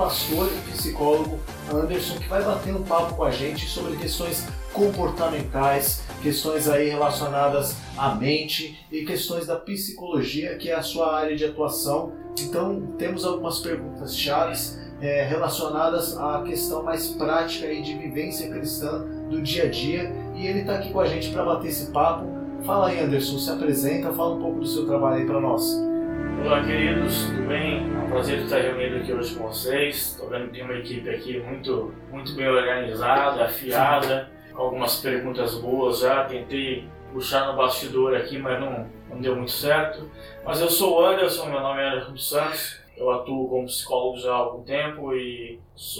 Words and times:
pastor 0.00 0.48
e 0.50 0.70
psicólogo 0.70 1.38
Anderson 1.70 2.14
que 2.14 2.26
vai 2.26 2.42
bater 2.42 2.74
um 2.74 2.82
papo 2.82 3.16
com 3.16 3.22
a 3.22 3.30
gente 3.30 3.66
sobre 3.66 3.98
questões 3.98 4.48
comportamentais, 4.72 6.02
questões 6.22 6.66
aí 6.70 6.88
relacionadas 6.88 7.76
à 7.98 8.14
mente 8.14 8.82
e 8.90 9.04
questões 9.04 9.46
da 9.46 9.56
psicologia, 9.56 10.56
que 10.56 10.70
é 10.70 10.74
a 10.74 10.80
sua 10.80 11.14
área 11.14 11.36
de 11.36 11.44
atuação. 11.44 12.14
Então 12.40 12.80
temos 12.96 13.26
algumas 13.26 13.58
perguntas 13.58 14.16
chaves 14.16 14.80
é, 15.02 15.22
relacionadas 15.24 16.16
à 16.16 16.42
questão 16.46 16.82
mais 16.82 17.08
prática 17.08 17.66
aí 17.66 17.82
de 17.82 17.94
vivência 17.94 18.48
cristã 18.48 19.04
do 19.28 19.42
dia 19.42 19.64
a 19.64 19.68
dia 19.68 20.10
e 20.34 20.46
ele 20.46 20.60
está 20.60 20.76
aqui 20.76 20.90
com 20.90 21.00
a 21.00 21.06
gente 21.06 21.28
para 21.28 21.44
bater 21.44 21.68
esse 21.68 21.90
papo 21.90 22.40
Fala 22.64 22.88
aí, 22.88 23.00
Anderson, 23.00 23.38
se 23.38 23.50
apresenta, 23.50 24.12
fala 24.12 24.34
um 24.34 24.40
pouco 24.40 24.60
do 24.60 24.66
seu 24.66 24.86
trabalho 24.86 25.22
aí 25.22 25.26
para 25.26 25.40
nós. 25.40 25.89
Olá, 26.38 26.64
queridos, 26.64 27.24
tudo 27.26 27.48
bem? 27.48 27.92
É 27.92 27.98
um 27.98 28.08
prazer 28.08 28.38
estar 28.38 28.60
reunido 28.60 28.96
aqui 28.96 29.12
hoje 29.12 29.34
com 29.34 29.48
vocês. 29.48 29.96
Estou 29.96 30.28
vendo 30.28 30.46
que 30.46 30.52
tem 30.52 30.62
uma 30.62 30.74
equipe 30.74 31.10
aqui 31.10 31.38
muito, 31.40 31.92
muito 32.10 32.34
bem 32.34 32.48
organizada, 32.48 33.44
afiada, 33.44 34.30
com 34.52 34.62
algumas 34.62 35.00
perguntas 35.00 35.54
boas 35.56 36.00
já. 36.00 36.24
Tentei 36.24 36.88
puxar 37.12 37.46
no 37.46 37.56
bastidor 37.56 38.14
aqui, 38.16 38.38
mas 38.38 38.60
não, 38.60 38.86
não 39.08 39.20
deu 39.20 39.36
muito 39.36 39.50
certo. 39.50 40.10
Mas 40.44 40.60
eu 40.60 40.70
sou 40.70 41.00
o 41.00 41.04
Anderson, 41.04 41.46
meu 41.46 41.60
nome 41.60 41.82
é 41.82 41.88
Anderson 41.88 42.16
Santos, 42.16 42.80
eu 42.96 43.10
atuo 43.10 43.48
como 43.48 43.66
psicólogo 43.66 44.18
já 44.18 44.30
há 44.30 44.36
algum 44.36 44.62
tempo 44.62 45.14
e 45.14 45.58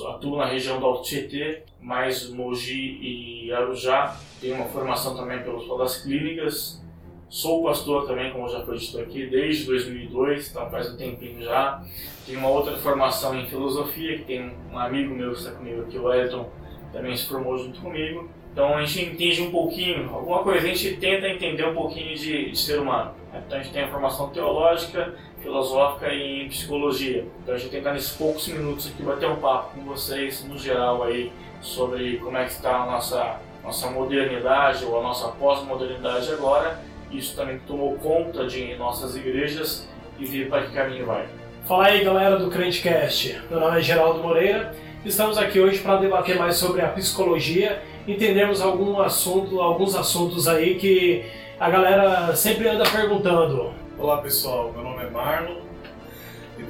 atuo 0.09 0.37
na 0.37 0.45
região 0.45 0.79
do 0.79 0.85
Alto 0.85 1.03
Tietê, 1.03 1.63
mais 1.81 2.29
Mogi 2.29 2.99
e 3.01 3.53
Arujá. 3.53 4.17
Tenho 4.41 4.57
uma 4.57 4.67
formação 4.67 5.17
também 5.17 5.43
pelas 5.43 6.03
clínicas. 6.03 6.81
Sou 7.31 7.63
pastor 7.63 8.09
também, 8.09 8.33
como 8.33 8.49
já 8.49 8.61
foi 8.65 8.77
dito 8.77 8.99
aqui, 8.99 9.25
desde 9.27 9.65
2002, 9.67 10.51
então 10.51 10.69
faz 10.69 10.93
um 10.93 10.97
tempinho 10.97 11.41
já. 11.41 11.81
Tenho 12.27 12.41
uma 12.41 12.49
outra 12.49 12.77
formação 12.77 13.39
em 13.39 13.47
filosofia, 13.47 14.19
que 14.19 14.25
tem 14.25 14.53
um 14.73 14.77
amigo 14.77 15.15
meu 15.15 15.31
que 15.31 15.39
está 15.39 15.53
comigo 15.53 15.83
aqui, 15.83 15.97
o 15.97 16.13
Elton, 16.13 16.51
também 16.93 17.17
se 17.17 17.29
formou 17.29 17.57
junto 17.57 17.81
comigo. 17.81 18.29
Então 18.53 18.77
a 18.77 18.85
gente 18.85 19.13
entende 19.13 19.43
um 19.43 19.51
pouquinho, 19.53 20.13
alguma 20.13 20.43
coisa, 20.43 20.67
a 20.67 20.75
gente 20.75 20.97
tenta 20.97 21.29
entender 21.29 21.65
um 21.69 21.75
pouquinho 21.75 22.17
de, 22.17 22.51
de 22.51 22.59
ser 22.59 22.81
humano. 22.81 23.13
Então 23.33 23.61
a 23.61 23.63
gente 23.63 23.73
tem 23.73 23.85
a 23.85 23.89
formação 23.89 24.31
teológica, 24.31 25.15
filosófica 25.41 26.13
e 26.13 26.43
em 26.43 26.49
psicologia. 26.49 27.29
Então 27.45 27.55
a 27.55 27.59
gente 27.59 27.71
tentar 27.71 27.93
nesses 27.93 28.11
poucos 28.17 28.49
minutos 28.49 28.89
aqui 28.89 29.05
bater 29.05 29.29
um 29.29 29.37
papo 29.37 29.77
com 29.77 29.85
vocês 29.85 30.45
no 30.45 30.59
geral 30.59 31.05
aí 31.05 31.31
sobre 31.61 32.17
como 32.17 32.37
é 32.37 32.45
que 32.45 32.51
está 32.51 32.83
a 32.83 32.87
nossa 32.87 33.41
nossa 33.63 33.91
modernidade 33.91 34.85
ou 34.85 34.99
a 34.99 35.03
nossa 35.03 35.29
pós-modernidade 35.29 36.33
agora. 36.33 36.90
Isso 37.11 37.37
também 37.37 37.59
tomou 37.67 37.97
conta 37.97 38.47
de 38.47 38.75
nossas 38.77 39.17
igrejas 39.17 39.89
e 40.19 40.25
ver 40.25 40.49
para 40.49 40.63
que 40.63 40.73
caminho 40.73 41.07
vai. 41.07 41.27
Fala 41.67 41.87
aí 41.87 42.05
galera 42.05 42.39
do 42.39 42.51
Crentecast, 42.51 43.43
meu 43.51 43.61
nome 43.61 43.79
é 43.79 43.83
Geraldo 43.83 44.23
Moreira. 44.23 44.75
Estamos 45.05 45.39
aqui 45.39 45.61
hoje 45.61 45.79
para 45.79 45.97
debater 45.97 46.39
mais 46.39 46.57
sobre 46.57 46.83
a 46.83 46.89
psicologia, 46.89 47.83
entendermos 48.07 48.61
algum 48.61 49.01
assunto, 49.01 49.61
alguns 49.61 49.95
assuntos 49.95 50.47
aí 50.47 50.77
que 50.77 51.25
a 51.59 51.71
galera 51.71 52.35
sempre 52.37 52.69
anda 52.69 52.85
perguntando. 52.89 53.73
Olá 53.99 54.19
pessoal, 54.19 54.73
meu 54.73 54.83
nome 54.83 55.05
é 55.05 55.11
Marlon 55.11 55.71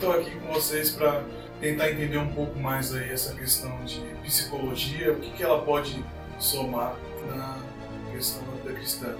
estou 0.00 0.12
aqui 0.12 0.30
com 0.30 0.54
vocês 0.54 0.92
para 0.92 1.22
tentar 1.60 1.90
entender 1.90 2.16
um 2.16 2.32
pouco 2.32 2.58
mais 2.58 2.94
aí 2.94 3.10
essa 3.10 3.34
questão 3.34 3.84
de 3.84 4.00
psicologia, 4.22 5.12
o 5.12 5.16
que, 5.16 5.30
que 5.32 5.42
ela 5.42 5.60
pode 5.60 6.02
somar 6.38 6.96
na 7.28 7.58
questão 8.10 8.42
da 8.64 8.72
cristã. 8.72 9.14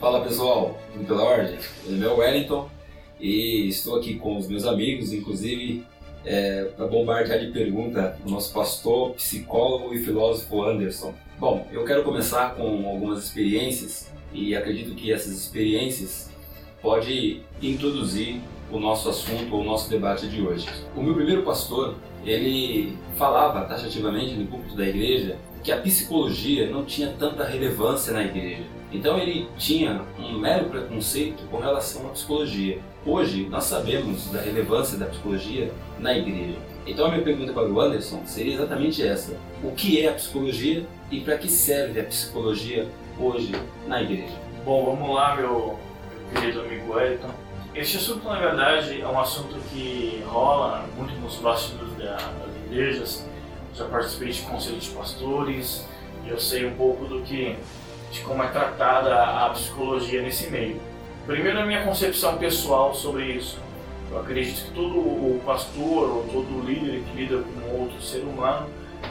Fala 0.00 0.22
pessoal, 0.22 0.78
tudo 0.92 1.06
pela 1.06 1.22
ordem? 1.22 1.56
Meu 1.86 1.92
nome 1.92 2.06
é 2.06 2.26
Wellington 2.26 2.68
e 3.18 3.68
estou 3.68 3.96
aqui 3.96 4.16
com 4.16 4.36
os 4.36 4.48
meus 4.48 4.66
amigos, 4.66 5.12
inclusive 5.12 5.84
é, 6.24 6.64
para 6.76 6.86
bombardear 6.86 7.38
de 7.38 7.52
pergunta 7.52 8.18
o 8.26 8.30
nosso 8.30 8.52
pastor, 8.52 9.12
psicólogo 9.12 9.94
e 9.94 10.04
filósofo 10.04 10.62
Anderson. 10.64 11.14
Bom, 11.38 11.66
eu 11.72 11.84
quero 11.84 12.02
começar 12.02 12.54
com 12.54 12.88
algumas 12.88 13.24
experiências 13.24 14.12
e 14.32 14.54
acredito 14.54 14.94
que 14.94 15.12
essas 15.12 15.32
experiências 15.32 16.30
pode 16.82 17.40
introduzir 17.62 18.40
o 18.70 18.78
nosso 18.78 19.08
assunto 19.08 19.54
o 19.54 19.62
nosso 19.62 19.88
debate 19.88 20.26
de 20.26 20.42
hoje. 20.42 20.66
O 20.96 21.02
meu 21.02 21.14
primeiro 21.14 21.42
pastor, 21.42 21.94
ele 22.24 22.96
falava 23.16 23.64
taxativamente 23.64 24.34
no 24.34 24.46
púlpito 24.46 24.76
da 24.76 24.86
igreja 24.86 25.38
que 25.62 25.70
a 25.72 25.80
psicologia 25.80 26.68
não 26.68 26.84
tinha 26.84 27.14
tanta 27.18 27.44
relevância 27.44 28.12
na 28.12 28.24
igreja. 28.24 28.64
Então 28.94 29.18
ele 29.18 29.48
tinha 29.58 30.02
um 30.16 30.38
mero 30.38 30.66
preconceito 30.66 31.42
com 31.50 31.58
relação 31.58 32.06
à 32.06 32.10
psicologia. 32.10 32.78
Hoje 33.04 33.48
nós 33.50 33.64
sabemos 33.64 34.30
da 34.30 34.40
relevância 34.40 34.96
da 34.96 35.06
psicologia 35.06 35.72
na 35.98 36.16
igreja. 36.16 36.56
Então 36.86 37.06
a 37.06 37.08
minha 37.08 37.22
pergunta 37.22 37.52
para 37.52 37.68
o 37.68 37.80
Anderson 37.80 38.22
seria 38.24 38.54
exatamente 38.54 39.04
essa: 39.04 39.36
o 39.64 39.72
que 39.72 40.00
é 40.00 40.08
a 40.08 40.12
psicologia 40.12 40.86
e 41.10 41.20
para 41.20 41.36
que 41.36 41.48
serve 41.48 41.98
a 41.98 42.04
psicologia 42.04 42.86
hoje 43.18 43.52
na 43.88 44.00
igreja? 44.00 44.38
Bom, 44.64 44.84
vamos 44.84 45.12
lá, 45.12 45.34
meu 45.34 45.76
querido 46.32 46.60
amigo 46.60 46.94
Wellington. 46.94 47.30
Este 47.74 47.96
assunto, 47.96 48.28
na 48.28 48.38
verdade, 48.38 49.00
é 49.00 49.08
um 49.08 49.18
assunto 49.18 49.56
que 49.72 50.22
rola 50.24 50.86
muito 50.96 51.12
nos 51.16 51.34
bastidores 51.38 51.94
das 51.96 52.22
igrejas. 52.66 53.26
Já 53.74 53.86
participei 53.86 54.28
de 54.28 54.40
conselhos 54.42 54.84
de 54.84 54.90
pastores 54.90 55.84
eu 56.26 56.38
sei 56.40 56.66
um 56.66 56.74
pouco 56.74 57.04
do 57.04 57.20
que, 57.22 57.56
de 58.14 58.20
como 58.20 58.42
é 58.44 58.46
tratada 58.46 59.44
a 59.44 59.50
psicologia 59.50 60.22
nesse 60.22 60.48
meio. 60.48 60.80
Primeiro, 61.26 61.58
a 61.58 61.66
minha 61.66 61.82
concepção 61.82 62.38
pessoal 62.38 62.94
sobre 62.94 63.24
isso. 63.24 63.58
Eu 64.10 64.20
acredito 64.20 64.66
que 64.66 64.70
todo 64.70 64.98
o 64.98 65.42
pastor 65.44 66.08
ou 66.08 66.24
todo 66.30 66.64
líder 66.64 67.02
que 67.02 67.16
lida 67.16 67.42
com 67.42 67.80
outro 67.80 68.00
ser 68.00 68.20
humano 68.20 68.68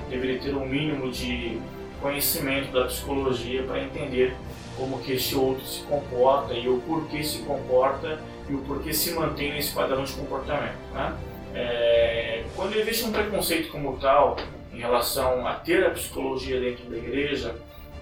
deveria 0.09 0.39
ter 0.39 0.55
um 0.55 0.65
mínimo 0.65 1.11
de 1.11 1.59
conhecimento 2.01 2.71
da 2.71 2.85
psicologia 2.85 3.63
para 3.63 3.81
entender 3.81 4.35
como 4.77 4.99
que 4.99 5.13
esse 5.13 5.35
outro 5.35 5.65
se 5.65 5.81
comporta 5.81 6.53
e 6.53 6.69
o 6.69 6.79
porquê 6.79 7.23
se 7.23 7.39
comporta 7.39 8.19
e 8.49 8.53
o 8.53 8.59
porquê 8.59 8.93
se 8.93 9.11
mantém 9.11 9.53
nesse 9.53 9.73
padrão 9.73 10.03
de 10.03 10.13
comportamento. 10.13 10.77
Né? 10.93 11.13
É, 11.53 12.43
quando 12.55 12.75
existe 12.75 13.03
um 13.03 13.11
preconceito 13.11 13.69
como 13.69 13.97
tal 13.97 14.37
em 14.73 14.79
relação 14.79 15.45
a 15.45 15.55
ter 15.55 15.85
a 15.85 15.91
psicologia 15.91 16.59
dentro 16.59 16.89
da 16.89 16.97
igreja, 16.97 17.55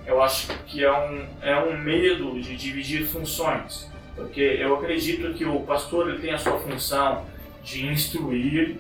eu 0.06 0.22
acho 0.22 0.48
que 0.66 0.84
é 0.84 0.92
um, 0.92 1.26
é 1.42 1.58
um 1.58 1.78
medo 1.78 2.40
de 2.42 2.56
dividir 2.56 3.06
funções, 3.06 3.90
porque 4.16 4.42
eu 4.42 4.76
acredito 4.76 5.34
que 5.34 5.46
o 5.46 5.62
pastor 5.62 6.10
ele 6.10 6.20
tem 6.20 6.34
a 6.34 6.38
sua 6.38 6.60
função 6.60 7.26
de 7.64 7.86
instruir, 7.86 8.78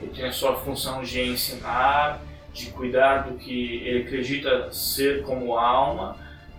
ele 0.00 0.12
tem 0.14 0.26
a 0.26 0.32
sua 0.32 0.56
função 0.56 1.02
de 1.02 1.20
ensinar, 1.20 2.20
de 2.52 2.70
cuidar 2.70 3.28
do 3.28 3.38
que 3.38 3.82
ele 3.84 4.02
acredita 4.02 4.72
ser 4.72 5.22
como 5.22 5.56
alma, 5.56 6.16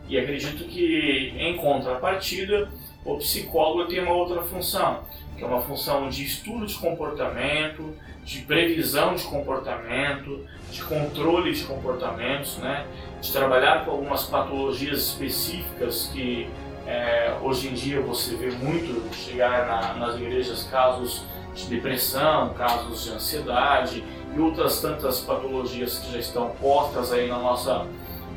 e 0.08 0.18
acredito 0.18 0.66
que, 0.66 1.34
em 1.38 1.58
contrapartida, 1.58 2.70
o 3.04 3.18
psicólogo 3.18 3.90
tem 3.90 4.02
uma 4.02 4.14
outra 4.14 4.42
função, 4.44 5.04
que 5.38 5.44
é 5.44 5.48
uma 5.48 5.62
função 5.62 6.10
de 6.10 6.24
estudo 6.24 6.66
de 6.66 6.76
comportamento, 6.76 7.96
de 8.24 8.42
previsão 8.42 9.16
de 9.16 9.24
comportamento, 9.24 10.46
de 10.72 10.82
controle 10.84 11.54
de 11.54 11.64
comportamentos, 11.64 12.58
né? 12.58 12.86
de 13.22 13.32
trabalhar 13.32 13.86
com 13.86 13.92
algumas 13.92 14.24
patologias 14.24 15.00
específicas 15.00 16.10
que 16.14 16.50
é, 16.88 17.36
hoje 17.42 17.68
em 17.68 17.74
dia 17.74 18.00
você 18.02 18.36
vê 18.36 18.52
muito 18.52 19.14
chegar 19.14 19.68
na, 19.68 19.94
nas 19.94 20.16
igrejas 20.16 20.64
casos 20.64 21.24
de 21.54 21.66
depressão, 21.68 22.54
casos 22.54 23.04
de 23.04 23.12
ansiedade 23.12 24.04
e 24.36 24.40
outras 24.40 24.82
tantas 24.82 25.22
patologias 25.22 26.00
que 26.00 26.12
já 26.12 26.20
estão 26.20 26.50
postas 26.62 27.12
aí 27.12 27.28
na 27.28 27.40
nossa 27.40 27.88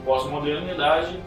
pós-modernidade 0.05 1.19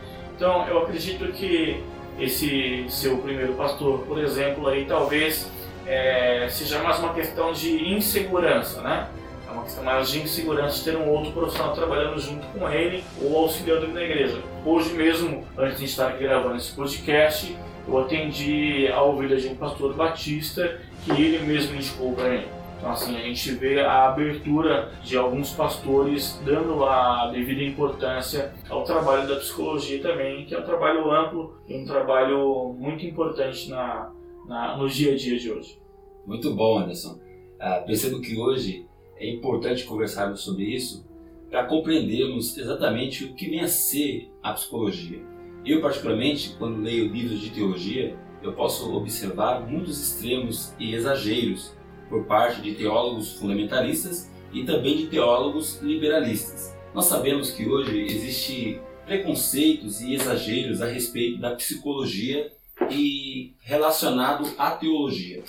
então, 0.41 0.67
eu 0.67 0.79
acredito 0.79 1.31
que 1.33 1.83
esse 2.19 2.87
seu 2.89 3.19
primeiro 3.19 3.53
pastor, 3.53 3.99
por 4.07 4.17
exemplo, 4.17 4.67
aí 4.67 4.85
talvez 4.85 5.47
é, 5.85 6.47
seja 6.49 6.81
mais 6.81 6.99
uma 6.99 7.13
questão 7.13 7.51
de 7.51 7.93
insegurança, 7.93 8.81
né? 8.81 9.07
É 9.47 9.51
uma 9.51 9.63
questão 9.63 9.83
mais 9.83 10.09
de 10.09 10.21
insegurança 10.21 10.77
de 10.77 10.83
ter 10.83 10.97
um 10.97 11.09
outro 11.09 11.31
profissional 11.31 11.73
trabalhando 11.73 12.19
junto 12.19 12.45
com 12.47 12.69
ele 12.69 13.03
ou 13.21 13.37
auxiliando 13.37 13.85
ele 13.85 13.93
na 13.93 14.01
igreja. 14.01 14.41
Hoje 14.65 14.93
mesmo, 14.93 15.45
antes 15.57 15.79
de 15.79 15.85
estar 15.85 16.17
gravando 16.17 16.55
esse 16.55 16.71
podcast, 16.71 17.57
eu 17.87 17.97
atendi 17.99 18.87
a 18.87 19.01
ovelha 19.03 19.37
de 19.37 19.47
um 19.47 19.55
pastor 19.55 19.93
batista 19.93 20.79
que 21.03 21.11
ele 21.11 21.39
mesmo 21.39 21.75
indicou 21.75 22.13
para 22.13 22.29
mim. 22.29 22.45
Então, 22.77 22.91
assim, 22.91 23.15
a 23.15 23.21
gente 23.21 23.51
vê 23.51 23.79
a 23.79 24.07
abertura 24.07 24.91
de 25.03 25.15
alguns 25.15 25.51
pastores 25.51 26.41
dando 26.43 26.83
a 26.83 27.29
devida 27.31 27.61
importância 27.61 28.53
ao 28.69 28.83
trabalho 28.83 29.27
da 29.27 29.35
psicologia 29.35 30.01
também, 30.01 30.45
que 30.45 30.55
é 30.55 30.59
um 30.59 30.63
trabalho 30.63 31.11
amplo 31.11 31.61
e 31.67 31.77
um 31.77 31.85
trabalho 31.85 32.75
muito 32.79 33.05
importante 33.05 33.69
na, 33.69 34.11
na 34.51 34.75
no 34.75 34.89
dia 34.89 35.13
a 35.13 35.15
dia 35.15 35.39
de 35.39 35.49
hoje. 35.49 35.79
Muito 36.27 36.53
bom, 36.53 36.79
Anderson. 36.79 37.17
Ah, 37.57 37.83
percebo 37.87 38.19
que 38.19 38.37
hoje 38.37 38.85
é 39.15 39.29
importante 39.29 39.85
conversarmos 39.85 40.41
sobre 40.41 40.65
isso 40.65 41.07
para 41.49 41.65
compreendermos 41.65 42.57
exatamente 42.57 43.23
o 43.23 43.33
que 43.33 43.49
vem 43.49 43.61
a 43.61 43.67
ser 43.67 44.29
a 44.43 44.51
psicologia. 44.51 45.21
Eu, 45.65 45.81
particularmente, 45.81 46.55
quando 46.57 46.81
leio 46.81 47.11
livros 47.11 47.39
de 47.39 47.51
teologia, 47.51 48.17
eu 48.43 48.51
posso 48.53 48.93
observar 48.93 49.61
muitos 49.61 50.01
extremos 50.01 50.75
e 50.77 50.93
exageros 50.93 51.73
por 52.09 52.25
parte 52.25 52.61
de 52.61 52.75
teólogos 52.75 53.33
fundamentalistas 53.33 54.29
e 54.51 54.65
também 54.65 54.97
de 54.97 55.07
teólogos 55.07 55.79
liberalistas. 55.81 56.75
Nós 56.93 57.05
sabemos 57.05 57.51
que 57.51 57.69
hoje 57.69 58.01
existe 58.01 58.81
preconceitos 59.05 60.01
e 60.01 60.13
exageros 60.13 60.81
a 60.81 60.87
respeito 60.87 61.39
da 61.39 61.55
psicologia 61.55 62.51
e 62.91 63.55
relacionado 63.59 64.53
à 64.57 64.71
teologia. 64.71 65.43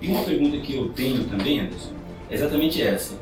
E 0.00 0.08
uma 0.08 0.24
pergunta 0.24 0.58
que 0.58 0.74
eu 0.74 0.92
tenho 0.92 1.28
também, 1.28 1.60
Anderson, 1.60 1.94
é 2.30 2.34
exatamente 2.34 2.82
essa. 2.82 3.18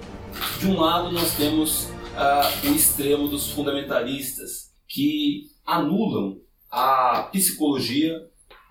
De 0.59 0.67
um 0.67 0.81
lado 0.81 1.13
nós 1.13 1.37
temos 1.37 1.85
uh, 1.85 2.69
o 2.69 2.75
extremo 2.75 3.29
dos 3.29 3.51
fundamentalistas 3.51 4.73
que 4.89 5.49
anulam 5.65 6.41
a 6.71 7.29
psicologia 7.33 8.27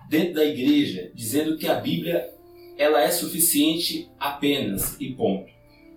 dentro 0.08 0.34
da 0.34 0.44
igreja, 0.44 1.10
dizendo 1.14 1.56
que 1.56 1.66
a 1.66 1.74
Bíblia 1.74 2.30
ela 2.76 3.02
é 3.02 3.10
suficiente 3.10 4.08
apenas 4.18 5.00
e 5.00 5.12
ponto. 5.12 5.52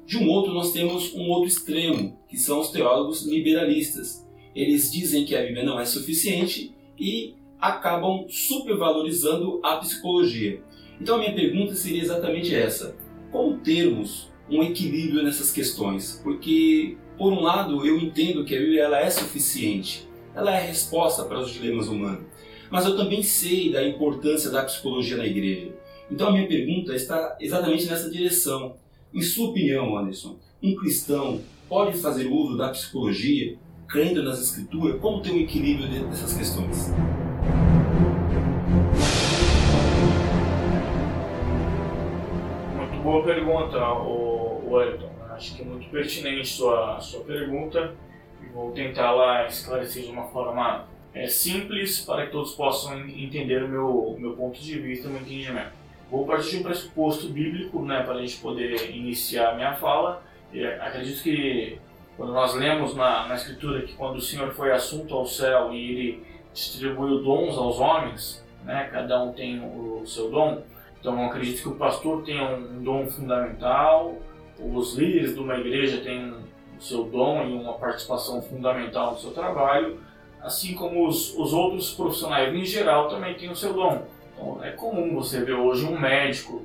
De 0.06 0.18
um 0.18 0.30
outro, 0.30 0.54
nós 0.54 0.72
temos 0.72 1.14
um 1.14 1.30
outro 1.30 1.50
extremo, 1.50 2.18
que 2.30 2.38
são 2.38 2.62
os 2.62 2.70
teólogos 2.70 3.26
liberalistas. 3.26 4.26
Eles 4.56 4.92
dizem 4.92 5.26
que 5.26 5.36
a 5.36 5.42
Bíblia 5.42 5.66
não 5.66 5.80
é 5.80 5.86
suficiente 5.86 6.74
e 6.98 7.36
acabam 7.60 8.26
supervalorizando 8.30 9.60
a 9.64 9.78
psicologia. 9.78 10.62
Então, 11.00 11.16
a 11.16 11.20
minha 11.20 11.34
pergunta 11.34 11.76
seria 11.76 12.02
exatamente 12.02 12.54
essa: 12.54 12.96
como 13.32 13.58
termos 13.58 14.32
um 14.50 14.64
equilíbrio 14.64 15.24
nessas 15.24 15.52
questões? 15.52 16.20
Porque, 16.24 16.98
por 17.18 17.34
um 17.34 17.42
lado, 17.42 17.86
eu 17.86 17.98
entendo 17.98 18.46
que 18.46 18.56
a 18.56 18.60
Bíblia 18.60 18.84
ela 18.84 19.00
é 19.00 19.10
suficiente, 19.10 20.08
ela 20.36 20.52
é 20.52 20.58
a 20.58 20.68
resposta 20.68 21.24
para 21.26 21.40
os 21.40 21.52
dilemas 21.52 21.88
humanos, 21.88 22.26
mas 22.70 22.86
eu 22.86 22.96
também 22.96 23.22
sei 23.24 23.72
da 23.72 23.86
importância 23.88 24.50
da 24.50 24.64
psicologia 24.64 25.18
na 25.18 25.26
igreja. 25.26 25.74
Então, 26.10 26.30
a 26.30 26.32
minha 26.32 26.48
pergunta 26.48 26.96
está 26.96 27.38
exatamente 27.40 27.86
nessa 27.86 28.10
direção 28.10 28.76
em 29.14 29.22
sua 29.22 29.50
opinião, 29.50 29.98
Anderson, 29.98 30.38
um 30.62 30.76
cristão 30.76 31.42
pode 31.68 31.98
fazer 31.98 32.28
uso 32.28 32.58
da 32.58 32.70
psicologia, 32.70 33.58
crendo 33.88 34.22
nas 34.22 34.40
escrituras? 34.42 35.00
Como 35.02 35.22
ter 35.22 35.32
um 35.32 35.40
equilíbrio 35.40 35.90
dentro 35.90 36.10
dessas 36.10 36.38
questões? 36.38 36.92
Boa 43.08 43.24
pergunta, 43.24 43.78
o 43.94 44.70
Wellington. 44.70 45.10
Acho 45.30 45.56
que 45.56 45.62
é 45.62 45.66
muito 45.66 45.90
pertinente 45.90 46.46
sua 46.46 47.00
sua 47.00 47.24
pergunta 47.24 47.96
e 48.44 48.48
vou 48.48 48.72
tentar 48.74 49.12
lá 49.12 49.48
esclarecer 49.48 50.04
de 50.04 50.10
uma 50.10 50.26
forma 50.26 50.86
é, 51.14 51.26
simples 51.26 52.02
para 52.02 52.26
que 52.26 52.34
todos 52.34 52.54
possam 52.54 53.00
entender 53.08 53.64
o 53.64 53.68
meu, 53.70 54.18
meu 54.20 54.34
ponto 54.34 54.60
de 54.60 54.78
vista, 54.80 55.08
o 55.08 55.12
meu 55.12 55.22
entendimento. 55.22 55.72
Vou 56.12 56.26
partir 56.26 56.50
de 56.50 56.58
um 56.58 56.64
pressuposto 56.64 57.30
bíblico 57.30 57.82
né, 57.82 58.04
para 58.04 58.16
a 58.16 58.20
gente 58.20 58.42
poder 58.42 58.94
iniciar 58.94 59.52
a 59.52 59.56
minha 59.56 59.74
fala. 59.76 60.22
E 60.52 60.66
acredito 60.66 61.24
que 61.24 61.80
quando 62.18 62.34
nós 62.34 62.56
lemos 62.56 62.94
na, 62.94 63.26
na 63.26 63.36
Escritura 63.36 63.84
que 63.84 63.94
quando 63.94 64.18
o 64.18 64.22
Senhor 64.22 64.52
foi 64.52 64.74
assunto 64.74 65.16
ao 65.16 65.26
céu 65.26 65.72
e 65.72 65.92
ele 65.92 66.24
distribuiu 66.54 67.24
dons 67.24 67.58
aos 67.58 67.80
homens, 67.80 68.46
né, 68.66 68.90
cada 68.92 69.24
um 69.24 69.32
tem 69.32 69.62
o 69.64 70.06
seu 70.06 70.30
dom, 70.30 70.62
então 71.00 71.26
acredito 71.26 71.62
que 71.62 71.70
o 71.70 71.76
pastor 71.76 72.24
tem 72.24 72.42
um 72.42 72.84
dom 72.84 73.08
fundamental, 73.08 74.18
os 74.60 74.96
líderes 74.96 75.34
de 75.34 75.40
uma 75.40 75.56
igreja 75.56 76.02
têm 76.02 76.34
o 76.78 76.82
seu 76.82 77.04
dom 77.06 77.44
e 77.44 77.54
uma 77.54 77.74
participação 77.74 78.42
fundamental 78.42 79.12
no 79.12 79.20
seu 79.20 79.32
trabalho, 79.32 80.00
assim 80.42 80.76
como 80.76 81.08
os, 81.08 81.36
os 81.36 81.54
outros 81.54 81.94
profissionais 81.94 82.54
em 82.54 82.66
geral 82.66 83.08
também 83.08 83.36
têm 83.36 83.50
o 83.50 83.56
seu 83.56 83.74
dom. 83.74 84.06
Então, 84.34 84.64
é 84.64 84.72
comum 84.72 85.16
você 85.16 85.44
ver 85.44 85.54
hoje 85.54 85.86
um 85.86 86.00
médico 86.00 86.64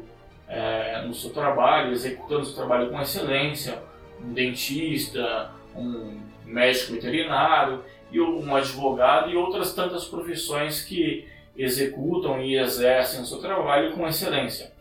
é, 0.48 1.02
no 1.06 1.14
seu 1.14 1.30
trabalho, 1.30 1.92
executando 1.92 2.44
seu 2.44 2.54
trabalho 2.54 2.90
com 2.90 3.00
excelência, 3.00 3.82
um 4.22 4.32
dentista, 4.32 5.50
um 5.74 6.20
médico 6.44 6.92
veterinário, 6.92 7.82
e 8.12 8.20
um 8.20 8.54
advogado 8.54 9.30
e 9.30 9.36
outras 9.36 9.74
tantas 9.74 10.04
profissões 10.04 10.84
que 10.84 11.26
executam 11.56 12.40
e 12.40 12.58
exercem 12.58 13.20
o 13.20 13.26
seu 13.26 13.38
trabalho 13.38 13.92
com 13.92 14.06
excelência. 14.06 14.72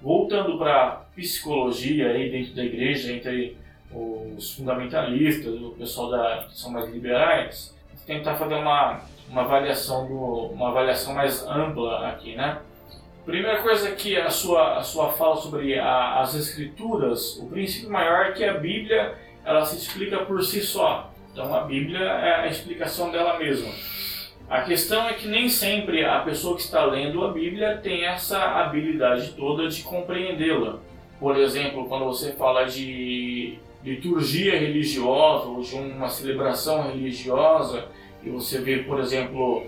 Voltando 0.00 0.58
para 0.58 0.82
a 0.82 0.90
psicologia 1.14 2.10
aí 2.10 2.30
dentro 2.30 2.54
da 2.54 2.64
igreja, 2.64 3.12
entre 3.12 3.56
os 3.92 4.54
fundamentalistas, 4.54 5.54
o 5.60 5.70
pessoal 5.70 6.10
da, 6.10 6.46
que 6.48 6.58
são 6.58 6.70
mais 6.70 6.90
liberais, 6.90 7.74
tentar 8.06 8.36
fazer 8.36 8.54
uma 8.54 9.00
uma 9.30 9.42
avaliação 9.42 10.08
do, 10.08 10.52
uma 10.52 10.70
avaliação 10.70 11.14
mais 11.14 11.46
ampla 11.46 12.08
aqui, 12.08 12.34
né? 12.34 12.58
Primeira 13.24 13.62
coisa 13.62 13.92
que 13.92 14.16
a 14.16 14.28
sua 14.28 14.78
a 14.78 14.82
sua 14.82 15.12
fala 15.12 15.36
sobre 15.36 15.78
a, 15.78 16.20
as 16.20 16.34
escrituras, 16.34 17.36
o 17.38 17.46
princípio 17.48 17.90
maior 17.90 18.26
é 18.26 18.32
que 18.32 18.44
a 18.44 18.54
Bíblia 18.54 19.14
ela 19.44 19.64
se 19.64 19.76
explica 19.76 20.18
por 20.24 20.42
si 20.42 20.60
só. 20.60 21.10
Então 21.32 21.54
a 21.54 21.60
Bíblia 21.60 22.00
é 22.00 22.40
a 22.40 22.46
explicação 22.48 23.10
dela 23.12 23.38
mesma. 23.38 23.70
A 24.50 24.62
questão 24.62 25.06
é 25.08 25.12
que 25.12 25.28
nem 25.28 25.48
sempre 25.48 26.04
a 26.04 26.18
pessoa 26.22 26.56
que 26.56 26.62
está 26.62 26.84
lendo 26.84 27.24
a 27.24 27.32
Bíblia 27.32 27.78
tem 27.80 28.04
essa 28.04 28.36
habilidade 28.36 29.34
toda 29.36 29.68
de 29.68 29.80
compreendê-la. 29.84 30.80
Por 31.20 31.36
exemplo, 31.36 31.86
quando 31.86 32.06
você 32.06 32.32
fala 32.32 32.64
de 32.64 33.60
liturgia 33.84 34.58
religiosa 34.58 35.46
ou 35.46 35.60
de 35.60 35.76
uma 35.76 36.08
celebração 36.08 36.82
religiosa, 36.90 37.86
e 38.24 38.28
você 38.28 38.58
vê, 38.58 38.78
por 38.78 38.98
exemplo, 38.98 39.64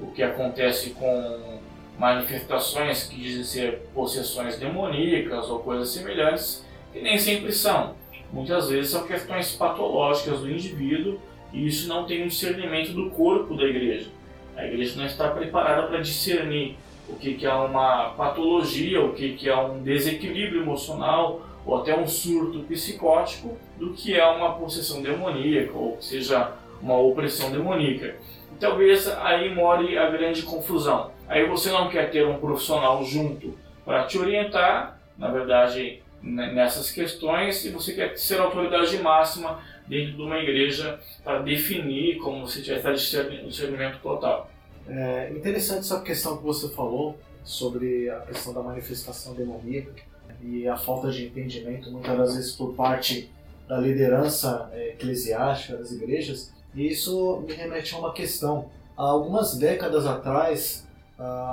o 0.00 0.08
que 0.08 0.20
acontece 0.20 0.90
com 0.90 1.60
manifestações 1.96 3.04
que 3.04 3.14
dizem 3.14 3.44
ser 3.44 3.82
possessões 3.94 4.58
demoníacas 4.58 5.48
ou 5.48 5.60
coisas 5.60 5.90
semelhantes, 5.90 6.66
que 6.92 7.00
nem 7.00 7.16
sempre 7.18 7.52
são. 7.52 7.94
Muitas 8.32 8.68
vezes 8.68 8.90
são 8.90 9.06
questões 9.06 9.52
patológicas 9.52 10.40
do 10.40 10.50
indivíduo 10.50 11.20
e 11.52 11.68
isso 11.68 11.86
não 11.86 12.04
tem 12.04 12.24
um 12.24 12.26
discernimento 12.26 12.92
do 12.92 13.10
corpo 13.10 13.56
da 13.56 13.62
igreja. 13.62 14.10
A 14.56 14.64
igreja 14.64 14.98
não 14.98 15.06
está 15.06 15.28
preparada 15.28 15.86
para 15.86 16.00
discernir 16.00 16.76
o 17.08 17.16
que, 17.16 17.34
que 17.34 17.46
é 17.46 17.52
uma 17.52 18.10
patologia, 18.10 19.04
o 19.04 19.12
que, 19.12 19.34
que 19.34 19.48
é 19.48 19.56
um 19.56 19.82
desequilíbrio 19.82 20.62
emocional 20.62 21.42
ou 21.66 21.78
até 21.78 21.96
um 21.96 22.06
surto 22.06 22.60
psicótico 22.60 23.56
do 23.78 23.92
que 23.92 24.14
é 24.14 24.24
uma 24.26 24.54
possessão 24.54 25.02
demoníaca 25.02 25.76
ou 25.76 26.00
seja 26.00 26.52
uma 26.80 26.98
opressão 26.98 27.50
demoníaca. 27.50 28.16
E 28.52 28.56
talvez 28.58 29.08
aí 29.08 29.54
more 29.54 29.96
a 29.98 30.10
grande 30.10 30.42
confusão. 30.42 31.10
Aí 31.28 31.46
você 31.46 31.70
não 31.70 31.88
quer 31.88 32.10
ter 32.10 32.26
um 32.26 32.38
profissional 32.38 33.02
junto 33.04 33.56
para 33.84 34.04
te 34.04 34.18
orientar, 34.18 34.98
na 35.16 35.30
verdade, 35.30 36.02
nessas 36.22 36.90
questões, 36.90 37.64
e 37.64 37.70
você 37.70 37.92
quer 37.92 38.16
ser 38.16 38.40
autoridade 38.40 38.96
máxima 38.98 39.60
dentro 39.86 40.16
de 40.16 40.22
uma 40.22 40.38
igreja 40.38 40.98
para 41.22 41.42
definir 41.42 42.18
como 42.18 42.46
você 42.46 42.62
tivesse 42.62 43.16
discernimento 43.46 44.00
total. 44.00 44.50
É 44.86 45.30
interessante 45.30 45.80
essa 45.80 46.00
questão 46.00 46.36
que 46.36 46.42
você 46.42 46.68
falou 46.70 47.18
sobre 47.42 48.08
a 48.10 48.20
questão 48.20 48.52
da 48.52 48.62
manifestação 48.62 49.34
demoníaca 49.34 49.94
e 50.42 50.66
a 50.68 50.76
falta 50.76 51.10
de 51.10 51.26
entendimento, 51.26 51.90
muitas 51.90 52.16
das 52.16 52.34
vezes 52.34 52.52
por 52.52 52.74
parte 52.74 53.30
da 53.68 53.78
liderança 53.78 54.68
é, 54.72 54.90
eclesiástica 54.90 55.78
das 55.78 55.90
igrejas, 55.90 56.52
e 56.74 56.86
isso 56.88 57.42
me 57.46 57.54
remete 57.54 57.94
a 57.94 57.98
uma 57.98 58.12
questão. 58.12 58.68
Há 58.96 59.04
algumas 59.04 59.56
décadas 59.56 60.06
atrás, 60.06 60.86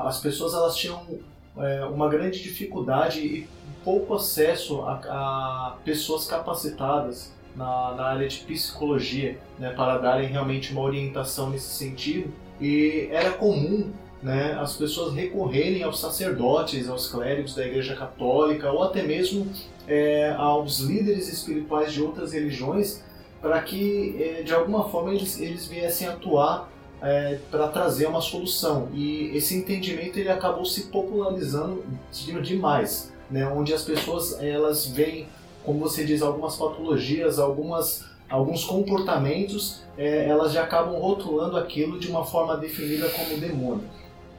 as 0.04 0.20
pessoas 0.20 0.54
elas 0.54 0.76
tinham 0.76 1.06
é, 1.58 1.86
uma 1.86 2.10
grande 2.10 2.42
dificuldade 2.42 3.20
e 3.20 3.48
pouco 3.84 4.16
acesso 4.16 4.82
a 4.82 5.78
pessoas 5.84 6.26
capacitadas 6.26 7.32
na, 7.56 7.94
na, 7.96 8.06
área 8.06 8.28
de 8.28 8.40
psicologia, 8.40 9.38
né, 9.60 9.72
para 9.72 9.98
darem 9.98 10.28
realmente 10.28 10.72
uma 10.72 10.82
orientação 10.82 11.50
nesse 11.50 11.70
sentido. 11.76 12.32
E 12.60 13.08
era 13.12 13.32
comum 13.32 13.92
né, 14.22 14.58
as 14.60 14.76
pessoas 14.76 15.14
recorrerem 15.14 15.84
aos 15.84 16.00
sacerdotes, 16.00 16.88
aos 16.88 17.12
clérigos 17.12 17.56
da 17.56 17.66
Igreja 17.66 17.96
Católica 17.96 18.72
ou 18.72 18.84
até 18.84 19.02
mesmo 19.02 19.48
é, 19.88 20.34
aos 20.38 20.80
líderes 20.80 21.28
espirituais 21.28 21.92
de 21.92 22.02
outras 22.02 22.34
religiões 22.34 23.04
para 23.42 23.60
que 23.62 24.16
é, 24.20 24.44
de 24.44 24.54
alguma 24.54 24.88
forma 24.90 25.14
eles, 25.14 25.40
eles 25.40 25.66
viessem 25.66 26.08
atuar 26.08 26.70
é, 27.02 27.40
para 27.50 27.68
trazer 27.68 28.06
uma 28.06 28.22
solução. 28.22 28.90
E 28.94 29.36
esse 29.36 29.56
entendimento 29.56 30.20
ele 30.20 30.30
acabou 30.30 30.66
se 30.66 30.84
popularizando 30.84 31.84
demais, 32.42 33.12
né? 33.30 33.48
onde 33.48 33.74
as 33.74 33.84
pessoas 33.84 34.40
elas 34.40 34.86
veem, 34.86 35.28
como 35.66 35.80
você 35.80 36.06
diz, 36.06 36.22
algumas 36.22 36.56
patologias, 36.56 37.40
algumas 37.40 38.10
alguns 38.32 38.64
comportamentos, 38.64 39.84
é, 39.98 40.30
elas 40.30 40.54
já 40.54 40.64
acabam 40.64 40.96
rotulando 40.96 41.58
aquilo 41.58 42.00
de 42.00 42.08
uma 42.08 42.26
forma 42.26 42.56
definida 42.56 43.10
como 43.10 43.38
demônio. 43.38 43.84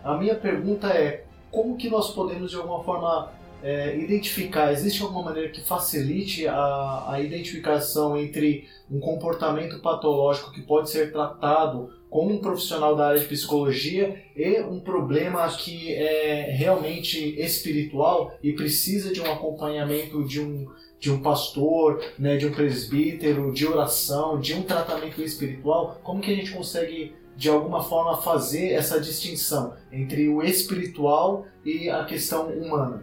A 0.03 0.17
minha 0.17 0.35
pergunta 0.35 0.89
é 0.89 1.25
como 1.51 1.77
que 1.77 1.91
nós 1.91 2.11
podemos 2.13 2.51
de 2.51 2.57
alguma 2.57 2.83
forma 2.83 3.31
é, 3.63 3.97
identificar, 3.97 4.73
existe 4.73 5.03
alguma 5.03 5.23
maneira 5.27 5.51
que 5.51 5.61
facilite 5.61 6.49
a, 6.49 7.05
a 7.07 7.21
identificação 7.21 8.17
entre 8.17 8.67
um 8.91 8.99
comportamento 8.99 9.79
patológico 9.81 10.51
que 10.51 10.63
pode 10.63 10.91
ser 10.91 11.13
tratado 11.13 11.91
como 12.11 12.35
um 12.35 12.39
profissional 12.39 12.97
da 12.97 13.09
área 13.09 13.21
de 13.21 13.27
psicologia 13.27 14.21
e 14.35 14.61
um 14.63 14.81
problema 14.81 15.47
que 15.49 15.95
é 15.95 16.51
realmente 16.51 17.41
espiritual 17.41 18.33
e 18.43 18.53
precisa 18.53 19.13
de 19.13 19.21
um 19.21 19.33
acompanhamento 19.33 20.25
de 20.25 20.41
um, 20.41 20.67
de 21.03 21.11
um 21.11 21.21
pastor, 21.21 22.01
né, 22.17 22.37
de 22.37 22.47
um 22.47 22.53
presbítero, 22.53 23.53
de 23.53 23.67
oração, 23.67 24.39
de 24.39 24.55
um 24.55 24.63
tratamento 24.63 25.21
espiritual, 25.21 26.01
como 26.01 26.21
que 26.21 26.33
a 26.33 26.37
gente 26.37 26.53
consegue 26.53 27.13
de 27.35 27.49
alguma 27.49 27.83
forma 27.83 28.23
fazer 28.23 28.71
essa 28.71 29.01
distinção 29.01 29.77
entre 29.91 30.29
o 30.29 30.45
espiritual 30.45 31.45
e 31.65 31.91
a 31.91 32.05
questão 32.05 32.47
humana? 32.51 33.03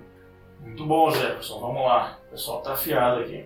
Muito 0.62 0.86
bom, 0.86 1.12
Jefferson. 1.12 1.60
Vamos 1.60 1.82
lá. 1.82 2.18
O 2.27 2.32
pessoal 2.32 2.62
tá 2.62 2.72
afiado 2.72 3.20
aqui. 3.20 3.44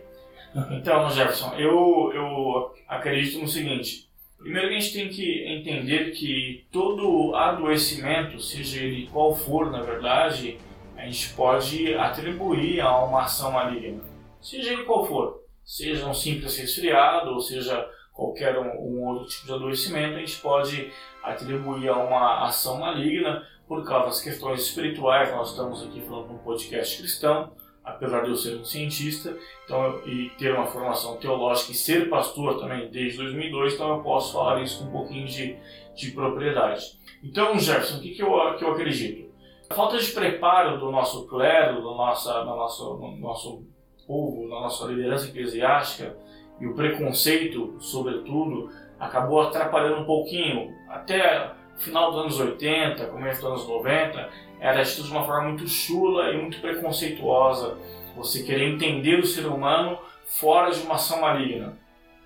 Então, 0.69 1.09
Jefferson, 1.09 1.55
eu, 1.55 2.11
eu 2.13 2.75
acredito 2.87 3.39
no 3.39 3.47
seguinte. 3.47 4.07
Primeiro 4.37 4.67
a 4.67 4.71
gente 4.71 4.93
tem 4.93 5.09
que 5.09 5.47
entender 5.47 6.11
que 6.11 6.67
todo 6.71 7.33
adoecimento, 7.33 8.39
seja 8.39 8.83
ele 8.83 9.09
qual 9.11 9.35
for, 9.35 9.71
na 9.71 9.81
verdade, 9.81 10.59
a 10.95 11.05
gente 11.05 11.33
pode 11.33 11.95
atribuir 11.95 12.81
a 12.81 13.03
uma 13.03 13.23
ação 13.23 13.51
maligna. 13.53 14.12
Seja 14.43 14.73
ele 14.73 14.83
qual 14.83 15.05
for. 15.05 15.41
Seja 15.63 16.05
um 16.05 16.13
simples 16.13 16.57
resfriado, 16.57 17.31
ou 17.31 17.39
seja 17.39 17.89
qualquer 18.11 18.59
um, 18.59 18.67
um 18.79 19.07
outro 19.07 19.27
tipo 19.27 19.45
de 19.47 19.53
adoecimento, 19.53 20.15
a 20.15 20.19
gente 20.19 20.39
pode 20.39 20.91
atribuir 21.23 21.89
a 21.89 21.97
uma 21.97 22.45
ação 22.45 22.79
maligna 22.79 23.47
por 23.67 23.83
causa 23.83 24.07
das 24.07 24.21
questões 24.21 24.61
espirituais. 24.61 25.31
Nós 25.31 25.51
estamos 25.51 25.81
aqui 25.81 26.01
falando 26.01 26.27
de 26.27 26.33
um 26.33 26.37
podcast 26.39 26.97
cristão 26.97 27.53
apesar 27.83 28.21
de 28.21 28.29
eu 28.29 28.35
ser 28.35 28.55
um 28.57 28.63
cientista 28.63 29.37
então, 29.65 30.01
e 30.05 30.29
ter 30.37 30.53
uma 30.53 30.65
formação 30.65 31.17
teológica 31.17 31.71
e 31.71 31.75
ser 31.75 32.09
pastor 32.09 32.59
também 32.59 32.89
desde 32.89 33.17
2002, 33.17 33.73
então 33.73 33.97
eu 33.97 34.03
posso 34.03 34.33
falar 34.33 34.61
isso 34.61 34.79
com 34.79 34.89
um 34.89 34.91
pouquinho 34.91 35.27
de, 35.27 35.57
de 35.95 36.11
propriedade. 36.11 36.97
Então, 37.21 37.57
Jefferson, 37.59 37.97
o 37.97 38.01
que, 38.01 38.11
que, 38.11 38.23
eu, 38.23 38.55
que 38.57 38.63
eu 38.63 38.71
acredito? 38.71 39.33
A 39.69 39.75
falta 39.75 39.97
de 39.97 40.11
preparo 40.11 40.79
do 40.79 40.91
nosso 40.91 41.27
clero, 41.27 41.81
do, 41.81 41.95
nossa, 41.95 42.41
do, 42.41 42.45
nosso, 42.45 42.95
do 42.95 43.17
nosso 43.17 43.65
povo, 44.07 44.47
da 44.49 44.61
nossa 44.61 44.85
liderança 44.85 45.27
eclesiástica 45.27 46.15
e 46.59 46.67
o 46.67 46.73
preconceito, 46.73 47.75
sobretudo, 47.79 48.69
acabou 48.99 49.41
atrapalhando 49.41 50.01
um 50.01 50.05
pouquinho. 50.05 50.73
Até 50.87 51.51
final 51.77 52.11
dos 52.11 52.21
anos 52.21 52.39
80, 52.39 53.07
começo 53.07 53.41
dos 53.41 53.49
anos 53.49 53.67
90, 53.67 54.29
era 54.59 54.81
de 54.81 55.11
uma 55.11 55.25
forma 55.25 55.49
muito 55.49 55.67
chula 55.67 56.31
e 56.31 56.37
muito 56.37 56.59
preconceituosa. 56.61 57.77
Você 58.15 58.43
querer 58.43 58.69
entender 58.69 59.19
o 59.19 59.25
ser 59.25 59.45
humano 59.45 59.97
fora 60.25 60.71
de 60.71 60.81
uma 60.83 60.95
ação 60.95 61.21
maligna. 61.21 61.77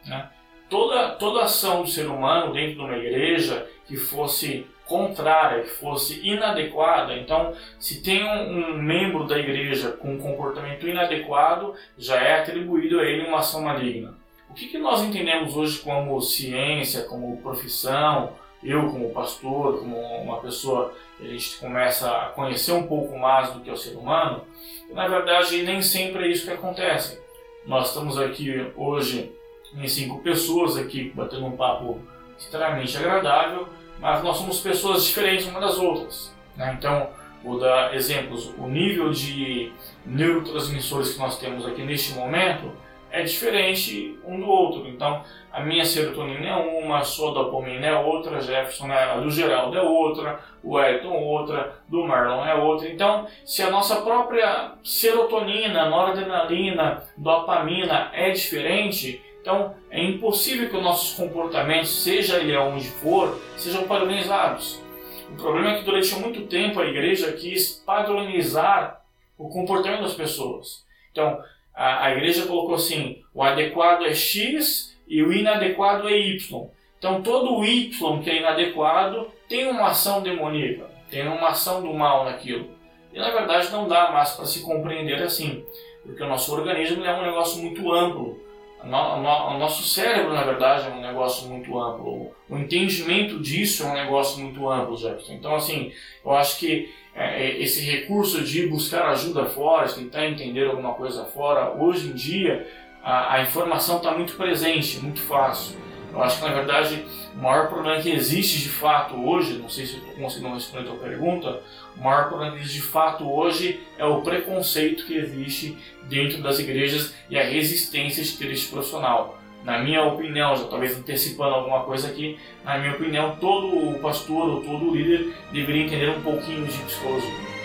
Né? 0.05 0.29
Toda, 0.69 1.11
toda 1.11 1.43
ação 1.43 1.81
do 1.81 1.87
ser 1.87 2.07
humano 2.07 2.53
dentro 2.53 2.75
de 2.75 2.81
uma 2.81 2.97
igreja 2.97 3.67
que 3.87 3.95
fosse 3.95 4.67
contrária, 4.87 5.63
que 5.63 5.69
fosse 5.69 6.25
inadequada, 6.27 7.15
então 7.15 7.53
se 7.79 8.01
tem 8.01 8.23
um, 8.23 8.75
um, 8.75 8.81
membro 8.81 9.25
da 9.25 9.37
igreja 9.37 9.91
com 9.91 10.13
um 10.13 10.17
comportamento 10.17 10.87
inadequado, 10.87 11.73
já 11.97 12.21
é 12.21 12.39
atribuído 12.39 12.99
a 12.99 13.03
ele 13.03 13.27
uma 13.27 13.39
ação 13.39 13.61
maligna. 13.61 14.13
O 14.49 14.53
que, 14.53 14.67
que 14.67 14.77
nós 14.77 15.01
entendemos 15.01 15.55
hoje 15.55 15.79
como 15.79 16.19
ciência, 16.21 17.03
como 17.03 17.37
profissão, 17.41 18.33
eu 18.63 18.89
como 18.89 19.11
pastor, 19.11 19.79
como 19.79 19.97
uma 19.97 20.39
pessoa 20.39 20.93
a 21.19 21.23
gente 21.23 21.57
começa 21.57 22.09
a 22.09 22.25
conhecer 22.29 22.71
um 22.71 22.87
pouco 22.87 23.17
mais 23.17 23.51
do 23.51 23.59
que 23.59 23.69
é 23.69 23.73
o 23.73 23.77
ser 23.77 23.95
humano, 23.95 24.43
na 24.91 25.07
verdade 25.07 25.63
nem 25.63 25.81
sempre 25.81 26.25
é 26.25 26.27
isso 26.27 26.45
que 26.45 26.53
acontece. 26.53 27.21
Nós 27.65 27.89
estamos 27.89 28.17
aqui 28.17 28.71
hoje 28.75 29.31
em 29.75 29.87
cinco 29.87 30.19
pessoas 30.21 30.77
aqui 30.77 31.11
batendo 31.13 31.45
um 31.45 31.57
papo 31.57 32.01
extremamente 32.37 32.95
agradável, 32.97 33.67
mas 33.99 34.23
nós 34.23 34.37
somos 34.37 34.59
pessoas 34.59 35.05
diferentes 35.05 35.47
umas 35.47 35.61
das 35.61 35.77
outras. 35.77 36.35
Né? 36.55 36.75
Então, 36.77 37.09
vou 37.43 37.59
dar 37.59 37.95
exemplos. 37.95 38.53
O 38.57 38.67
nível 38.67 39.11
de 39.11 39.71
neurotransmissores 40.05 41.13
que 41.13 41.19
nós 41.19 41.39
temos 41.39 41.65
aqui 41.65 41.83
neste 41.83 42.13
momento 42.13 42.71
é 43.11 43.23
diferente 43.23 44.19
um 44.25 44.39
do 44.39 44.47
outro. 44.47 44.87
Então, 44.87 45.23
a 45.51 45.61
minha 45.61 45.85
serotonina 45.85 46.45
é 46.45 46.55
uma, 46.55 46.99
a 46.99 47.03
sua 47.03 47.33
dopamina 47.33 47.87
é 47.87 47.97
outra, 47.97 48.37
a 48.37 48.41
Jefferson, 48.41 48.87
né, 48.87 48.95
a 48.95 49.17
do 49.17 49.31
Geraldo 49.31 49.77
é 49.77 49.81
outra, 49.81 50.39
o 50.63 50.79
Elton 50.79 51.13
outra, 51.13 51.79
do 51.87 52.05
Marlon 52.05 52.45
é 52.45 52.53
outra. 52.53 52.89
Então, 52.89 53.25
se 53.45 53.63
a 53.63 53.71
nossa 53.71 54.01
própria 54.01 54.73
serotonina, 54.83 55.89
noradrenalina, 55.89 57.03
dopamina 57.17 58.11
é 58.13 58.31
diferente, 58.31 59.23
então 59.47 59.73
é 59.89 60.03
impossível 60.03 60.69
que 60.69 60.75
os 60.75 60.83
nossos 60.83 61.15
comportamentos, 61.15 62.03
seja 62.03 62.37
ele 62.37 62.53
aonde 62.53 62.89
for, 62.89 63.39
sejam 63.55 63.87
padronizados. 63.87 64.83
O 65.31 65.35
problema 65.37 65.71
é 65.71 65.77
que 65.77 65.85
durante 65.85 66.13
muito 66.15 66.41
tempo 66.47 66.81
a 66.81 66.85
igreja 66.85 67.31
quis 67.31 67.81
padronizar 67.85 69.01
o 69.37 69.47
comportamento 69.47 70.01
das 70.01 70.15
pessoas. 70.15 70.85
Então, 71.13 71.41
a, 71.73 72.07
a 72.07 72.11
igreja 72.11 72.45
colocou 72.45 72.75
assim: 72.75 73.23
o 73.33 73.41
adequado 73.41 74.03
é 74.03 74.13
X 74.13 74.93
e 75.07 75.23
o 75.23 75.31
inadequado 75.31 76.09
é 76.09 76.17
Y. 76.17 76.69
Então 76.99 77.21
todo 77.21 77.63
Y 77.63 78.21
que 78.21 78.29
é 78.29 78.39
inadequado 78.39 79.31
tem 79.47 79.69
uma 79.69 79.87
ação 79.87 80.21
demoníaca, 80.21 80.89
tem 81.09 81.25
uma 81.25 81.49
ação 81.49 81.81
do 81.81 81.93
mal 81.93 82.25
naquilo. 82.25 82.69
E 83.13 83.17
na 83.17 83.29
verdade 83.29 83.71
não 83.71 83.87
dá 83.87 84.11
mais 84.11 84.31
para 84.31 84.45
se 84.45 84.61
compreender 84.61 85.23
assim, 85.23 85.63
porque 86.03 86.21
o 86.21 86.27
nosso 86.27 86.53
organismo 86.53 87.05
é 87.05 87.17
um 87.17 87.25
negócio 87.25 87.61
muito 87.61 87.93
amplo. 87.93 88.45
O 88.83 89.57
nosso 89.57 89.83
cérebro, 89.83 90.33
na 90.33 90.43
verdade, 90.43 90.87
é 90.87 90.91
um 90.91 91.01
negócio 91.01 91.49
muito 91.49 91.77
amplo. 91.79 92.31
O 92.49 92.57
entendimento 92.57 93.39
disso 93.39 93.83
é 93.83 93.87
um 93.87 93.93
negócio 93.93 94.41
muito 94.41 94.69
amplo, 94.69 94.95
Jefferson. 94.95 95.33
Então, 95.33 95.55
assim, 95.55 95.91
eu 96.23 96.31
acho 96.31 96.59
que 96.59 96.93
é, 97.15 97.43
é, 97.43 97.61
esse 97.61 97.83
recurso 97.83 98.43
de 98.43 98.67
buscar 98.67 99.09
ajuda 99.09 99.45
fora, 99.45 99.87
de 99.87 99.95
tentar 99.95 100.27
entender 100.27 100.67
alguma 100.67 100.93
coisa 100.93 101.25
fora, 101.25 101.73
hoje 101.73 102.09
em 102.09 102.13
dia 102.13 102.67
a, 103.03 103.35
a 103.35 103.41
informação 103.41 103.97
está 103.97 104.11
muito 104.11 104.35
presente, 104.35 104.99
muito 104.99 105.21
fácil. 105.21 105.77
Eu 106.17 106.23
acho 106.23 106.39
que 106.39 106.45
na 106.47 106.53
verdade 106.53 107.05
o 107.35 107.37
maior 107.37 107.67
problema 107.67 108.01
que 108.01 108.09
existe 108.09 108.59
de 108.63 108.69
fato 108.69 109.15
hoje, 109.15 109.53
não 109.53 109.69
sei 109.69 109.85
se 109.85 109.97
estou 109.97 110.13
conseguindo 110.13 110.53
responder 110.55 110.89
a 110.89 110.91
tua 110.91 110.99
pergunta, 110.99 111.61
o 111.95 112.03
maior 112.03 112.27
problema 112.27 112.55
que 112.55 112.61
existe 112.61 112.81
de 112.81 112.87
fato 112.87 113.31
hoje 113.31 113.79
é 113.99 114.05
o 114.05 114.21
preconceito 114.21 115.05
que 115.05 115.15
existe 115.15 115.77
dentro 116.09 116.41
das 116.41 116.57
igrejas 116.57 117.13
e 117.29 117.37
a 117.37 117.43
resistência 117.43 118.23
de 118.23 118.31
ter 118.31 118.47
profissional 118.69 119.37
na 119.63 119.79
minha 119.79 120.01
opinião, 120.03 120.55
já 120.55 120.63
talvez 120.65 120.97
antecipando 120.97 121.55
alguma 121.55 121.83
coisa 121.83 122.07
aqui, 122.07 122.39
na 122.63 122.77
minha 122.77 122.93
opinião, 122.93 123.35
todo 123.35 123.99
pastor 123.99 124.49
ou 124.49 124.61
todo 124.61 124.95
líder 124.95 125.33
deveria 125.51 125.83
entender 125.83 126.09
um 126.09 126.21
pouquinho 126.21 126.65
de 126.65 126.77
psicologia. 126.83 127.56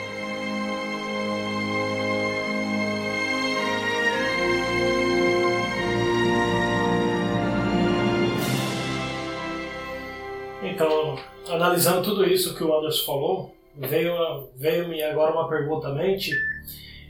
Analisando 11.73 12.03
tudo 12.03 12.25
isso 12.25 12.55
que 12.55 12.63
o 12.63 12.77
Anderson 12.77 13.07
falou, 13.07 13.57
veio, 13.77 14.15
veio-me 14.57 15.03
agora 15.03 15.33
uma 15.33 15.49
pergunta 15.49 15.89
à 15.89 15.95
mente 15.95 16.31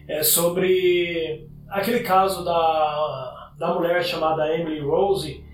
é, 0.09 0.23
sobre 0.23 1.47
aquele 1.69 2.01
caso 2.01 2.45
da 2.45 3.43
da 3.63 3.75
mulher 3.75 4.03
chamada 4.05 4.53
Emily 4.53 4.81
Rose, 4.81 5.45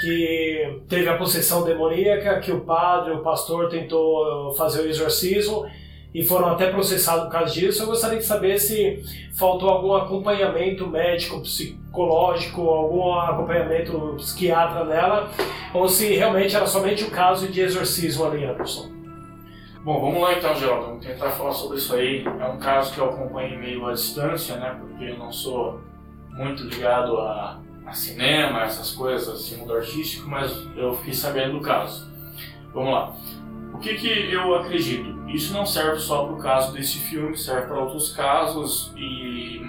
que 0.00 0.80
teve 0.88 1.08
a 1.08 1.18
possessão 1.18 1.64
demoníaca, 1.64 2.38
que 2.38 2.52
o 2.52 2.60
padre, 2.60 3.12
o 3.14 3.18
pastor 3.20 3.68
tentou 3.68 4.54
fazer 4.54 4.82
o 4.82 4.88
exorcismo 4.88 5.66
e 6.14 6.24
foram 6.24 6.48
até 6.48 6.70
processados 6.70 7.24
por 7.24 7.32
causa 7.32 7.52
disso. 7.52 7.82
Eu 7.82 7.86
gostaria 7.86 8.18
de 8.18 8.24
saber 8.24 8.58
se 8.58 9.02
faltou 9.34 9.68
algum 9.68 9.94
acompanhamento 9.94 10.86
médico, 10.86 11.40
psicológico, 11.40 12.62
algum 12.62 13.12
acompanhamento 13.14 14.14
psiquiatra 14.16 14.84
nela, 14.84 15.30
ou 15.74 15.88
se 15.88 16.14
realmente 16.14 16.56
era 16.56 16.66
somente 16.66 17.04
o 17.04 17.10
caso 17.10 17.48
de 17.48 17.60
exorcismo 17.60 18.24
ali, 18.26 18.44
Anderson. 18.44 18.98
Bom, 19.84 20.00
vamos 20.00 20.20
lá 20.20 20.34
então, 20.34 20.54
Geraldo. 20.54 20.86
Vamos 20.86 21.06
tentar 21.06 21.30
falar 21.30 21.52
sobre 21.52 21.78
isso 21.78 21.94
aí. 21.94 22.24
É 22.24 22.44
um 22.46 22.58
caso 22.58 22.92
que 22.92 22.98
eu 23.00 23.06
acompanhei 23.06 23.56
meio 23.56 23.86
à 23.86 23.92
distância, 23.92 24.56
né? 24.56 24.76
Porque 24.78 25.04
eu 25.04 25.18
não 25.18 25.32
sou 25.32 25.80
muito 26.30 26.64
ligado 26.64 27.16
a, 27.18 27.60
a 27.86 27.92
cinema, 27.92 28.64
essas 28.64 28.90
coisas, 28.90 29.28
assim, 29.28 29.56
mundo 29.56 29.74
artístico, 29.74 30.28
mas 30.28 30.52
eu 30.76 30.94
fiquei 30.96 31.14
sabendo 31.14 31.58
do 31.58 31.60
caso. 31.60 32.10
Vamos 32.74 32.92
lá. 32.92 33.14
O 33.72 33.78
que, 33.78 33.94
que 33.94 34.32
eu 34.32 34.54
acredito? 34.56 35.17
Isso 35.28 35.52
não 35.52 35.66
serve 35.66 36.00
só 36.00 36.24
para 36.24 36.34
o 36.34 36.38
caso 36.38 36.72
desse 36.72 36.98
filme, 36.98 37.36
serve 37.36 37.66
para 37.66 37.78
outros 37.78 38.14
casos 38.14 38.92
e 38.96 39.60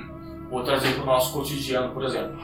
vou 0.50 0.63
trazer 0.63 0.94
para 0.94 1.04
o 1.04 1.06
nosso 1.06 1.34
cotidiano, 1.34 1.94
por 1.94 2.04
exemplo. 2.04 2.39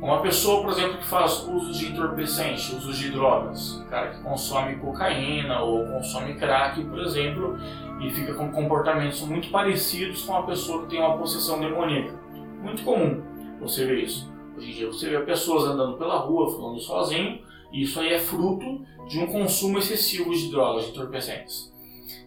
Uma 0.00 0.20
pessoa, 0.20 0.60
por 0.60 0.72
exemplo, 0.72 0.98
que 0.98 1.06
faz 1.06 1.46
uso 1.48 1.72
de 1.72 1.86
entorpecente, 1.86 2.74
uso 2.74 2.92
de 2.92 3.10
drogas, 3.10 3.82
cara 3.88 4.10
que 4.10 4.22
consome 4.22 4.76
cocaína 4.76 5.60
ou 5.60 5.86
consome 5.86 6.34
crack, 6.34 6.82
por 6.84 6.98
exemplo, 6.98 7.56
e 8.00 8.10
fica 8.10 8.34
com 8.34 8.50
comportamentos 8.50 9.22
muito 9.22 9.48
parecidos 9.50 10.22
com 10.22 10.36
a 10.36 10.42
pessoa 10.42 10.82
que 10.82 10.90
tem 10.90 10.98
uma 10.98 11.16
possessão 11.16 11.58
demoníaca. 11.60 12.18
Muito 12.60 12.82
comum 12.82 13.22
você 13.60 13.86
vê 13.86 14.02
isso. 14.02 14.30
Hoje 14.56 14.70
em 14.70 14.74
dia 14.74 14.86
você 14.88 15.08
vê 15.08 15.20
pessoas 15.20 15.64
andando 15.64 15.96
pela 15.96 16.18
rua, 16.18 16.54
falando 16.54 16.80
sozinho, 16.80 17.40
Isso 17.72 17.98
aí 17.98 18.12
é 18.12 18.18
fruto 18.18 18.84
de 19.08 19.18
um 19.18 19.26
consumo 19.26 19.78
excessivo 19.78 20.32
de 20.32 20.50
drogas, 20.50 20.84
de 20.84 20.90
entorpecentes. 20.90 21.73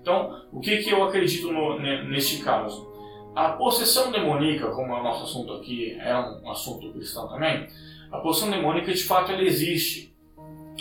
Então, 0.08 0.42
o 0.54 0.62
que, 0.62 0.78
que 0.78 0.90
eu 0.90 1.04
acredito 1.04 1.52
no, 1.52 1.78
neste 2.06 2.42
caso? 2.42 2.90
A 3.36 3.50
possessão 3.50 4.10
demoníaca, 4.10 4.72
como 4.72 4.96
é 4.96 5.02
o 5.02 5.04
nosso 5.04 5.26
assunto 5.26 5.52
aqui, 5.56 5.98
é 6.00 6.16
um 6.16 6.50
assunto 6.50 6.94
cristão 6.94 7.28
também, 7.28 7.68
a 8.10 8.20
possessão 8.20 8.50
demônica 8.50 8.94
de 8.94 9.04
fato 9.04 9.34
ela 9.34 9.44
existe. 9.44 10.16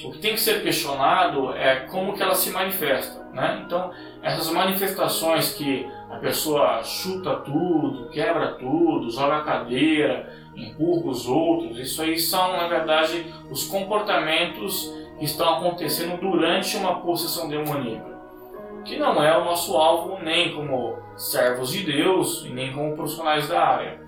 O 0.05 0.13
que 0.13 0.19
tem 0.19 0.35
que 0.35 0.41
ser 0.41 0.63
questionado 0.63 1.53
é 1.55 1.87
como 1.87 2.13
que 2.13 2.23
ela 2.23 2.37
se 2.37 2.51
manifesta. 2.51 3.25
Né? 3.33 3.65
Então, 3.67 3.91
essas 4.23 4.49
manifestações 4.53 5.55
que 5.55 5.85
a 6.09 6.19
pessoa 6.19 6.85
chuta 6.85 7.35
tudo, 7.41 8.09
quebra 8.11 8.55
tudo, 8.55 9.11
joga 9.11 9.39
a 9.39 9.45
cadeira, 9.45 10.33
empurra 10.55 11.11
os 11.11 11.27
outros, 11.27 11.81
isso 11.81 12.01
aí 12.01 12.17
são, 12.17 12.53
na 12.53 12.69
verdade, 12.69 13.27
os 13.51 13.67
comportamentos 13.67 14.89
que 15.19 15.25
estão 15.25 15.57
acontecendo 15.57 16.17
durante 16.21 16.77
uma 16.77 17.01
possessão 17.01 17.49
demoníaca. 17.49 18.16
Que 18.87 18.97
não 18.97 19.23
é 19.23 19.37
o 19.37 19.45
nosso 19.45 19.77
alvo 19.77 20.23
nem 20.23 20.55
como 20.55 20.97
servos 21.17 21.73
de 21.73 21.83
Deus 21.83 22.45
e 22.45 22.51
nem 22.51 22.73
como 22.73 22.95
profissionais 22.95 23.49
da 23.49 23.61
área. 23.61 24.01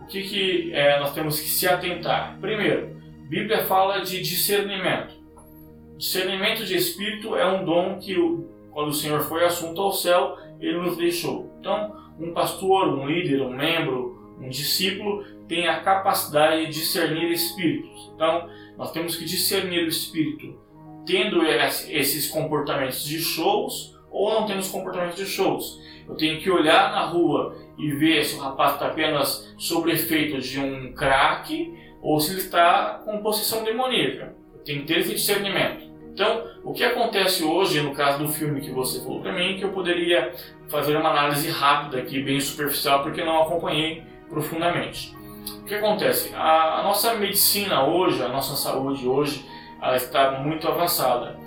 O 0.00 0.06
que, 0.06 0.22
que 0.22 0.72
é, 0.72 0.98
nós 0.98 1.12
temos 1.12 1.38
que 1.38 1.48
se 1.48 1.68
atentar? 1.68 2.38
Primeiro, 2.40 2.96
Bíblia 3.28 3.64
fala 3.64 4.00
de 4.00 4.22
discernimento. 4.22 5.14
Discernimento 5.96 6.64
de 6.64 6.76
espírito 6.76 7.36
é 7.36 7.46
um 7.46 7.64
dom 7.64 7.98
que, 7.98 8.14
quando 8.70 8.88
o 8.88 8.94
Senhor 8.94 9.20
foi 9.20 9.44
assunto 9.44 9.80
ao 9.80 9.92
céu, 9.92 10.36
ele 10.60 10.78
nos 10.78 10.96
deixou. 10.96 11.52
Então, 11.60 11.94
um 12.18 12.32
pastor, 12.32 12.88
um 12.88 13.06
líder, 13.06 13.42
um 13.42 13.50
membro, 13.50 14.36
um 14.40 14.48
discípulo 14.48 15.24
tem 15.46 15.68
a 15.68 15.80
capacidade 15.80 16.66
de 16.66 16.72
discernir 16.72 17.30
espíritos. 17.30 18.10
Então, 18.14 18.48
nós 18.78 18.90
temos 18.92 19.14
que 19.14 19.24
discernir 19.24 19.84
o 19.84 19.88
espírito 19.88 20.58
tendo 21.04 21.44
esses 21.44 22.30
comportamentos 22.30 23.04
de 23.04 23.20
shows 23.20 23.91
ou 24.12 24.32
não 24.32 24.46
tendo 24.46 24.60
os 24.60 24.68
comportamentos 24.68 25.16
de 25.16 25.26
shows. 25.26 25.80
Eu 26.08 26.14
tenho 26.14 26.40
que 26.40 26.50
olhar 26.50 26.92
na 26.92 27.06
rua 27.06 27.56
e 27.78 27.90
ver 27.92 28.24
se 28.24 28.36
o 28.36 28.38
rapaz 28.38 28.74
está 28.74 28.86
apenas 28.86 29.54
sob 29.56 29.90
efeito 29.90 30.40
de 30.40 30.60
um 30.60 30.92
crack 30.92 31.72
ou 32.02 32.20
se 32.20 32.32
ele 32.32 32.40
está 32.40 33.00
com 33.04 33.22
possessão 33.22 33.64
demoníaca. 33.64 34.34
Eu 34.54 34.60
tenho 34.60 34.80
que 34.80 34.86
ter 34.86 35.00
esse 35.00 35.14
discernimento. 35.14 35.92
Então, 36.12 36.44
o 36.62 36.72
que 36.72 36.84
acontece 36.84 37.42
hoje, 37.42 37.80
no 37.80 37.94
caso 37.94 38.18
do 38.18 38.28
filme 38.28 38.60
que 38.60 38.70
você 38.70 39.00
falou 39.00 39.22
para 39.22 39.32
mim, 39.32 39.56
que 39.56 39.64
eu 39.64 39.70
poderia 39.70 40.34
fazer 40.68 40.96
uma 40.96 41.10
análise 41.10 41.48
rápida 41.48 41.98
aqui, 41.98 42.22
bem 42.22 42.38
superficial, 42.38 43.02
porque 43.02 43.24
não 43.24 43.42
acompanhei 43.42 44.02
profundamente. 44.28 45.16
O 45.62 45.64
que 45.64 45.74
acontece? 45.74 46.34
A, 46.34 46.80
a 46.80 46.82
nossa 46.82 47.14
medicina 47.14 47.86
hoje, 47.86 48.22
a 48.22 48.28
nossa 48.28 48.56
saúde 48.56 49.06
hoje, 49.08 49.44
ela 49.80 49.96
está 49.96 50.32
muito 50.40 50.68
avançada. 50.68 51.38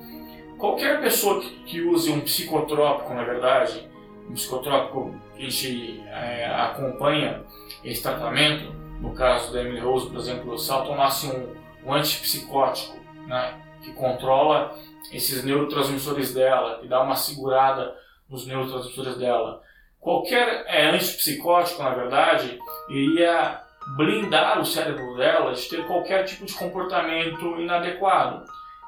Qualquer 0.57 1.01
pessoa 1.01 1.41
que, 1.41 1.49
que 1.63 1.81
use 1.81 2.11
um 2.11 2.21
psicotrópico, 2.21 3.13
na 3.13 3.23
verdade, 3.23 3.87
um 4.29 4.33
psicotrópico 4.33 5.13
que 5.35 5.45
a 5.45 5.49
gente 5.49 6.03
é, 6.07 6.45
acompanha 6.47 7.43
esse 7.83 8.01
tratamento, 8.01 8.73
no 9.01 9.13
caso 9.13 9.51
da 9.51 9.61
Emily 9.61 9.79
Rose, 9.79 10.09
por 10.09 10.17
exemplo, 10.17 10.57
se 10.57 10.71
ela 10.71 10.85
tomasse 10.85 11.27
um, 11.27 11.55
um 11.85 11.93
antipsicótico, 11.93 12.97
né, 13.27 13.53
que 13.81 13.93
controla 13.93 14.75
esses 15.11 15.43
neurotransmissores 15.43 16.33
dela, 16.33 16.79
que 16.79 16.87
dá 16.87 17.01
uma 17.01 17.15
segurada 17.15 17.95
nos 18.29 18.47
neurotransmissores 18.47 19.17
dela. 19.17 19.61
Qualquer 19.99 20.65
é, 20.67 20.89
antipsicótico, 20.89 21.83
na 21.83 21.89
verdade, 21.89 22.59
iria 22.89 23.61
blindar 23.97 24.59
o 24.59 24.65
cérebro 24.65 25.15
dela 25.15 25.53
de 25.53 25.67
ter 25.67 25.85
qualquer 25.85 26.23
tipo 26.23 26.45
de 26.45 26.53
comportamento 26.53 27.59
inadequado. 27.59 28.45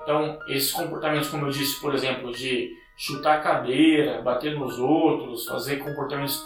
Então, 0.07 0.39
esses 0.47 0.71
comportamentos, 0.71 1.27
como 1.27 1.47
eu 1.47 1.51
disse, 1.51 1.81
por 1.81 1.93
exemplo, 1.93 2.31
de 2.31 2.77
chutar 2.95 3.39
a 3.39 3.41
cadeira, 3.41 4.21
bater 4.21 4.55
nos 4.55 4.79
outros, 4.79 5.45
fazer 5.45 5.79
comportamentos 5.79 6.45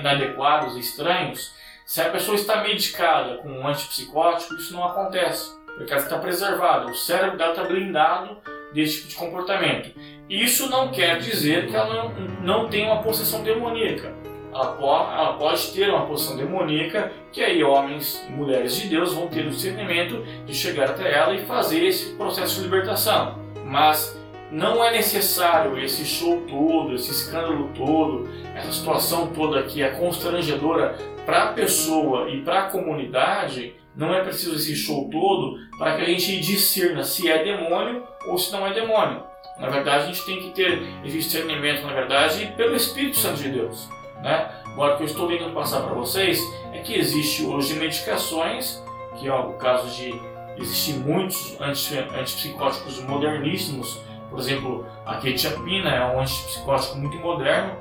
inadequados 0.00 0.74
e 0.74 0.80
estranhos, 0.80 1.54
se 1.84 2.00
a 2.00 2.08
pessoa 2.08 2.34
está 2.34 2.62
medicada 2.62 3.36
com 3.42 3.50
um 3.50 3.68
antipsicótico, 3.68 4.54
isso 4.54 4.72
não 4.72 4.84
acontece 4.84 5.54
porque 5.76 5.92
ela 5.92 6.00
está 6.00 6.18
preservada, 6.18 6.86
o 6.86 6.94
cérebro 6.94 7.36
dela 7.36 7.50
está 7.50 7.64
blindado 7.64 8.38
desse 8.72 8.96
tipo 8.96 9.08
de 9.08 9.16
comportamento. 9.16 9.90
Isso 10.26 10.70
não 10.70 10.90
quer 10.90 11.18
dizer 11.18 11.68
que 11.68 11.76
ela 11.76 11.92
não, 11.92 12.14
não 12.40 12.68
tem 12.70 12.86
uma 12.86 13.02
possessão 13.02 13.42
demoníaca. 13.42 14.14
Ela 14.52 15.34
pode, 15.38 15.72
ter 15.72 15.90
uma 15.90 16.06
possessão 16.06 16.36
demoníaca, 16.36 17.12
que 17.32 17.42
aí 17.42 17.62
homens 17.62 18.24
e 18.28 18.32
mulheres 18.32 18.76
de 18.76 18.88
Deus 18.88 19.12
vão 19.14 19.28
ter 19.28 19.46
o 19.46 19.50
discernimento 19.50 20.22
de 20.44 20.54
chegar 20.54 20.90
até 20.90 21.12
ela 21.14 21.34
e 21.34 21.44
fazer 21.44 21.84
esse 21.84 22.14
processo 22.14 22.56
de 22.56 22.62
libertação. 22.62 23.38
Mas 23.64 24.18
não 24.50 24.82
é 24.82 24.90
necessário 24.90 25.78
esse 25.78 26.04
show 26.04 26.42
todo, 26.48 26.94
esse 26.94 27.10
escândalo 27.10 27.70
todo, 27.76 28.28
essa 28.54 28.72
situação 28.72 29.28
toda 29.28 29.62
que 29.64 29.82
é 29.82 29.90
constrangedora 29.90 30.96
para 31.26 31.44
a 31.44 31.52
pessoa 31.52 32.30
e 32.30 32.40
para 32.40 32.60
a 32.60 32.70
comunidade 32.70 33.74
não 33.94 34.14
é 34.14 34.22
preciso 34.22 34.54
esse 34.54 34.74
show 34.74 35.08
todo 35.10 35.58
para 35.76 35.96
que 35.96 36.02
a 36.02 36.06
gente 36.06 36.40
discerna 36.40 37.02
se 37.02 37.28
é 37.28 37.42
demônio 37.42 38.02
ou 38.26 38.38
se 38.38 38.50
não 38.52 38.66
é 38.66 38.72
demônio. 38.72 39.22
Na 39.58 39.68
verdade, 39.68 40.04
a 40.04 40.06
gente 40.06 40.24
tem 40.24 40.40
que 40.40 40.50
ter 40.50 40.80
esse 41.04 41.18
discernimento, 41.18 41.84
na 41.84 41.92
verdade, 41.92 42.52
pelo 42.56 42.76
Espírito 42.76 43.16
Santo 43.16 43.42
de 43.42 43.48
Deus. 43.50 43.88
Né? 44.22 44.50
Agora, 44.66 44.94
o 44.94 44.96
que 44.96 45.02
eu 45.04 45.06
estou 45.06 45.28
tentando 45.28 45.54
passar 45.54 45.82
para 45.82 45.94
vocês 45.94 46.40
é 46.72 46.78
que 46.78 46.94
existe 46.94 47.44
hoje 47.44 47.74
medicações, 47.74 48.82
que 49.16 49.28
é 49.28 49.34
o 49.34 49.52
caso 49.54 49.88
de 49.96 50.20
existir 50.56 50.94
muitos 50.94 51.56
antipsicóticos 51.60 53.00
moderníssimos, 53.02 54.00
por 54.30 54.38
exemplo, 54.38 54.86
a 55.06 55.16
quetiapina 55.16 55.90
é 55.90 56.04
um 56.04 56.20
antipsicótico 56.20 56.98
muito 56.98 57.16
moderno 57.18 57.72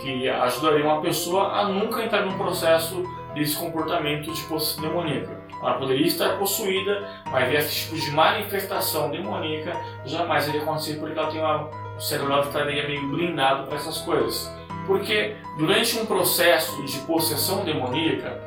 que 0.00 0.28
ajudaria 0.28 0.84
uma 0.84 1.00
pessoa 1.00 1.48
a 1.52 1.68
nunca 1.68 2.02
entrar 2.02 2.24
num 2.24 2.36
processo 2.38 3.02
desse 3.34 3.56
comportamento 3.56 4.32
de 4.32 4.40
possessão 4.42 4.82
demoníaca. 4.82 5.44
Ela 5.60 5.74
poderia 5.74 6.06
estar 6.06 6.38
possuída, 6.38 7.08
mas 7.30 7.52
esse 7.52 7.74
tipo 7.74 7.96
de 7.96 8.10
manifestação 8.12 9.10
demoníaca 9.10 9.72
jamais 10.04 10.46
iria 10.48 10.62
acontecer 10.62 10.94
porque 10.94 11.18
ela 11.18 11.30
tem 11.30 11.40
uma, 11.40 11.68
o 11.96 12.00
cérebro 12.00 12.30
dela 12.30 12.46
estaria 12.46 12.86
meio 12.86 13.08
blindado 13.08 13.66
para 13.66 13.76
essas 13.76 13.98
coisas. 13.98 14.54
Porque 14.86 15.36
durante 15.58 15.98
um 15.98 16.06
processo 16.06 16.82
de 16.84 16.98
possessão 17.00 17.64
demoníaca, 17.64 18.40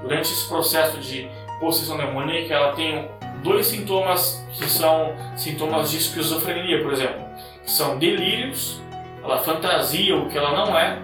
durante 0.00 0.32
esse 0.32 0.48
processo 0.48 0.98
de 0.98 1.28
possessão 1.60 1.96
demoníaca, 1.96 2.54
ela 2.54 2.72
tem 2.72 3.08
dois 3.42 3.66
sintomas 3.66 4.44
que 4.52 4.64
são 4.64 5.14
sintomas 5.36 5.90
de 5.90 5.98
esquizofrenia, 5.98 6.82
por 6.82 6.92
exemplo, 6.92 7.24
que 7.62 7.70
são 7.70 7.98
delírios, 7.98 8.80
ela 9.22 9.38
fantasia 9.38 10.16
o 10.16 10.28
que 10.28 10.36
ela 10.36 10.52
não 10.52 10.78
é, 10.78 10.98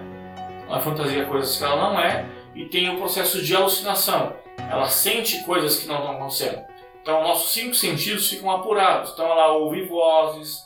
ela 0.67 0.79
fantasia 0.79 1.25
coisas 1.25 1.57
que 1.57 1.63
ela 1.63 1.75
não 1.75 1.99
é, 1.99 2.25
e 2.53 2.65
tem 2.65 2.89
o 2.89 2.97
processo 2.97 3.41
de 3.41 3.55
alucinação, 3.55 4.33
ela 4.69 4.87
sente 4.87 5.43
coisas 5.43 5.79
que 5.79 5.87
não 5.87 5.97
estão 5.97 6.15
acontecendo. 6.15 6.61
Então, 7.01 7.23
nossos 7.23 7.51
cinco 7.51 7.73
sentidos 7.73 8.29
ficam 8.29 8.51
apurados. 8.51 9.11
Então, 9.13 9.25
ela 9.25 9.53
ouve 9.53 9.83
vozes, 9.83 10.59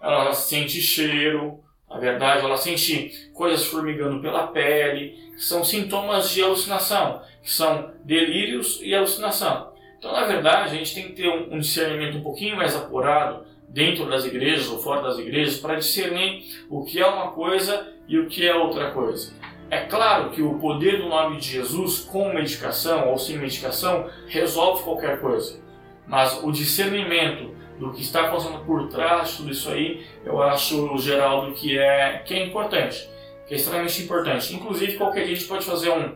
ela 0.00 0.32
sente 0.32 0.80
cheiro, 0.80 1.61
na 1.92 1.98
verdade, 1.98 2.44
ela 2.44 2.56
sente 2.56 3.30
coisas 3.34 3.66
formigando 3.66 4.20
pela 4.20 4.46
pele, 4.46 5.18
que 5.36 5.42
são 5.42 5.62
sintomas 5.62 6.30
de 6.30 6.42
alucinação, 6.42 7.20
que 7.42 7.50
são 7.50 7.92
delírios 8.02 8.80
e 8.82 8.94
alucinação. 8.94 9.72
Então, 9.98 10.10
na 10.10 10.24
verdade, 10.24 10.64
a 10.64 10.74
gente 10.74 10.94
tem 10.94 11.04
que 11.04 11.12
ter 11.12 11.28
um 11.28 11.58
discernimento 11.58 12.16
um 12.16 12.22
pouquinho 12.22 12.56
mais 12.56 12.74
apurado 12.74 13.44
dentro 13.68 14.08
das 14.08 14.24
igrejas 14.24 14.68
ou 14.68 14.78
fora 14.78 15.02
das 15.02 15.18
igrejas 15.18 15.58
para 15.58 15.76
discernir 15.76 16.42
o 16.70 16.82
que 16.82 16.98
é 16.98 17.06
uma 17.06 17.32
coisa 17.32 17.92
e 18.08 18.18
o 18.18 18.26
que 18.26 18.46
é 18.46 18.54
outra 18.54 18.90
coisa. 18.90 19.34
É 19.70 19.80
claro 19.80 20.30
que 20.30 20.42
o 20.42 20.58
poder 20.58 20.98
do 20.98 21.08
nome 21.08 21.38
de 21.38 21.48
Jesus, 21.48 22.00
com 22.00 22.32
medicação 22.32 23.10
ou 23.10 23.18
sem 23.18 23.38
medicação, 23.38 24.08
resolve 24.28 24.82
qualquer 24.82 25.20
coisa. 25.20 25.60
Mas 26.06 26.42
o 26.42 26.50
discernimento 26.50 27.54
do 27.82 27.92
que 27.92 28.00
está 28.00 28.30
fazendo 28.30 28.64
por 28.64 28.88
trás 28.88 29.30
de 29.30 29.36
tudo 29.38 29.50
isso 29.50 29.68
aí, 29.68 30.06
eu 30.24 30.40
acho, 30.40 30.96
Geraldo, 30.98 31.52
que 31.52 31.76
é, 31.76 32.22
que 32.24 32.32
é 32.32 32.46
importante. 32.46 33.08
Que 33.48 33.54
é 33.54 33.56
extremamente 33.56 34.02
importante. 34.04 34.54
Inclusive, 34.54 34.96
qualquer 34.96 35.24
dia 35.24 35.32
a 35.32 35.36
gente 35.36 35.48
pode 35.48 35.64
fazer 35.64 35.90
um, 35.90 36.14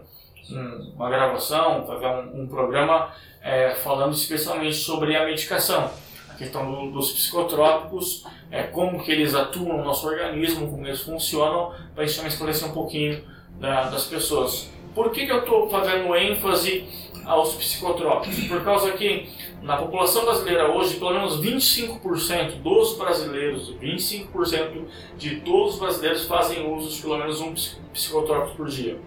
um, 0.54 0.92
uma 0.94 1.10
gravação, 1.10 1.84
fazer 1.84 2.06
um, 2.06 2.42
um 2.42 2.46
programa 2.46 3.10
é, 3.42 3.74
falando 3.74 4.14
especialmente 4.14 4.76
sobre 4.76 5.16
a 5.16 5.24
medicação. 5.24 5.90
A 6.30 6.34
questão 6.34 6.70
do, 6.70 6.92
dos 6.92 7.10
psicotrópicos, 7.10 8.24
é, 8.48 8.62
como 8.62 9.02
que 9.02 9.10
eles 9.10 9.34
atuam 9.34 9.78
no 9.78 9.84
nosso 9.84 10.06
organismo, 10.06 10.70
como 10.70 10.86
eles 10.86 11.00
funcionam, 11.00 11.74
para 11.94 12.04
a 12.04 12.06
gente 12.06 12.28
esclarecer 12.28 12.68
um 12.68 12.72
pouquinho 12.72 13.24
da, 13.58 13.88
das 13.88 14.04
pessoas. 14.04 14.70
Por 14.94 15.10
que, 15.10 15.26
que 15.26 15.32
eu 15.32 15.40
estou 15.40 15.68
fazendo 15.68 16.14
ênfase 16.14 16.86
aos 17.26 17.54
psicotrópicos? 17.54 18.44
Por 18.44 18.64
causa 18.64 18.92
que 18.92 19.28
na 19.62 19.76
população 19.76 20.24
brasileira 20.24 20.70
hoje, 20.70 20.96
pelo 20.96 21.12
menos 21.12 21.40
25% 21.40 22.62
dos 22.62 22.96
brasileiros, 22.96 23.74
25% 23.82 24.84
de 25.18 25.40
todos 25.40 25.74
os 25.74 25.80
brasileiros 25.80 26.24
fazem 26.24 26.72
uso 26.72 26.94
de 26.94 27.02
pelo 27.02 27.18
menos 27.18 27.40
um 27.40 27.54
psicotrópico 27.92 28.56
por 28.56 28.68
dia. 28.68 28.98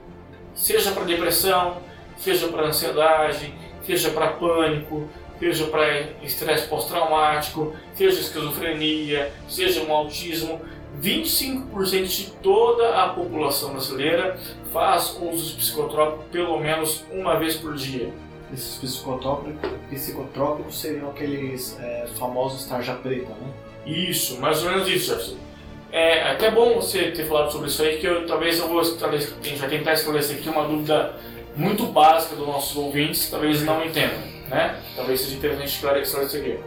Seja 0.53 0.91
para 0.91 1.05
depressão, 1.05 1.77
seja 2.17 2.47
para 2.49 2.67
ansiedade, 2.67 3.53
seja 3.85 4.09
para 4.09 4.27
pânico, 4.33 5.07
seja 5.39 5.65
para 5.67 6.01
estresse 6.21 6.67
pós-traumático, 6.67 7.73
seja 7.93 8.19
esquizofrenia, 8.19 9.31
seja 9.47 9.81
um 9.83 9.93
autismo. 9.93 10.59
25% 11.01 12.07
de 12.07 12.31
toda 12.43 13.03
a 13.03 13.09
população 13.09 13.71
brasileira 13.71 14.37
faz 14.71 15.17
uso 15.19 15.51
de 15.51 15.55
psicotrópico 15.57 16.23
pelo 16.31 16.59
menos 16.59 17.03
uma 17.11 17.37
vez 17.37 17.55
por 17.55 17.75
dia. 17.75 18.11
Esses 18.53 18.77
psicotrópicos, 18.77 19.69
psicotrópicos 19.89 20.79
seriam 20.79 21.09
aqueles 21.09 21.77
é, 21.79 22.07
famosos 22.17 22.65
tarja 22.65 22.93
preta, 22.95 23.29
né? 23.29 23.53
Isso, 23.85 24.39
mais 24.39 24.63
ou 24.63 24.71
menos 24.71 24.87
isso, 24.87 25.07
Jefferson. 25.07 25.37
É 25.91 26.31
até 26.31 26.51
bom 26.51 26.75
você 26.75 27.11
ter 27.11 27.25
falado 27.25 27.51
sobre 27.51 27.67
isso 27.67 27.81
aí, 27.81 27.97
que 27.97 28.07
eu, 28.07 28.27
talvez 28.27 28.59
eu 28.59 28.67
vou 28.67 28.83
já 28.83 29.67
tentar 29.67 29.93
esclarecer 29.93 30.37
aqui 30.37 30.49
uma 30.49 30.67
dúvida 30.67 31.15
muito 31.55 31.85
básica 31.87 32.35
dos 32.35 32.45
nossos 32.45 32.75
ouvintes, 32.77 33.29
talvez 33.29 33.63
não 33.63 33.83
entendam, 33.83 34.19
né? 34.49 34.79
Talvez 34.95 35.21
seja 35.21 35.35
interessante 35.35 35.67
esclarecer 35.67 36.41
aqui. 36.41 36.59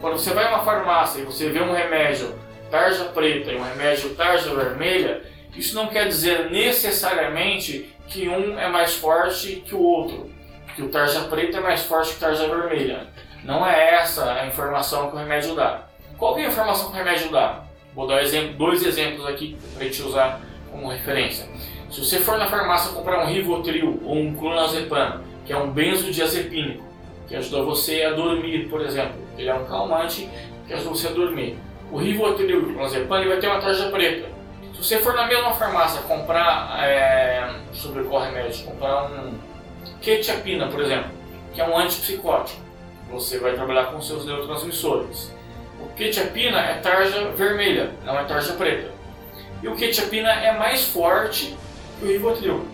Quando 0.00 0.18
você 0.18 0.30
vai 0.32 0.46
a 0.46 0.48
uma 0.48 0.64
farmácia 0.64 1.20
e 1.20 1.24
você 1.24 1.48
vê 1.50 1.60
um 1.60 1.72
remédio 1.72 2.34
tarja 2.70 3.04
preta 3.04 3.52
e 3.52 3.56
um 3.56 3.62
remédio 3.62 4.14
tarja 4.14 4.54
vermelha, 4.54 5.22
isso 5.56 5.74
não 5.74 5.88
quer 5.88 6.08
dizer 6.08 6.50
necessariamente 6.50 7.90
que 8.08 8.28
um 8.28 8.58
é 8.58 8.68
mais 8.68 8.94
forte 8.94 9.62
que 9.66 9.74
o 9.74 9.80
outro, 9.80 10.30
que 10.74 10.82
o 10.82 10.88
tarja 10.88 11.20
preta 11.24 11.58
é 11.58 11.60
mais 11.60 11.82
forte 11.82 12.10
que 12.10 12.16
o 12.16 12.20
tarja 12.20 12.48
vermelha. 12.48 13.06
Não 13.44 13.66
é 13.66 13.94
essa 13.94 14.32
a 14.32 14.46
informação 14.46 15.10
que 15.10 15.16
o 15.16 15.18
remédio 15.18 15.54
dá. 15.54 15.86
Qual 16.16 16.38
é 16.38 16.44
a 16.44 16.48
informação 16.48 16.86
que 16.86 16.92
o 16.92 16.96
remédio 16.96 17.30
dá? 17.30 17.64
Vou 17.94 18.06
dar 18.06 18.22
dois 18.56 18.86
exemplos 18.86 19.26
aqui 19.26 19.56
para 19.74 19.84
gente 19.84 20.02
usar 20.02 20.40
como 20.70 20.88
referência. 20.88 21.46
Se 21.90 22.00
você 22.02 22.18
for 22.20 22.38
na 22.38 22.48
farmácia 22.48 22.92
comprar 22.92 23.22
um 23.22 23.26
Rivotril 23.26 24.00
ou 24.02 24.16
um 24.16 24.34
clonazepam, 24.34 25.20
que 25.44 25.52
é 25.52 25.56
um 25.56 25.70
benzodiazepínico, 25.70 26.82
que 27.28 27.36
ajuda 27.36 27.62
você 27.64 28.04
a 28.04 28.12
dormir, 28.12 28.68
por 28.70 28.80
exemplo, 28.80 29.20
ele 29.36 29.50
é 29.50 29.54
um 29.54 29.66
calmante 29.66 30.26
que 30.66 30.72
ajuda 30.72 30.90
você 30.90 31.08
a 31.08 31.10
dormir. 31.10 31.58
O 31.90 31.98
Rivotril 31.98 32.48
e 32.48 32.56
o 32.56 32.72
clonazepam 32.72 33.20
ele 33.20 33.28
vai 33.28 33.38
ter 33.38 33.48
uma 33.48 33.60
tarja 33.60 33.90
preta. 33.90 34.26
Você 34.82 34.98
for 34.98 35.14
na 35.14 35.28
mesma 35.28 35.54
farmácia 35.54 36.02
comprar, 36.02 36.76
é, 36.84 37.48
sobre 37.72 38.02
comprar 38.02 39.04
um 39.04 39.32
quetiapina, 40.00 40.66
por 40.66 40.80
exemplo, 40.80 41.08
que 41.54 41.60
é 41.60 41.68
um 41.68 41.78
antipsicótico, 41.78 42.60
você 43.08 43.38
vai 43.38 43.52
trabalhar 43.52 43.92
com 43.92 44.02
seus 44.02 44.26
neurotransmissores. 44.26 45.32
O 45.80 45.86
quetiapina 45.94 46.58
é 46.58 46.74
tarja 46.80 47.28
vermelha, 47.28 47.92
não 48.04 48.18
é 48.18 48.24
tarja 48.24 48.54
preta. 48.54 48.90
E 49.62 49.68
o 49.68 49.76
quetiapina 49.76 50.32
é 50.32 50.58
mais 50.58 50.82
forte 50.82 51.56
que 52.00 52.04
o 52.04 52.08
Rivotril. 52.08 52.66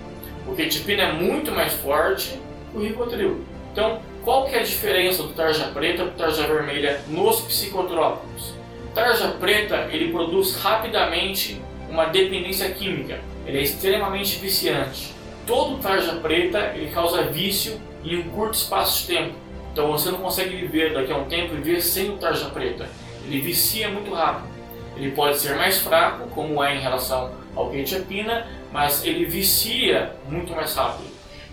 O 0.47 0.55
quetiapina 0.55 1.03
é 1.03 1.13
muito 1.13 1.53
mais 1.53 1.75
forte 1.75 2.41
que 2.73 2.79
o 2.79 2.81
Rivotril. 2.81 3.45
Então, 3.71 4.01
qual 4.25 4.47
que 4.47 4.55
é 4.55 4.61
a 4.61 4.63
diferença 4.63 5.25
do 5.25 5.35
tarja 5.35 5.67
preta 5.75 6.05
para 6.05 6.27
tarja 6.27 6.47
vermelha 6.47 7.03
nos 7.07 7.43
psicotrópicos? 7.43 8.55
Tarja 8.95 9.29
preta, 9.39 9.89
ele 9.93 10.11
produz 10.11 10.57
rapidamente 10.57 11.68
uma 11.89 12.07
dependência 12.07 12.71
química. 12.71 13.21
Ele 13.47 13.59
é 13.59 13.63
extremamente 13.63 14.39
viciante. 14.39 15.15
Todo 15.47 15.81
tarja 15.81 16.17
preta, 16.17 16.73
ele 16.75 16.91
causa 16.91 17.23
vício 17.25 17.81
em 18.05 18.19
um 18.19 18.29
curto 18.31 18.55
espaço 18.55 19.01
de 19.01 19.17
tempo. 19.17 19.35
Então 19.73 19.91
você 19.91 20.11
não 20.11 20.19
consegue 20.19 20.57
viver 20.57 20.93
daqui 20.93 21.13
a 21.13 21.17
um 21.17 21.25
tempo 21.25 21.55
viver 21.55 21.81
sem 21.81 22.11
o 22.11 22.19
tarja 22.19 22.47
preta. 22.51 22.89
Ele 23.25 23.41
vicia 23.41 23.89
muito 23.89 24.13
rápido. 24.13 24.49
Ele 24.97 25.13
pode 25.13 25.39
ser 25.39 25.55
mais 25.57 25.79
fraco, 25.79 26.29
como 26.31 26.63
é 26.63 26.75
em 26.75 26.81
relação 26.81 27.31
ao 27.55 27.71
quetiapina, 27.71 28.47
mas 28.73 29.05
ele 29.05 29.25
vicia 29.25 30.13
muito 30.29 30.53
mais 30.53 30.75
rápido. 30.75 31.09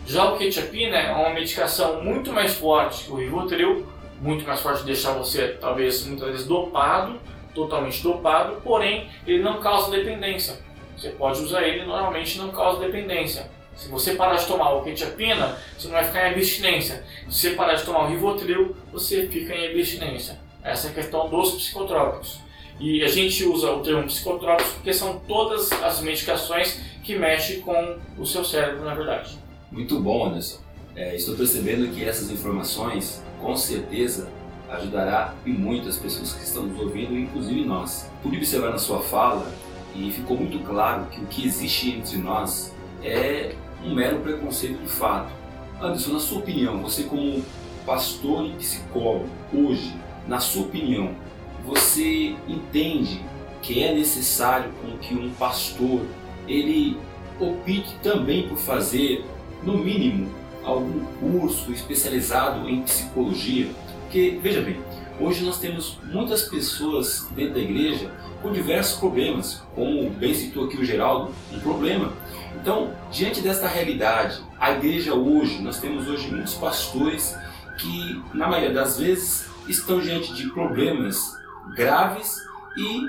Já 0.06 0.32
o 0.32 0.38
quetiapina 0.38 0.98
é 0.98 1.12
uma 1.12 1.30
medicação 1.30 2.04
muito 2.04 2.32
mais 2.32 2.56
forte 2.56 3.06
que 3.06 3.12
o 3.12 3.16
Rivotril, 3.16 3.86
muito 4.22 4.46
mais 4.46 4.60
forte 4.62 4.80
de 4.80 4.86
deixar 4.86 5.14
você 5.14 5.58
talvez 5.60 6.06
muitas 6.06 6.30
vezes 6.30 6.48
dopado, 6.48 7.20
totalmente 7.56 8.04
dopado, 8.04 8.62
porém 8.62 9.10
ele 9.26 9.42
não 9.42 9.60
causa 9.60 9.90
dependência. 9.90 10.60
Você 10.96 11.10
pode 11.10 11.42
usar 11.42 11.64
ele 11.64 11.86
normalmente 11.86 12.38
não 12.38 12.50
causa 12.52 12.80
dependência. 12.80 13.50
Se 13.76 13.90
você 13.90 14.16
parar 14.16 14.36
de 14.36 14.46
tomar 14.46 14.72
o 14.74 14.84
quetiapina, 14.84 15.58
você 15.78 15.88
não 15.88 15.96
vai 15.96 16.06
ficar 16.06 16.28
em 16.28 16.32
abstinência. 16.32 17.04
Se 17.30 17.50
você 17.50 17.56
parar 17.56 17.74
de 17.74 17.84
tomar 17.84 18.06
o 18.06 18.08
Rivotril, 18.08 18.76
você 18.92 19.28
fica 19.28 19.54
em 19.54 19.68
abstinência. 19.68 20.40
Essa 20.64 20.88
é 20.88 20.92
a 20.92 20.94
questão 20.94 21.30
dos 21.30 21.56
psicotrópicos. 21.56 22.40
E 22.80 23.04
a 23.04 23.08
gente 23.08 23.44
usa 23.46 23.72
o 23.72 23.82
termo 23.82 24.04
psicotrópicos 24.04 24.74
porque 24.74 24.94
são 24.94 25.20
todas 25.28 25.72
as 25.72 26.02
medicações 26.02 26.80
que 27.04 27.16
mexem 27.16 27.62
com 27.62 27.98
o 28.18 28.26
seu 28.26 28.44
cérebro, 28.44 28.84
na 28.86 28.94
verdade. 28.94 29.38
Muito 29.72 30.00
bom, 30.00 30.28
Anderson. 30.28 30.60
É, 30.96 31.14
estou 31.14 31.36
percebendo 31.36 31.94
que 31.94 32.04
essas 32.04 32.32
informações, 32.32 33.22
com 33.42 33.56
certeza, 33.56 34.30
ajudará 34.76 35.34
e 35.46 35.52
muitas 35.52 35.98
pessoas 35.98 36.34
que 36.34 36.44
estão 36.44 36.64
nos 36.64 36.80
ouvindo, 36.80 37.18
inclusive 37.18 37.66
nós. 37.66 38.10
Pude 38.22 38.38
observar 38.38 38.72
na 38.72 38.78
sua 38.78 39.02
fala 39.02 39.52
e 39.96 40.12
ficou 40.12 40.38
muito 40.38 40.60
claro 40.60 41.06
que 41.06 41.22
o 41.22 41.26
que 41.26 41.46
existe 41.46 41.92
entre 41.92 42.18
nós 42.18 42.74
é 43.04 43.56
um 43.84 43.94
mero 43.94 44.20
preconceito 44.20 44.82
de 44.82 44.90
fato. 44.90 45.32
Anderson, 45.82 46.14
na 46.14 46.20
sua 46.20 46.40
opinião, 46.40 46.82
você 46.82 47.04
como 47.04 47.44
pastor 47.86 48.46
e 48.46 48.52
psicólogo, 48.52 49.30
hoje, 49.54 49.94
na 50.28 50.40
sua 50.40 50.64
opinião, 50.64 51.14
você 51.66 52.36
entende 52.48 53.22
que 53.62 53.84
é 53.84 53.94
necessário 53.94 54.72
com 54.82 54.98
que 54.98 55.14
um 55.16 55.32
pastor 55.32 56.02
ele 56.48 56.98
opte 57.40 57.96
também 58.02 58.48
por 58.48 58.58
fazer, 58.58 59.26
no 59.64 59.78
mínimo, 59.78 60.32
algum 60.64 61.06
curso 61.20 61.72
especializado 61.72 62.70
em 62.70 62.82
psicologia? 62.82 63.70
Porque, 64.16 64.40
veja 64.42 64.62
bem, 64.62 64.82
hoje 65.20 65.44
nós 65.44 65.60
temos 65.60 66.00
muitas 66.06 66.44
pessoas 66.44 67.28
dentro 67.36 67.56
da 67.56 67.60
igreja 67.60 68.10
com 68.42 68.50
diversos 68.54 68.98
problemas, 68.98 69.62
como 69.76 70.10
bem 70.10 70.34
citou 70.34 70.64
aqui 70.64 70.78
o 70.78 70.86
Geraldo, 70.86 71.34
um 71.52 71.60
problema. 71.60 72.14
Então, 72.56 72.94
diante 73.12 73.42
desta 73.42 73.68
realidade, 73.68 74.42
a 74.58 74.72
igreja 74.72 75.14
hoje, 75.14 75.62
nós 75.62 75.82
temos 75.82 76.08
hoje 76.08 76.32
muitos 76.32 76.54
pastores 76.54 77.38
que, 77.78 78.24
na 78.34 78.48
maioria 78.48 78.74
das 78.74 78.98
vezes, 78.98 79.50
estão 79.68 80.00
diante 80.00 80.34
de 80.34 80.50
problemas 80.50 81.38
graves 81.76 82.38
e 82.78 83.02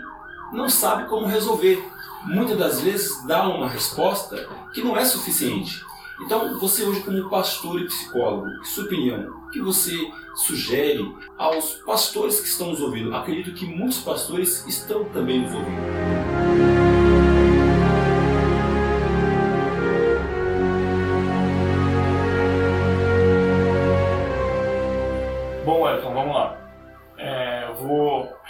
não 0.53 0.69
sabem 0.69 1.07
como 1.07 1.29
resolver. 1.29 1.81
Muitas 2.25 2.59
das 2.59 2.81
vezes 2.81 3.25
dá 3.29 3.47
uma 3.47 3.69
resposta 3.69 4.45
que 4.75 4.83
não 4.83 4.97
é 4.97 5.05
suficiente. 5.05 5.85
Então, 6.21 6.59
você 6.59 6.83
hoje 6.85 7.03
como 7.03 7.29
pastor 7.29 7.81
e 7.81 7.87
psicólogo, 7.87 8.49
sua 8.65 8.85
opinião, 8.85 9.29
o 9.47 9.51
que 9.51 9.61
você 9.61 9.95
sugere 10.35 11.15
aos 11.37 11.75
pastores 11.85 12.41
que 12.41 12.49
estão 12.49 12.71
nos 12.71 12.81
ouvindo? 12.81 13.15
Acredito 13.15 13.55
que 13.55 13.67
muitos 13.67 13.99
pastores 13.99 14.67
estão 14.67 15.05
também 15.05 15.43
nos 15.43 15.55
ouvindo. 15.55 16.87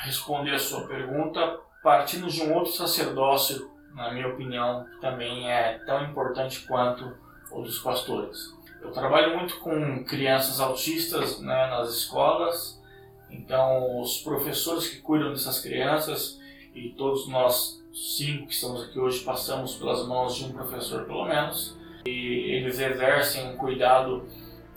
responder 0.07 0.55
a 0.55 0.59
sua 0.59 0.87
pergunta 0.87 1.61
partindo 1.83 2.29
de 2.29 2.43
um 2.43 2.55
outro 2.55 2.73
sacerdócio, 2.73 3.71
na 3.95 4.13
minha 4.13 4.29
opinião, 4.29 4.85
que 4.85 5.01
também 5.01 5.51
é 5.51 5.79
tão 5.87 6.05
importante 6.05 6.67
quanto 6.67 7.17
o 7.51 7.63
dos 7.63 7.79
pastores. 7.79 8.55
Eu 8.81 8.91
trabalho 8.91 9.37
muito 9.37 9.59
com 9.61 10.05
crianças 10.05 10.61
autistas 10.61 11.41
né, 11.41 11.67
nas 11.69 11.91
escolas, 11.91 12.81
então 13.31 14.01
os 14.01 14.19
professores 14.19 14.89
que 14.89 15.01
cuidam 15.01 15.33
dessas 15.33 15.61
crianças 15.61 16.41
e 16.75 16.91
todos 16.91 17.29
nós 17.29 17.83
cinco 17.93 18.47
que 18.47 18.55
estamos 18.55 18.85
aqui 18.85 18.99
hoje 18.99 19.25
passamos 19.25 19.75
pelas 19.77 20.07
mãos 20.07 20.37
de 20.37 20.45
um 20.45 20.53
professor 20.53 21.05
pelo 21.07 21.25
menos 21.25 21.77
e 22.07 22.55
eles 22.55 22.79
exercem 22.79 23.49
um 23.49 23.57
cuidado 23.57 24.27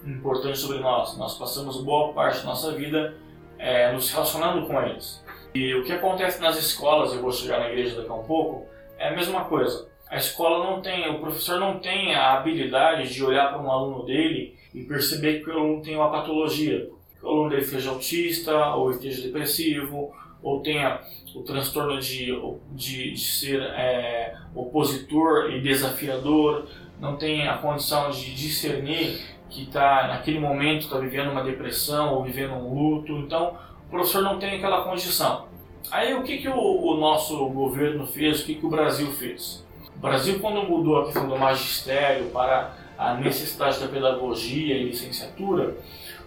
importante 0.06 0.58
sobre 0.58 0.80
nós. 0.80 1.18
Nós 1.18 1.38
passamos 1.38 1.84
boa 1.84 2.14
parte 2.14 2.40
da 2.40 2.46
nossa 2.46 2.72
vida 2.72 3.16
é, 3.58 3.92
nos 3.92 4.10
relacionando 4.12 4.66
com 4.66 4.82
eles. 4.82 5.24
E 5.54 5.76
o 5.76 5.84
que 5.84 5.92
acontece 5.92 6.42
nas 6.42 6.58
escolas, 6.58 7.14
eu 7.14 7.22
vou 7.22 7.32
chegar 7.32 7.60
na 7.60 7.70
igreja 7.70 7.98
daqui 7.98 8.10
a 8.10 8.14
um 8.14 8.24
pouco, 8.24 8.66
é 8.98 9.10
a 9.10 9.16
mesma 9.16 9.46
coisa. 9.46 9.89
A 10.10 10.18
escola 10.18 10.72
não 10.72 10.82
tem, 10.82 11.08
o 11.08 11.20
professor 11.20 11.60
não 11.60 11.78
tem 11.78 12.16
a 12.16 12.34
habilidade 12.34 13.14
de 13.14 13.24
olhar 13.24 13.50
para 13.50 13.62
um 13.62 13.70
aluno 13.70 14.04
dele 14.06 14.56
e 14.74 14.84
perceber 14.84 15.44
que 15.44 15.50
o 15.50 15.54
aluno 15.54 15.84
tem 15.84 15.96
uma 15.96 16.10
patologia. 16.10 16.90
Que 17.20 17.26
o 17.26 17.30
aluno 17.30 17.50
dele 17.52 17.64
seja 17.64 17.92
autista, 17.92 18.74
ou 18.74 18.90
esteja 18.90 19.22
depressivo, 19.22 20.12
ou 20.42 20.62
tenha 20.62 21.00
o 21.36 21.44
transtorno 21.44 22.00
de, 22.00 22.32
de, 22.72 23.12
de 23.12 23.20
ser 23.20 23.62
é, 23.62 24.36
opositor 24.56 25.52
e 25.52 25.62
desafiador, 25.62 26.68
não 27.00 27.16
tem 27.16 27.48
a 27.48 27.58
condição 27.58 28.10
de 28.10 28.34
discernir 28.34 29.20
que 29.50 29.64
está 29.64 30.08
naquele 30.08 30.40
momento 30.40 30.84
está 30.84 30.98
vivendo 30.98 31.32
uma 31.32 31.44
depressão 31.44 32.16
ou 32.16 32.24
vivendo 32.24 32.54
um 32.54 32.74
luto, 32.74 33.12
então 33.14 33.58
o 33.88 33.90
professor 33.90 34.22
não 34.22 34.40
tem 34.40 34.58
aquela 34.58 34.84
condição. 34.84 35.48
Aí 35.92 36.14
o 36.14 36.24
que, 36.24 36.38
que 36.38 36.50
o, 36.50 36.56
o 36.56 36.98
nosso 36.98 37.48
governo 37.50 38.06
fez, 38.06 38.42
o 38.42 38.46
que, 38.46 38.56
que 38.56 38.66
o 38.66 38.70
Brasil 38.70 39.08
fez? 39.12 39.66
O 40.00 40.02
Brasil, 40.02 40.40
quando 40.40 40.64
mudou 40.64 41.02
a 41.02 41.06
questão 41.08 41.28
do 41.28 41.38
magistério 41.38 42.28
para 42.28 42.74
a 42.98 43.16
necessidade 43.16 43.82
da 43.82 43.88
pedagogia 43.90 44.78
e 44.78 44.86
licenciatura, 44.86 45.76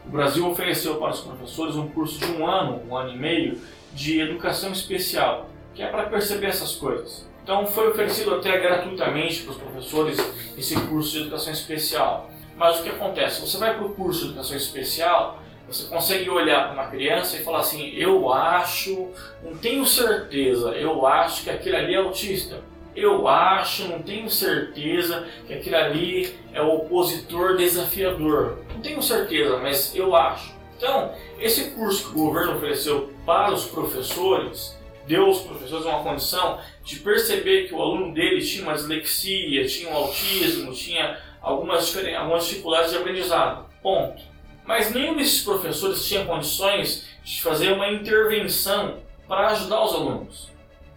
o 0.04 0.11
Brasil 0.11 0.46
ofereceu 0.46 0.96
para 0.96 1.12
os 1.12 1.20
professores 1.20 1.74
um 1.74 1.88
curso 1.88 2.18
de 2.18 2.26
um 2.32 2.46
ano, 2.46 2.82
um 2.87 2.94
ano 2.94 3.14
e 3.14 3.16
meio, 3.16 3.58
de 3.94 4.20
educação 4.20 4.72
especial, 4.72 5.48
que 5.74 5.82
é 5.82 5.87
para 5.87 6.02
perceber 6.02 6.48
essas 6.48 6.74
coisas. 6.74 7.26
Então 7.42 7.66
foi 7.66 7.88
oferecido 7.88 8.35
até 8.35 8.58
gratuitamente 8.61 9.40
para 9.40 9.52
os 9.52 9.56
professores 9.56 10.18
esse 10.54 10.78
curso 10.82 11.12
de 11.12 11.20
educação 11.22 11.54
especial. 11.54 12.30
Mas 12.54 12.78
o 12.78 12.82
que 12.82 12.90
acontece? 12.90 13.40
Você 13.40 13.56
vai 13.56 13.74
para 13.74 13.87
o 13.87 13.94
curso 13.94 14.20
de 14.20 14.26
educação 14.26 14.54
especial, 14.54 15.38
você 15.66 15.85
consegue 15.85 16.28
olhar 16.28 16.64
para 16.64 16.74
uma 16.74 16.90
criança 16.90 17.38
e 17.38 17.42
falar 17.42 17.61
assim: 17.61 17.88
eu 17.94 18.30
acho, 18.30 19.08
não 19.42 19.56
tenho 19.56 19.87
certeza, 19.87 20.72
eu 20.72 21.06
acho 21.06 21.44
que 21.44 21.48
aquele 21.48 21.76
ali 21.76 21.94
é 21.94 21.96
autista. 21.96 22.70
Eu 22.94 23.26
acho, 23.26 23.88
não 23.88 24.02
tenho 24.02 24.28
certeza 24.28 25.26
que 25.46 25.55
aquele 25.55 25.76
ali 25.76 26.35
é 26.52 26.61
o 26.61 26.74
opositor 26.76 27.57
desafiador. 27.57 28.59
Não 28.74 28.81
tenho 28.81 29.02
certeza, 29.02 29.59
mas 29.59 29.94
eu 29.94 30.14
acho. 30.14 30.55
Então, 30.76 31.14
esse 31.38 31.70
curso 31.70 32.11
que 32.11 32.18
o 32.18 32.24
governo 32.24 32.57
ofereceu 32.57 33.12
para 33.24 33.52
os 33.52 33.64
professores 33.66 34.76
deu 35.07 35.26
aos 35.26 35.40
professores 35.40 35.85
uma 35.85 36.02
condição 36.02 36.61
de 36.85 36.96
perceber 36.96 37.68
que 37.68 37.74
o 37.74 37.83
aluno 37.83 38.14
deles 38.14 38.50
tinha 38.50 38.64
uma 38.64 38.74
dislexia, 38.74 39.66
tinha 39.66 39.90
um 39.90 39.96
autismo, 39.96 40.72
tinha 40.72 41.18
algumas, 41.40 41.96
algumas 42.16 42.46
dificuldades 42.46 42.90
de 42.90 42.98
aprendizado. 42.98 43.66
Ponto. 43.83 44.22
Mas 44.64 44.94
nenhum 44.94 45.16
desses 45.16 45.42
professores 45.42 46.07
tinha 46.07 46.24
condições 46.24 47.07
de 47.24 47.42
fazer 47.42 47.72
uma 47.72 47.90
intervenção 47.90 48.98
para 49.26 49.48
ajudar 49.48 49.85
os 49.85 49.94
alunos. 49.94 50.50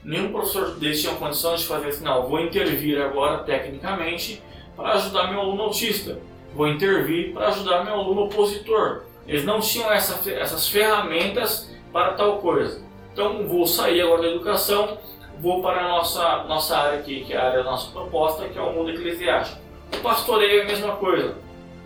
Nenhum 0.05 0.31
professor 0.31 0.75
deles 0.75 1.01
tinha 1.01 1.15
condição 1.15 1.55
de 1.55 1.65
fazer 1.65 1.87
assim, 1.87 2.03
não, 2.03 2.27
vou 2.27 2.39
intervir 2.39 3.01
agora 3.01 3.39
tecnicamente 3.39 4.39
para 4.75 4.93
ajudar 4.93 5.31
meu 5.31 5.39
aluno 5.39 5.63
autista. 5.63 6.19
Vou 6.53 6.67
intervir 6.67 7.33
para 7.33 7.47
ajudar 7.47 7.83
meu 7.83 7.95
aluno 7.95 8.25
opositor. 8.25 9.01
Eles 9.27 9.43
não 9.43 9.59
tinham 9.59 9.91
essa, 9.91 10.29
essas 10.29 10.69
ferramentas 10.69 11.75
para 11.91 12.13
tal 12.13 12.37
coisa. 12.37 12.85
Então 13.11 13.47
vou 13.47 13.65
sair 13.65 14.01
agora 14.01 14.21
da 14.21 14.27
educação, 14.27 14.99
vou 15.39 15.63
para 15.63 15.83
a 15.83 15.89
nossa, 15.89 16.43
nossa 16.43 16.77
área 16.77 16.99
aqui, 16.99 17.25
que 17.25 17.33
é 17.33 17.37
a 17.37 17.47
área 17.47 17.63
da 17.63 17.71
nossa 17.71 17.91
proposta, 17.91 18.47
que 18.47 18.59
é 18.59 18.61
o 18.61 18.73
mundo 18.73 18.91
eclesiástico. 18.91 19.59
O 19.91 20.01
pastoreio 20.01 20.59
é 20.59 20.63
a 20.65 20.67
mesma 20.67 20.97
coisa. 20.97 21.35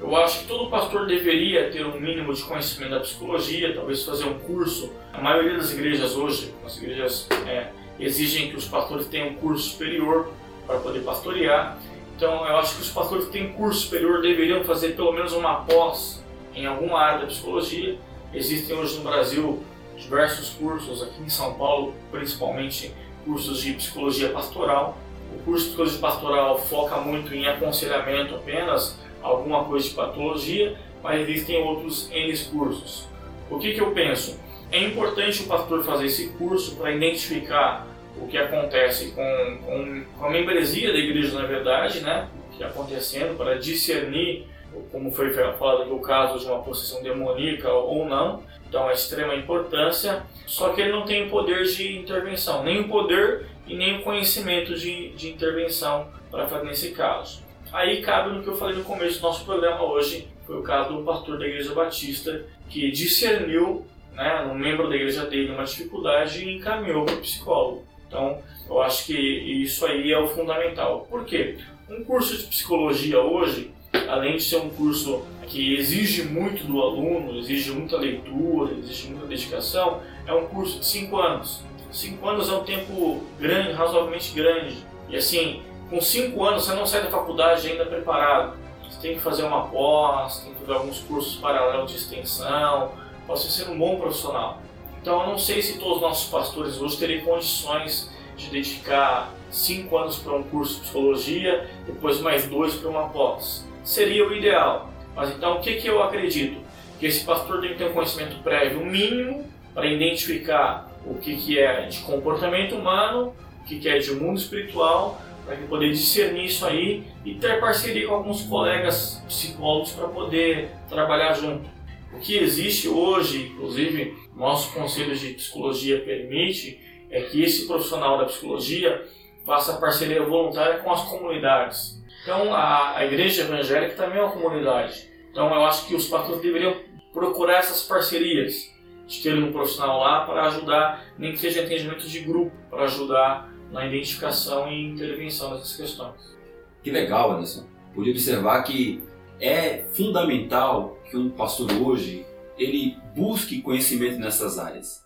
Eu 0.02 0.14
acho 0.18 0.40
que 0.40 0.48
todo 0.48 0.70
pastor 0.70 1.08
deveria 1.08 1.70
ter 1.72 1.86
um 1.86 1.98
mínimo 1.98 2.34
de 2.34 2.44
conhecimento 2.44 2.92
da 2.92 3.00
psicologia, 3.00 3.74
talvez 3.74 4.04
fazer 4.04 4.26
um 4.26 4.40
curso. 4.40 4.92
A 5.14 5.22
maioria 5.22 5.58
das 5.58 5.72
igrejas 5.72 6.16
hoje, 6.18 6.54
as 6.66 6.78
igrejas 6.78 7.28
é, 7.48 7.68
exigem 8.00 8.50
que 8.50 8.56
os 8.56 8.66
pastores 8.66 9.08
tenham 9.08 9.30
um 9.30 9.36
curso 9.36 9.72
superior 9.72 10.32
para 10.66 10.80
poder 10.80 11.02
pastorear. 11.02 11.78
Então 12.16 12.46
eu 12.48 12.58
acho 12.58 12.76
que 12.76 12.82
os 12.82 12.90
pastores 12.90 13.26
que 13.26 13.32
têm 13.32 13.54
curso 13.54 13.82
superior 13.82 14.22
deveriam 14.22 14.64
fazer 14.64 14.96
pelo 14.96 15.12
menos 15.12 15.34
uma 15.34 15.62
pós 15.62 16.24
em 16.54 16.66
alguma 16.66 17.00
área 17.00 17.22
da 17.22 17.28
psicologia. 17.28 17.98
Existem 18.34 18.76
hoje 18.76 18.98
no 18.98 19.04
Brasil 19.04 19.64
diversos 19.98 20.52
cursos, 20.52 21.04
aqui 21.04 21.22
em 21.22 21.30
São 21.30 21.54
Paulo, 21.56 21.94
principalmente 22.12 22.94
cursos 23.26 23.62
de 23.62 23.74
psicologia 23.74 24.30
pastoral. 24.30 24.98
O 25.34 25.40
curso 25.44 25.66
de 25.66 25.70
psicologia 25.70 26.00
pastoral 26.00 26.58
foca 26.58 26.98
muito 26.98 27.34
em 27.34 27.48
aconselhamento 27.48 28.36
apenas, 28.36 28.98
alguma 29.22 29.66
coisa 29.66 29.88
de 29.88 29.96
patologia, 29.96 30.78
mas 31.04 31.22
existem 31.22 31.62
outros 31.62 32.10
N 32.12 32.38
cursos. 32.46 33.08
O 33.50 33.58
que, 33.60 33.74
que 33.74 33.82
eu 33.82 33.92
penso? 33.92 34.40
É 34.72 34.84
importante 34.84 35.42
o 35.42 35.48
pastor 35.48 35.84
fazer 35.84 36.06
esse 36.06 36.30
curso 36.30 36.76
para 36.76 36.92
identificar 36.92 37.88
o 38.22 38.28
que 38.28 38.38
acontece 38.38 39.12
com, 39.12 39.58
com, 39.66 40.04
com, 40.18 40.26
a 40.26 40.30
membresia 40.30 40.92
da 40.92 40.98
igreja, 40.98 41.40
na 41.40 41.48
verdade, 41.48 42.02
né? 42.02 42.28
o 42.46 42.50
que 42.50 42.56
está 42.56 42.68
acontecendo, 42.68 43.38
para 43.38 43.58
discernir, 43.58 44.46
como 44.92 45.12
foi 45.12 45.32
falado 45.32 45.84
aqui, 45.84 45.92
o 45.92 46.00
caso 46.00 46.40
de 46.40 46.46
uma 46.46 46.62
possessão 46.62 47.02
demoníaca 47.02 47.72
ou 47.72 48.06
não. 48.06 48.44
Então, 48.68 48.90
é 48.90 48.94
extrema 48.94 49.34
importância, 49.34 50.24
só 50.46 50.70
que 50.70 50.82
ele 50.82 50.92
não 50.92 51.04
tem 51.04 51.26
o 51.26 51.30
poder 51.30 51.64
de 51.64 51.98
intervenção, 51.98 52.64
nem 52.64 52.82
o 52.82 52.88
poder 52.88 53.48
e 53.68 53.76
nem 53.76 54.00
o 54.00 54.04
conhecimento 54.04 54.76
de, 54.76 55.10
de 55.10 55.30
intervenção 55.30 56.08
para 56.30 56.48
fazer 56.48 56.66
nesse 56.66 56.92
caso. 56.92 57.44
Aí 57.72 58.02
cabe 58.02 58.32
no 58.32 58.44
que 58.44 58.50
eu 58.50 58.56
falei 58.56 58.76
no 58.76 58.84
começo 58.84 59.20
do 59.20 59.24
nosso 59.24 59.46
programa 59.46 59.84
hoje, 59.84 60.28
foi 60.46 60.58
o 60.58 60.64
caso 60.64 60.96
do 60.96 61.04
pastor 61.04 61.38
da 61.38 61.48
Igreja 61.48 61.74
Batista, 61.74 62.44
que 62.70 62.92
discerniu 62.92 63.86
né, 64.14 64.42
um 64.52 64.54
membro 64.54 64.90
da 64.90 64.96
igreja 64.96 65.26
dele 65.26 65.52
uma 65.52 65.64
dificuldade 65.64 66.44
e 66.44 66.58
encaminhou 66.58 67.06
para 67.06 67.16
o 67.16 67.22
psicólogo. 67.22 67.86
Então, 68.10 68.40
eu 68.68 68.82
acho 68.82 69.06
que 69.06 69.14
isso 69.14 69.86
aí 69.86 70.12
é 70.12 70.18
o 70.18 70.28
fundamental. 70.28 71.08
Por 71.08 71.26
quê? 71.26 71.60
Um 71.88 72.04
curso 72.04 72.36
de 72.36 72.44
psicologia 72.48 73.22
hoje, 73.22 73.72
além 74.10 74.36
de 74.36 74.44
ser 74.44 74.58
um 74.58 74.70
curso 74.70 75.24
que 75.48 75.76
exige 75.76 76.24
muito 76.24 76.66
do 76.66 76.82
aluno, 76.82 77.38
exige 77.38 77.72
muita 77.72 77.98
leitura, 77.98 78.74
exige 78.80 79.10
muita 79.10 79.28
dedicação, 79.28 80.02
é 80.26 80.34
um 80.34 80.48
curso 80.48 80.80
de 80.80 80.86
5 80.88 81.18
anos. 81.18 81.62
5 81.92 82.28
anos 82.28 82.50
é 82.50 82.54
um 82.54 82.64
tempo 82.64 83.24
grande, 83.40 83.74
razoavelmente 83.74 84.34
grande. 84.34 84.78
E 85.08 85.16
assim, 85.16 85.62
com 85.90 86.02
5 86.02 86.44
anos 86.44 86.66
você 86.66 86.74
não 86.74 86.86
sai 86.88 87.04
da 87.04 87.12
faculdade 87.12 87.68
ainda 87.68 87.86
preparado. 87.86 88.58
Você 88.90 89.00
tem 89.02 89.16
que 89.16 89.22
fazer 89.22 89.44
uma 89.44 89.68
pós, 89.68 90.42
tem 90.42 90.54
que 90.54 90.60
fazer 90.62 90.74
alguns 90.74 91.00
cursos 91.00 91.36
paralelos 91.36 91.92
de 91.92 91.98
extensão, 91.98 92.92
para 93.26 93.36
você 93.36 93.50
ser 93.50 93.70
um 93.70 93.78
bom 93.78 94.00
profissional. 94.00 94.62
Então 95.02 95.22
eu 95.22 95.28
não 95.28 95.38
sei 95.38 95.62
se 95.62 95.78
todos 95.78 95.98
os 95.98 96.02
nossos 96.02 96.30
pastores 96.30 96.80
hoje 96.80 96.98
teriam 96.98 97.26
condições 97.26 98.10
de 98.36 98.50
dedicar 98.50 99.34
5 99.52 99.98
anos 99.98 100.18
para 100.18 100.34
um 100.34 100.44
curso 100.44 100.76
de 100.76 100.82
psicologia, 100.82 101.70
depois 101.86 102.20
mais 102.22 102.48
dois 102.48 102.76
para 102.76 102.90
uma 102.90 103.10
pós. 103.10 103.68
Seria 103.84 104.28
o 104.28 104.34
ideal. 104.34 104.90
Mas 105.16 105.30
então 105.32 105.58
o 105.58 105.62
que, 105.62 105.76
que 105.76 105.88
eu 105.88 106.02
acredito? 106.04 106.60
Que 107.00 107.06
esse 107.06 107.26
pastor 107.26 107.62
tem 107.62 107.72
que 107.72 107.78
ter 107.78 107.90
um 107.90 107.94
conhecimento 107.94 108.42
prévio 108.44 108.86
mínimo 108.86 109.46
para 109.74 109.88
identificar 109.88 110.90
o 111.06 111.16
que, 111.16 111.36
que 111.36 111.58
é 111.58 111.86
de 111.88 112.00
comportamento 112.00 112.76
humano, 112.76 113.34
o 113.62 113.66
que, 113.66 113.80
que 113.80 113.88
é 113.88 113.98
de 113.98 114.12
mundo 114.12 114.38
espiritual, 114.38 115.20
para 115.46 115.56
poder 115.68 115.92
discernir 115.92 116.46
isso 116.46 116.66
aí 116.66 117.04
e 117.26 117.36
ter 117.36 117.60
parceria 117.60 118.08
com 118.08 118.16
alguns 118.16 118.44
colegas 118.44 119.24
psicólogos 119.28 119.92
para 119.92 120.08
poder 120.08 120.70
trabalhar 120.88 121.34
junto. 121.34 121.68
O 122.14 122.20
que 122.20 122.38
existe 122.38 122.88
hoje, 122.88 123.52
inclusive, 123.54 124.16
nosso 124.36 124.74
conselho 124.74 125.16
de 125.16 125.34
psicologia 125.34 126.02
permite, 126.02 126.80
é 127.10 127.22
que 127.22 127.44
esse 127.44 127.68
profissional 127.68 128.18
da 128.18 128.26
psicologia 128.26 129.06
faça 129.46 129.78
parceria 129.78 130.24
voluntária 130.24 130.80
com 130.80 130.92
as 130.92 131.04
comunidades. 131.04 132.00
Então, 132.24 132.54
a, 132.54 132.98
a 132.98 133.06
igreja 133.06 133.44
evangélica 133.44 133.96
também 133.96 134.20
é 134.20 134.24
uma 134.24 134.32
comunidade. 134.32 135.10
Então, 135.32 135.54
eu 135.54 135.66
acho 135.66 135.88
que 135.88 135.96
os 135.96 136.08
pastores 136.08 136.42
deveriam 136.42 136.76
procurar 137.14 137.60
essas 137.60 137.84
parcerias, 137.84 138.70
de 139.08 139.24
ter 139.24 139.34
um 139.34 139.52
profissional 139.52 140.00
lá 140.00 140.26
para 140.26 140.44
ajudar, 140.48 141.04
nem 141.18 141.32
que 141.32 141.40
seja 141.40 141.64
entendimento 141.64 142.08
de 142.08 142.20
grupo, 142.20 142.52
para 142.70 142.84
ajudar 142.84 143.52
na 143.72 143.86
identificação 143.86 144.72
e 144.72 144.90
intervenção 144.90 145.52
dessas 145.52 145.76
questões. 145.76 146.38
Que 146.84 146.92
legal, 146.92 147.32
Anderson. 147.32 147.66
Pude 147.96 148.12
observar 148.12 148.62
que 148.64 149.04
é 149.42 149.86
fundamental 149.94 150.99
que 151.10 151.18
um 151.18 151.30
pastor 151.30 151.72
hoje 151.72 152.26
ele 152.58 152.96
busque 153.16 153.62
conhecimento 153.62 154.20
nessas 154.20 154.60
áreas. 154.60 155.04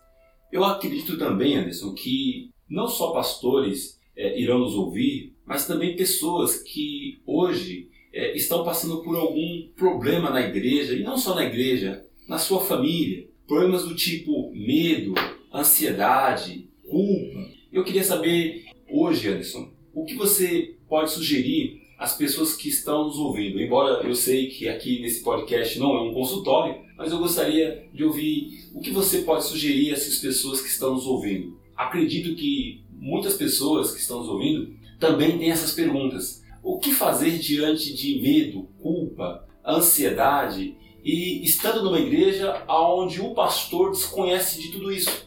Eu 0.52 0.64
acredito 0.64 1.16
também, 1.16 1.56
Anderson, 1.56 1.94
que 1.94 2.50
não 2.68 2.86
só 2.86 3.12
pastores 3.12 3.98
é, 4.16 4.38
irão 4.40 4.58
nos 4.60 4.74
ouvir, 4.74 5.34
mas 5.46 5.66
também 5.66 5.96
pessoas 5.96 6.62
que 6.62 7.20
hoje 7.26 7.88
é, 8.12 8.36
estão 8.36 8.64
passando 8.64 9.02
por 9.02 9.16
algum 9.16 9.68
problema 9.76 10.30
na 10.30 10.40
igreja, 10.40 10.94
e 10.94 11.02
não 11.02 11.16
só 11.16 11.34
na 11.34 11.44
igreja, 11.44 12.06
na 12.28 12.38
sua 12.38 12.60
família. 12.60 13.28
Problemas 13.46 13.84
do 13.84 13.94
tipo 13.94 14.52
medo, 14.54 15.14
ansiedade, 15.52 16.68
culpa, 16.88 17.50
eu 17.72 17.82
queria 17.82 18.04
saber 18.04 18.64
hoje, 18.88 19.28
Anderson, 19.28 19.72
o 19.92 20.04
que 20.04 20.14
você 20.14 20.76
pode 20.88 21.10
sugerir 21.10 21.82
às 22.04 22.14
pessoas 22.14 22.54
que 22.54 22.68
estão 22.68 23.04
nos 23.04 23.16
ouvindo? 23.16 23.58
Embora 23.58 24.06
eu 24.06 24.14
sei 24.14 24.48
que 24.48 24.68
aqui 24.68 25.00
nesse 25.00 25.22
podcast 25.22 25.78
não 25.78 25.96
é 25.96 26.02
um 26.02 26.12
consultório, 26.12 26.82
mas 26.98 27.10
eu 27.10 27.18
gostaria 27.18 27.88
de 27.94 28.04
ouvir 28.04 28.68
o 28.74 28.80
que 28.80 28.90
você 28.90 29.22
pode 29.22 29.44
sugerir 29.44 29.90
a 29.90 29.94
essas 29.94 30.18
pessoas 30.18 30.60
que 30.60 30.68
estão 30.68 30.92
nos 30.92 31.06
ouvindo. 31.06 31.58
Acredito 31.74 32.36
que 32.36 32.84
muitas 32.92 33.34
pessoas 33.34 33.92
que 33.92 34.00
estão 34.00 34.18
nos 34.18 34.28
ouvindo 34.28 34.76
também 35.00 35.38
têm 35.38 35.50
essas 35.50 35.72
perguntas. 35.72 36.44
O 36.62 36.78
que 36.78 36.92
fazer 36.92 37.38
diante 37.38 37.94
de 37.94 38.20
medo, 38.20 38.68
culpa, 38.82 39.48
ansiedade 39.66 40.76
e 41.02 41.42
estando 41.42 41.82
numa 41.82 41.98
igreja 41.98 42.64
onde 42.68 43.20
o 43.22 43.32
pastor 43.34 43.92
desconhece 43.92 44.60
de 44.60 44.70
tudo 44.70 44.92
isso? 44.92 45.24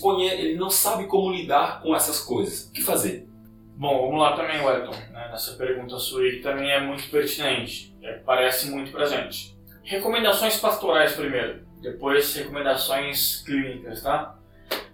conhecem, 0.00 0.40
ele 0.40 0.56
não 0.56 0.70
sabe 0.70 1.06
como 1.06 1.32
lidar 1.32 1.82
com 1.82 1.96
essas 1.96 2.20
coisas. 2.20 2.68
O 2.68 2.72
que 2.72 2.82
fazer? 2.82 3.26
Bom, 3.78 4.06
vamos 4.06 4.20
lá 4.20 4.34
também, 4.34 4.60
Wellington. 4.60 4.90
Né? 5.12 5.28
Nessa 5.30 5.52
pergunta 5.52 5.96
sua 5.98 6.22
aí, 6.22 6.40
também 6.40 6.68
é 6.68 6.80
muito 6.80 7.08
pertinente. 7.12 7.96
É, 8.02 8.14
parece 8.14 8.68
muito 8.72 8.90
pra 8.90 9.06
gente. 9.06 9.56
Recomendações 9.84 10.56
pastorais 10.56 11.12
primeiro, 11.12 11.64
depois 11.80 12.34
recomendações 12.34 13.40
clínicas, 13.46 14.02
tá? 14.02 14.36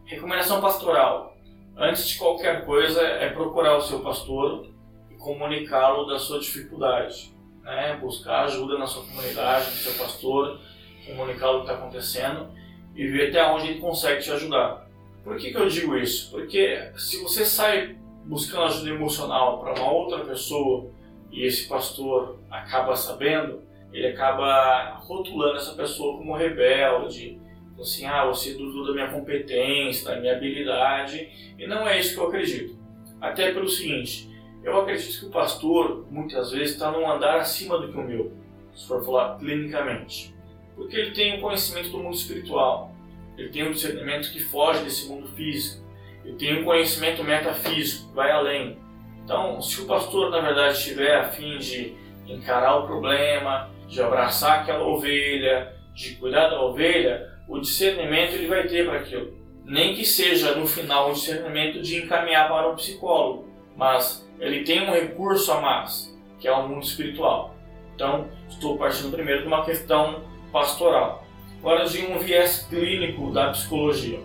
Recomendação 0.04 0.60
pastoral. 0.60 1.34
Antes 1.74 2.06
de 2.08 2.18
qualquer 2.18 2.66
coisa, 2.66 3.00
é 3.00 3.30
procurar 3.30 3.74
o 3.78 3.80
seu 3.80 4.00
pastor 4.00 4.68
e 5.10 5.14
comunicá-lo 5.14 6.04
da 6.04 6.18
sua 6.18 6.38
dificuldade. 6.38 7.34
Né? 7.62 7.96
Buscar 7.96 8.44
ajuda 8.44 8.76
na 8.76 8.86
sua 8.86 9.02
comunidade, 9.06 9.64
no 9.64 9.76
seu 9.76 9.94
pastor 9.94 10.60
comunicá-lo 11.06 11.60
o 11.60 11.64
que 11.64 11.70
está 11.70 11.80
acontecendo 11.80 12.50
e 12.94 13.06
ver 13.06 13.30
até 13.30 13.50
onde 13.50 13.68
ele 13.68 13.80
consegue 13.80 14.22
te 14.22 14.30
ajudar. 14.30 14.86
Por 15.22 15.38
que, 15.38 15.52
que 15.52 15.56
eu 15.56 15.68
digo 15.70 15.96
isso? 15.96 16.30
Porque 16.30 16.92
se 16.98 17.22
você 17.22 17.46
sai 17.46 18.03
buscando 18.24 18.64
ajuda 18.64 18.90
emocional 18.90 19.60
para 19.60 19.74
uma 19.74 19.90
outra 19.90 20.24
pessoa 20.24 20.90
e 21.30 21.44
esse 21.44 21.68
pastor 21.68 22.38
acaba 22.50 22.96
sabendo, 22.96 23.62
ele 23.92 24.06
acaba 24.06 24.96
rotulando 25.00 25.56
essa 25.56 25.74
pessoa 25.74 26.16
como 26.18 26.36
rebelde, 26.36 27.40
assim, 27.78 28.06
ah, 28.06 28.24
você 28.26 28.54
dudou 28.54 28.86
da 28.86 28.92
minha 28.92 29.10
competência, 29.10 30.10
da 30.10 30.20
minha 30.20 30.36
habilidade, 30.36 31.54
e 31.58 31.66
não 31.66 31.86
é 31.86 31.98
isso 31.98 32.14
que 32.14 32.20
eu 32.20 32.28
acredito. 32.28 32.78
Até 33.20 33.52
pelo 33.52 33.68
seguinte, 33.68 34.30
eu 34.62 34.80
acredito 34.80 35.20
que 35.20 35.26
o 35.26 35.30
pastor, 35.30 36.06
muitas 36.10 36.52
vezes, 36.52 36.74
está 36.74 36.90
num 36.90 37.10
andar 37.10 37.40
acima 37.40 37.78
do 37.78 37.92
que 37.92 37.98
o 37.98 38.02
meu, 38.02 38.32
se 38.72 38.86
for 38.86 39.04
falar 39.04 39.38
clinicamente. 39.38 40.34
Porque 40.74 40.96
ele 40.96 41.10
tem 41.12 41.38
um 41.38 41.40
conhecimento 41.40 41.90
do 41.90 41.98
mundo 41.98 42.14
espiritual, 42.14 42.92
ele 43.36 43.48
tem 43.48 43.68
um 43.68 43.72
discernimento 43.72 44.32
que 44.32 44.40
foge 44.40 44.82
desse 44.84 45.08
mundo 45.08 45.28
físico, 45.28 45.83
ele 46.24 46.36
tem 46.36 46.60
um 46.60 46.64
conhecimento 46.64 47.22
metafísico, 47.22 48.12
vai 48.12 48.30
além. 48.30 48.78
Então, 49.24 49.60
se 49.60 49.80
o 49.80 49.86
pastor, 49.86 50.30
na 50.30 50.40
verdade, 50.40 50.78
estiver 50.78 51.16
a 51.16 51.24
fim 51.24 51.58
de 51.58 51.94
encarar 52.26 52.76
o 52.76 52.86
problema, 52.86 53.70
de 53.86 54.02
abraçar 54.02 54.60
aquela 54.60 54.86
ovelha, 54.86 55.74
de 55.94 56.16
cuidar 56.16 56.48
da 56.48 56.60
ovelha, 56.60 57.30
o 57.48 57.58
discernimento 57.58 58.34
ele 58.34 58.48
vai 58.48 58.66
ter 58.66 58.86
para 58.86 58.98
aquilo. 58.98 59.34
Nem 59.64 59.94
que 59.94 60.04
seja 60.04 60.54
no 60.54 60.66
final 60.66 61.10
o 61.10 61.12
discernimento 61.14 61.80
de 61.80 62.02
encaminhar 62.02 62.48
para 62.48 62.68
um 62.68 62.74
psicólogo, 62.74 63.48
mas 63.76 64.28
ele 64.38 64.64
tem 64.64 64.82
um 64.82 64.92
recurso 64.92 65.52
a 65.52 65.60
mais, 65.60 66.14
que 66.38 66.48
é 66.48 66.52
o 66.52 66.68
mundo 66.68 66.84
espiritual. 66.84 67.54
Então, 67.94 68.28
estou 68.48 68.76
partindo 68.76 69.12
primeiro 69.12 69.42
de 69.42 69.46
uma 69.46 69.64
questão 69.64 70.22
pastoral. 70.52 71.24
Agora, 71.60 71.84
de 71.86 72.04
um 72.04 72.18
viés 72.18 72.66
clínico 72.68 73.32
da 73.32 73.50
psicologia. 73.50 74.20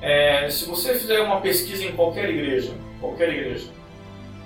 É, 0.00 0.48
se 0.50 0.66
você 0.66 0.94
fizer 0.94 1.20
uma 1.20 1.40
pesquisa 1.40 1.84
em 1.84 1.92
qualquer 1.92 2.28
igreja, 2.30 2.72
qualquer 3.00 3.30
igreja, 3.30 3.70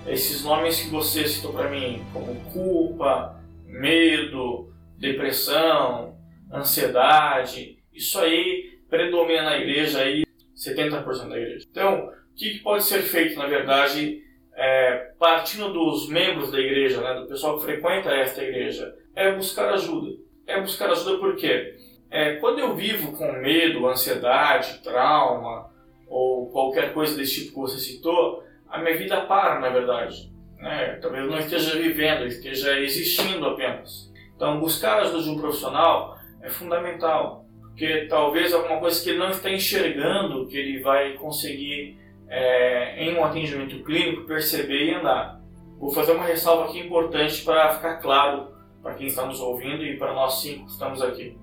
esses 0.06 0.44
nomes 0.44 0.80
que 0.80 0.88
você 0.88 1.26
citou 1.26 1.52
para 1.52 1.68
mim, 1.68 2.04
como 2.12 2.34
culpa, 2.52 3.40
medo, 3.64 4.72
depressão, 4.96 6.16
ansiedade, 6.52 7.78
isso 7.92 8.18
aí 8.18 8.80
predomina 8.88 9.42
na 9.42 9.58
igreja 9.58 10.00
aí 10.00 10.24
70% 10.56 11.28
da 11.28 11.38
igreja. 11.38 11.66
Então, 11.70 12.08
o 12.08 12.34
que, 12.34 12.58
pode 12.58 12.84
ser 12.84 13.02
feito, 13.02 13.38
na 13.38 13.46
verdade, 13.46 14.22
é, 14.54 15.12
partindo 15.18 15.72
dos 15.72 16.08
membros 16.08 16.50
da 16.50 16.58
igreja, 16.58 17.00
né, 17.00 17.20
do 17.20 17.26
pessoal 17.26 17.58
que 17.58 17.64
frequenta 17.64 18.10
esta 18.10 18.42
igreja, 18.42 18.94
é 19.14 19.32
buscar 19.32 19.72
ajuda. 19.72 20.16
É 20.46 20.60
buscar 20.60 20.90
ajuda 20.90 21.18
por 21.18 21.36
quê? 21.36 21.76
É, 22.10 22.36
quando 22.36 22.58
eu 22.58 22.74
vivo 22.74 23.12
com 23.12 23.32
medo, 23.32 23.86
ansiedade, 23.86 24.82
trauma 24.82 25.70
ou 26.08 26.50
qualquer 26.50 26.92
coisa 26.92 27.16
desse 27.16 27.44
tipo 27.44 27.54
que 27.54 27.60
você 27.60 27.78
citou, 27.78 28.42
a 28.68 28.78
minha 28.78 28.96
vida 28.96 29.20
para, 29.22 29.60
na 29.60 29.68
verdade. 29.68 30.32
Né? 30.58 30.98
Talvez 31.00 31.24
eu 31.24 31.30
não 31.30 31.38
esteja 31.38 31.78
vivendo, 31.78 32.26
esteja 32.26 32.78
existindo 32.80 33.46
apenas. 33.46 34.10
Então, 34.34 34.58
buscar 34.58 34.98
a 34.98 35.02
ajuda 35.02 35.22
de 35.22 35.30
um 35.30 35.38
profissional 35.38 36.18
é 36.42 36.48
fundamental, 36.48 37.44
porque 37.68 38.06
talvez 38.08 38.52
alguma 38.52 38.78
coisa 38.80 39.02
que 39.02 39.10
ele 39.10 39.18
não 39.18 39.30
está 39.30 39.50
enxergando 39.50 40.46
que 40.46 40.56
ele 40.56 40.80
vai 40.80 41.12
conseguir 41.14 41.98
é, 42.28 43.04
em 43.04 43.16
um 43.16 43.24
atendimento 43.24 43.82
clínico 43.84 44.26
perceber 44.26 44.86
e 44.86 44.94
andar. 44.94 45.40
Vou 45.78 45.90
fazer 45.90 46.12
uma 46.12 46.24
ressalva 46.24 46.64
aqui 46.64 46.80
importante 46.80 47.42
para 47.42 47.74
ficar 47.74 47.96
claro 47.96 48.52
para 48.82 48.94
quem 48.94 49.06
está 49.06 49.26
nos 49.26 49.40
ouvindo 49.40 49.84
e 49.84 49.96
para 49.96 50.12
nós 50.12 50.40
cinco 50.40 50.66
que 50.66 50.72
estamos 50.72 51.02
aqui. 51.02 51.36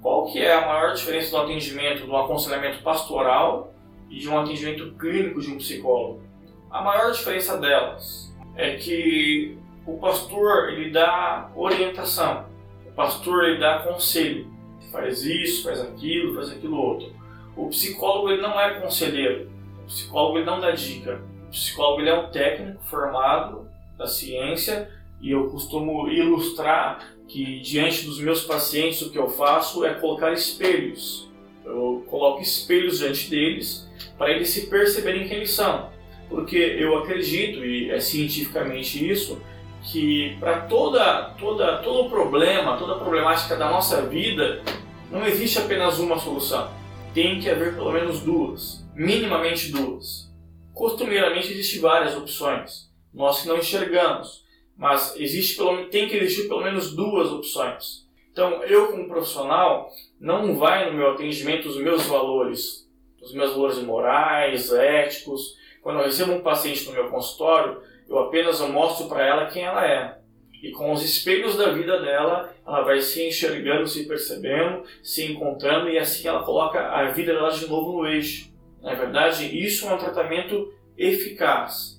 Qual 0.00 0.26
que 0.26 0.40
é 0.40 0.54
a 0.54 0.66
maior 0.66 0.94
diferença 0.94 1.30
do 1.30 1.38
atendimento, 1.38 2.06
do 2.06 2.16
aconselhamento 2.16 2.82
pastoral 2.82 3.72
e 4.08 4.18
de 4.18 4.28
um 4.28 4.38
atendimento 4.38 4.92
clínico 4.92 5.40
de 5.40 5.50
um 5.50 5.58
psicólogo? 5.58 6.22
A 6.70 6.82
maior 6.82 7.12
diferença 7.12 7.56
delas 7.56 8.32
é 8.54 8.76
que 8.76 9.58
o 9.86 9.98
pastor 9.98 10.70
ele 10.70 10.90
dá 10.90 11.50
orientação, 11.56 12.44
o 12.86 12.92
pastor 12.92 13.44
ele 13.44 13.58
dá 13.58 13.80
conselho, 13.80 14.46
faz 14.92 15.24
isso, 15.24 15.64
faz 15.64 15.80
aquilo, 15.80 16.34
faz 16.34 16.50
aquilo 16.50 16.76
outro. 16.76 17.12
O 17.56 17.68
psicólogo 17.68 18.30
ele 18.30 18.42
não 18.42 18.60
é 18.60 18.80
conselheiro, 18.80 19.50
o 19.82 19.86
psicólogo 19.86 20.38
ele 20.38 20.46
não 20.46 20.60
dá 20.60 20.70
dica. 20.70 21.20
O 21.46 21.50
psicólogo 21.50 22.02
ele 22.02 22.10
é 22.10 22.14
um 22.14 22.30
técnico 22.30 22.82
formado 22.84 23.66
da 23.96 24.06
ciência 24.06 24.90
e 25.20 25.30
eu 25.30 25.50
costumo 25.50 26.08
ilustrar 26.08 27.14
que 27.28 27.60
diante 27.60 28.04
dos 28.06 28.18
meus 28.18 28.42
pacientes 28.42 29.02
o 29.02 29.10
que 29.10 29.18
eu 29.18 29.28
faço 29.28 29.84
é 29.84 29.94
colocar 29.94 30.32
espelhos. 30.32 31.30
Eu 31.64 32.04
coloco 32.08 32.42
espelhos 32.42 32.98
diante 32.98 33.30
deles 33.30 33.86
para 34.16 34.32
eles 34.32 34.48
se 34.48 34.66
perceberem 34.66 35.28
quem 35.28 35.36
eles 35.36 35.50
são 35.52 35.90
porque 36.28 36.56
eu 36.56 36.98
acredito, 36.98 37.64
e 37.64 37.90
é 37.90 38.00
cientificamente 38.00 39.08
isso, 39.08 39.40
que 39.82 40.36
para 40.38 40.60
toda, 40.62 41.30
toda, 41.38 41.78
todo 41.78 42.10
problema, 42.10 42.76
toda 42.76 42.96
problemática 42.96 43.56
da 43.56 43.70
nossa 43.70 44.02
vida, 44.02 44.62
não 45.10 45.26
existe 45.26 45.58
apenas 45.58 45.98
uma 45.98 46.18
solução. 46.18 46.70
Tem 47.14 47.40
que 47.40 47.48
haver 47.48 47.74
pelo 47.74 47.92
menos 47.92 48.20
duas, 48.20 48.86
minimamente 48.94 49.72
duas. 49.72 50.30
Costumeiramente 50.74 51.50
existem 51.52 51.80
várias 51.80 52.16
opções, 52.16 52.90
nós 53.12 53.40
que 53.40 53.48
não 53.48 53.56
enxergamos, 53.56 54.44
mas 54.78 55.16
existe 55.18 55.56
pelo, 55.56 55.86
tem 55.86 56.08
que 56.08 56.16
existir 56.16 56.46
pelo 56.46 56.62
menos 56.62 56.94
duas 56.94 57.30
opções. 57.32 58.06
Então, 58.30 58.62
eu 58.62 58.92
como 58.92 59.08
profissional, 59.08 59.90
não 60.20 60.56
vai 60.56 60.88
no 60.88 60.96
meu 60.96 61.10
atendimento 61.10 61.68
os 61.68 61.76
meus 61.76 62.06
valores, 62.06 62.88
os 63.20 63.34
meus 63.34 63.50
valores 63.50 63.78
morais, 63.78 64.72
éticos, 64.72 65.56
quando 65.82 65.98
eu 65.98 66.04
recebo 66.04 66.32
um 66.32 66.40
paciente 66.40 66.86
no 66.86 66.92
meu 66.92 67.08
consultório, 67.08 67.82
eu 68.08 68.18
apenas 68.20 68.60
mostro 68.60 69.08
para 69.08 69.26
ela 69.26 69.46
quem 69.46 69.64
ela 69.64 69.84
é. 69.84 70.18
E 70.62 70.70
com 70.70 70.92
os 70.92 71.04
espelhos 71.04 71.56
da 71.56 71.70
vida 71.70 72.00
dela, 72.00 72.52
ela 72.66 72.82
vai 72.82 73.00
se 73.00 73.26
enxergando, 73.26 73.86
se 73.86 74.06
percebendo, 74.06 74.84
se 75.02 75.24
encontrando 75.32 75.88
e 75.88 75.98
assim 75.98 76.26
ela 76.26 76.42
coloca 76.42 76.80
a 76.80 77.10
vida 77.10 77.32
dela 77.32 77.50
de 77.50 77.66
novo 77.66 77.98
no 77.98 78.08
eixo. 78.08 78.52
Na 78.82 78.94
verdade, 78.94 79.56
isso 79.56 79.88
é 79.88 79.94
um 79.94 79.98
tratamento 79.98 80.72
eficaz, 80.96 81.97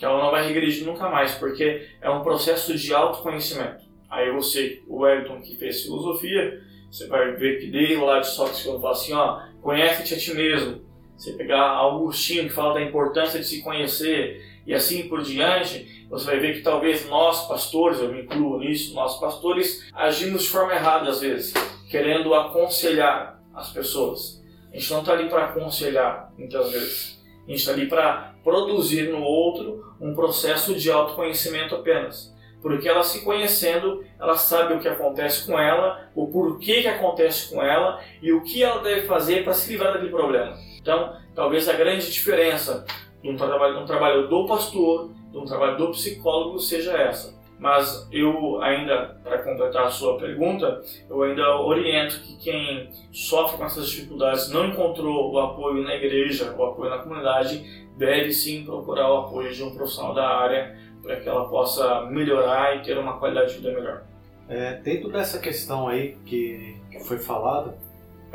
que 0.00 0.06
ela 0.06 0.18
não 0.18 0.30
vai 0.30 0.46
regredir 0.46 0.86
nunca 0.86 1.10
mais, 1.10 1.34
porque 1.34 1.86
é 2.00 2.08
um 2.08 2.22
processo 2.22 2.74
de 2.74 2.94
autoconhecimento. 2.94 3.84
Aí 4.08 4.32
você, 4.32 4.82
o 4.88 5.02
Wellington 5.02 5.42
que 5.42 5.56
fez 5.56 5.82
filosofia, 5.82 6.58
você 6.90 7.06
vai 7.06 7.32
ver 7.32 7.60
que 7.60 7.66
desde 7.66 7.96
lá 7.96 8.18
de 8.18 8.26
Sócrates 8.28 8.64
quando 8.64 8.80
fala 8.80 8.94
assim, 8.94 9.12
ó, 9.12 9.42
conhece-te 9.60 10.14
a 10.14 10.18
ti 10.18 10.34
mesmo, 10.34 10.80
você 11.14 11.34
pegar 11.34 11.60
Augustinho 11.60 12.44
que 12.44 12.48
fala 12.48 12.74
da 12.74 12.82
importância 12.82 13.38
de 13.38 13.44
se 13.44 13.62
conhecer 13.62 14.42
e 14.66 14.72
assim 14.72 15.06
por 15.06 15.20
diante, 15.20 16.06
você 16.08 16.24
vai 16.24 16.40
ver 16.40 16.54
que 16.54 16.62
talvez 16.62 17.06
nós 17.06 17.46
pastores, 17.46 18.00
eu 18.00 18.10
me 18.10 18.22
incluo 18.22 18.58
nisso, 18.58 18.94
nós 18.94 19.20
pastores 19.20 19.86
agimos 19.92 20.44
de 20.44 20.48
forma 20.48 20.72
errada 20.72 21.10
às 21.10 21.20
vezes, 21.20 21.52
querendo 21.90 22.32
aconselhar 22.32 23.38
as 23.54 23.70
pessoas. 23.70 24.42
A 24.72 24.78
gente 24.78 24.90
não 24.90 25.00
está 25.00 25.12
ali 25.12 25.28
para 25.28 25.44
aconselhar 25.44 26.32
muitas 26.38 26.72
vezes. 26.72 27.22
A 27.46 27.50
gente 27.50 27.60
está 27.60 27.72
ali 27.72 27.86
para 27.86 28.29
produzir 28.42 29.10
no 29.10 29.22
outro 29.22 29.84
um 30.00 30.14
processo 30.14 30.74
de 30.74 30.90
autoconhecimento 30.90 31.74
apenas. 31.74 32.34
Porque 32.62 32.88
ela 32.88 33.02
se 33.02 33.24
conhecendo, 33.24 34.04
ela 34.18 34.36
sabe 34.36 34.74
o 34.74 34.80
que 34.80 34.88
acontece 34.88 35.46
com 35.46 35.58
ela, 35.58 36.08
o 36.14 36.26
porquê 36.26 36.82
que 36.82 36.88
acontece 36.88 37.50
com 37.50 37.62
ela 37.62 38.00
e 38.20 38.32
o 38.32 38.42
que 38.42 38.62
ela 38.62 38.82
deve 38.82 39.06
fazer 39.06 39.44
para 39.44 39.54
se 39.54 39.72
livrar 39.72 39.94
daquele 39.94 40.10
problema. 40.10 40.54
Então, 40.80 41.16
talvez 41.34 41.68
a 41.68 41.72
grande 41.72 42.10
diferença 42.10 42.84
de 43.22 43.30
um 43.30 43.36
trabalho, 43.36 43.76
de 43.76 43.82
um 43.82 43.86
trabalho 43.86 44.28
do 44.28 44.46
pastor, 44.46 45.10
de 45.30 45.38
um 45.38 45.44
trabalho 45.44 45.76
do 45.78 45.90
psicólogo 45.90 46.58
seja 46.58 46.92
essa. 46.92 47.39
Mas 47.60 48.08
eu 48.10 48.60
ainda, 48.62 49.20
para 49.22 49.42
completar 49.42 49.84
a 49.84 49.90
sua 49.90 50.18
pergunta, 50.18 50.80
eu 51.10 51.22
ainda 51.22 51.60
oriento 51.60 52.20
que 52.22 52.38
quem 52.38 52.90
sofre 53.12 53.58
com 53.58 53.66
essas 53.66 53.86
dificuldades 53.90 54.50
não 54.50 54.68
encontrou 54.68 55.30
o 55.30 55.38
apoio 55.38 55.82
na 55.82 55.94
igreja, 55.94 56.54
o 56.56 56.64
apoio 56.64 56.88
na 56.88 56.98
comunidade, 56.98 57.86
deve 57.98 58.32
sim 58.32 58.64
procurar 58.64 59.12
o 59.12 59.18
apoio 59.18 59.52
de 59.52 59.62
um 59.62 59.74
profissional 59.74 60.14
da 60.14 60.26
área 60.26 60.74
para 61.02 61.20
que 61.20 61.28
ela 61.28 61.50
possa 61.50 62.06
melhorar 62.06 62.78
e 62.78 62.82
ter 62.82 62.96
uma 62.96 63.18
qualidade 63.18 63.52
de 63.52 63.58
vida 63.58 63.72
melhor. 63.74 64.04
É, 64.48 64.76
dentro 64.76 65.10
dessa 65.10 65.38
questão 65.38 65.86
aí 65.86 66.16
que, 66.24 66.76
que 66.90 67.00
foi 67.00 67.18
falada, 67.18 67.76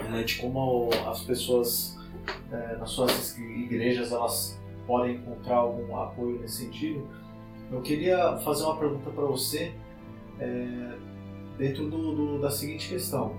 né, 0.10 0.22
de 0.22 0.38
como 0.38 0.90
as 1.08 1.24
pessoas 1.24 1.98
é, 2.52 2.78
nas 2.78 2.92
suas 2.92 3.38
igrejas 3.40 4.12
elas 4.12 4.62
podem 4.86 5.16
encontrar 5.16 5.58
algum 5.58 5.98
apoio 5.98 6.40
nesse 6.40 6.64
sentido. 6.66 7.08
Eu 7.72 7.82
queria 7.82 8.38
fazer 8.38 8.63
uma 8.63 8.78
pergunta 8.78 9.09
para 9.09 9.26
você 9.26 9.74
é, 10.39 10.97
dentro 11.57 11.89
do, 11.89 12.16
do, 12.16 12.41
da 12.41 12.49
seguinte 12.49 12.89
questão. 12.89 13.36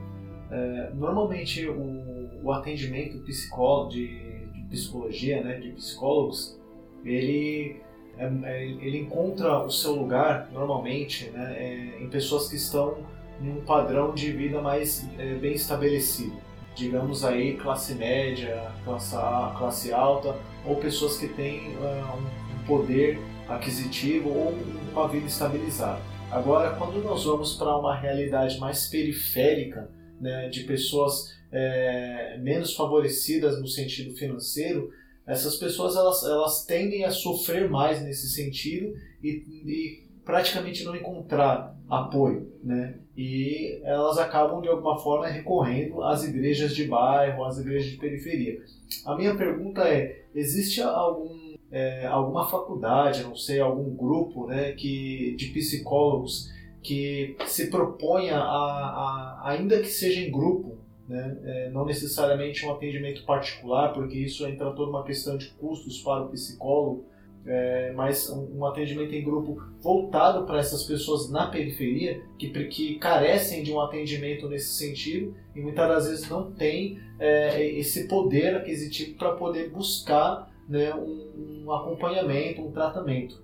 É, 0.51 0.91
normalmente 0.95 1.67
o, 1.69 2.29
o 2.43 2.53
atendimento 2.53 3.19
psicólogo, 3.25 3.91
de, 3.91 4.09
de, 4.53 4.63
psicologia, 4.71 5.43
né, 5.43 5.59
de 5.59 5.71
psicólogos, 5.73 6.59
ele, 7.05 7.81
é, 8.17 8.25
é 8.45 8.65
ele 8.65 8.99
encontra 8.99 9.65
o 9.65 9.71
seu 9.71 9.95
lugar 9.95 10.51
normalmente 10.53 11.31
né, 11.31 11.57
é, 11.59 12.03
em 12.03 12.09
pessoas 12.09 12.49
que 12.49 12.57
estão 12.57 12.99
em 13.41 13.51
um 13.51 13.61
padrão 13.65 14.15
de 14.15 14.33
vida 14.33 14.61
mais 14.61 15.09
é, 15.19 15.35
bem 15.35 15.53
estabelecido. 15.53 16.37
Digamos 16.75 17.25
aí 17.25 17.57
classe 17.57 17.95
média, 17.95 18.71
classe, 18.85 19.17
classe 19.57 19.93
alta, 19.93 20.37
ou 20.65 20.77
pessoas 20.77 21.17
que 21.17 21.27
têm 21.29 21.75
uh, 21.77 22.19
um 22.19 22.67
poder 22.67 23.19
aquisitivo 23.49 24.31
ou 24.31 24.55
uma 24.93 25.09
vida 25.09 25.27
estabilizada. 25.27 26.01
Agora, 26.31 26.75
quando 26.77 27.03
nós 27.03 27.25
vamos 27.25 27.55
para 27.55 27.77
uma 27.79 27.95
realidade 27.95 28.59
mais 28.59 28.89
periférica, 28.89 29.91
né, 30.21 30.49
de 30.49 30.65
pessoas 30.65 31.37
é, 31.53 32.39
menos 32.43 32.75
favorecidas 32.75 33.61
no 33.61 33.69
sentido 33.69 34.15
financeiro, 34.17 34.91
essas 35.27 35.57
pessoas 35.57 35.97
elas, 35.97 36.23
elas 36.25 36.65
tendem 36.65 37.05
a 37.05 37.11
sofrer 37.11 37.69
mais 37.69 38.03
nesse 38.03 38.29
sentido 38.29 38.95
e, 39.23 39.29
e 39.65 40.07
praticamente 40.25 40.85
não 40.85 40.95
encontrar 40.95 41.77
apoio, 41.89 42.53
né? 42.63 42.99
E 43.17 43.81
elas 43.85 44.19
acabam 44.19 44.61
de 44.61 44.69
alguma 44.69 44.99
forma 44.99 45.27
recorrendo 45.27 46.03
às 46.03 46.25
igrejas 46.25 46.75
de 46.75 46.85
bairro, 46.85 47.45
às 47.45 47.59
igrejas 47.59 47.91
de 47.93 47.97
periferia. 47.97 48.61
A 49.05 49.17
minha 49.17 49.35
pergunta 49.37 49.83
é: 49.89 50.25
existe 50.35 50.83
algum, 50.83 51.46
é, 51.71 52.07
alguma 52.07 52.49
faculdade, 52.49 53.23
não 53.23 53.37
sei, 53.37 53.61
algum 53.61 53.95
grupo, 53.95 54.47
né, 54.47 54.73
que 54.73 55.35
de 55.37 55.47
psicólogos 55.47 56.51
que 56.83 57.37
se 57.47 57.69
proponha 57.69 58.37
a, 58.37 59.41
a 59.41 59.51
ainda 59.51 59.81
que 59.81 59.89
seja 59.89 60.21
em 60.21 60.31
grupo, 60.31 60.79
né? 61.09 61.37
É, 61.45 61.71
não 61.71 61.85
necessariamente 61.85 62.67
um 62.67 62.73
atendimento 62.73 63.25
particular, 63.25 63.93
porque 63.93 64.19
isso 64.19 64.47
entra 64.47 64.71
toda 64.73 64.91
uma 64.91 65.05
questão 65.05 65.37
de 65.37 65.47
custos 65.51 66.01
para 66.01 66.25
o 66.25 66.29
psicólogo, 66.29 67.05
é, 67.47 67.93
mas 67.93 68.29
um, 68.29 68.59
um, 68.59 68.67
atendimento 68.67 69.15
em 69.15 69.23
grupo 69.23 69.63
voltado 69.81 70.45
para 70.45 70.59
essas 70.59 70.83
pessoas 70.83 71.31
na 71.31 71.47
periferia 71.47 72.21
que, 72.37 72.49
que 72.65 72.97
carecem 72.97 73.63
de 73.63 73.73
um 73.73 73.81
atendimento 73.81 74.49
nesse 74.49 74.75
sentido 74.75 75.33
e 75.55 75.61
muitas 75.61 75.89
das 75.89 76.09
vezes 76.09 76.29
não 76.29 76.51
tem 76.51 76.99
é, 77.21 77.65
esse 77.79 78.09
poder 78.09 78.57
aquisitivo 78.57 79.17
para 79.17 79.33
poder 79.33 79.71
buscar 79.71 80.53
né, 80.69 80.95
um, 80.95 81.65
um 81.65 81.73
acompanhamento, 81.73 82.63
um 82.63 82.73
tratamento. 82.73 83.41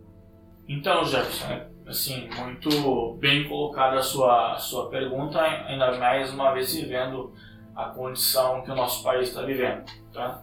Então, 0.68 1.04
Jefferson, 1.04 1.46
é, 1.46 1.66
assim, 1.86 2.28
muito 2.36 3.14
bem 3.14 3.48
colocada 3.48 3.98
a 3.98 4.02
sua, 4.02 4.54
a 4.54 4.58
sua 4.58 4.88
pergunta, 4.88 5.40
ainda 5.40 5.98
mais 5.98 6.32
uma 6.32 6.52
vez 6.52 6.74
vivendo 6.74 7.32
a 7.74 7.86
condição 7.86 8.62
que 8.62 8.70
o 8.70 8.74
nosso 8.74 9.02
país 9.02 9.28
está 9.28 9.42
vivendo. 9.42 9.84
Tá? 10.12 10.42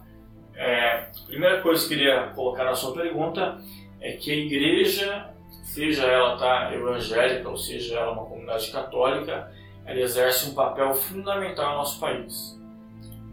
É, 0.54 0.94
a 0.96 1.26
primeira 1.26 1.60
coisa 1.62 1.86
que 1.86 1.94
eu 1.94 1.98
queria 1.98 2.26
colocar 2.34 2.64
na 2.64 2.74
sua 2.74 2.92
pergunta 2.92 3.58
é 4.00 4.12
que 4.12 4.30
a 4.30 4.36
igreja, 4.36 5.30
seja 5.62 6.04
ela 6.04 6.36
tá, 6.36 6.74
evangélica 6.74 7.48
ou 7.48 7.56
seja 7.56 7.98
ela 7.98 8.12
uma 8.12 8.26
comunidade 8.26 8.70
católica, 8.70 9.52
ela 9.84 10.00
exerce 10.00 10.50
um 10.50 10.54
papel 10.54 10.92
fundamental 10.94 11.72
no 11.72 11.78
nosso 11.78 12.00
país. 12.00 12.60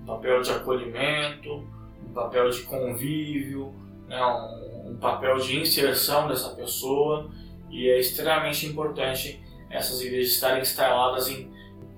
Um 0.02 0.06
papel 0.06 0.42
de 0.42 0.52
acolhimento, 0.52 1.68
papel 2.18 2.50
de 2.50 2.62
convívio, 2.64 3.74
né, 4.08 4.20
um, 4.26 4.92
um 4.92 4.98
papel 4.98 5.38
de 5.38 5.60
inserção 5.60 6.28
dessa 6.28 6.50
pessoa 6.50 7.30
e 7.70 7.88
é 7.90 8.00
extremamente 8.00 8.66
importante 8.66 9.40
essas 9.70 10.02
igrejas 10.02 10.34
estarem 10.34 10.62
instaladas 10.62 11.30
em 11.30 11.52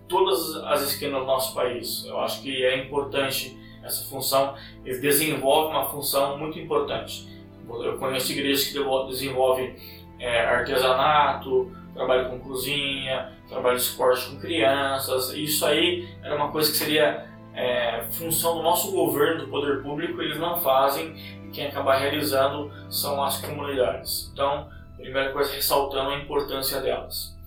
todas 0.08 0.56
as 0.66 0.82
esquinas 0.82 1.22
do 1.22 1.26
nosso 1.26 1.54
país. 1.54 2.04
Eu 2.06 2.20
acho 2.20 2.42
que 2.42 2.66
é 2.66 2.84
importante 2.84 3.58
essa 3.84 4.10
função, 4.10 4.56
eles 4.84 5.00
desenvolvem 5.00 5.72
uma 5.72 5.86
função 5.86 6.38
muito 6.38 6.60
importante. 6.60 7.30
Eu 7.70 7.98
conheço 7.98 8.32
igrejas 8.32 8.68
que 8.68 8.80
desenvolvem 9.08 9.76
é, 10.20 10.42
artesanato, 10.42 11.72
trabalho 11.94 12.30
com 12.30 12.40
cozinha, 12.40 13.32
trabalho 13.48 13.78
de 13.78 13.84
esporte 13.84 14.28
com 14.30 14.40
crianças. 14.40 15.32
Isso 15.34 15.66
aí 15.66 16.10
era 16.24 16.36
uma 16.36 16.52
coisa 16.52 16.72
que 16.72 16.78
seria 16.78 17.29
é, 17.60 18.04
função 18.12 18.56
do 18.56 18.64
nosso 18.64 18.92
governo, 18.92 19.46
do 19.46 19.48
poder 19.50 19.82
público, 19.82 20.22
eles 20.22 20.40
não 20.40 20.62
fazem 20.62 21.14
e 21.46 21.50
quem 21.52 21.68
acaba 21.68 21.96
realizando 21.96 22.72
são 22.90 23.22
as 23.22 23.42
comunidades. 23.42 24.30
Então, 24.32 24.70
primeira 24.96 25.32
coisa, 25.34 25.54
ressaltando 25.54 26.12
a 26.12 26.18
importância 26.18 26.80
delas. 26.80 27.38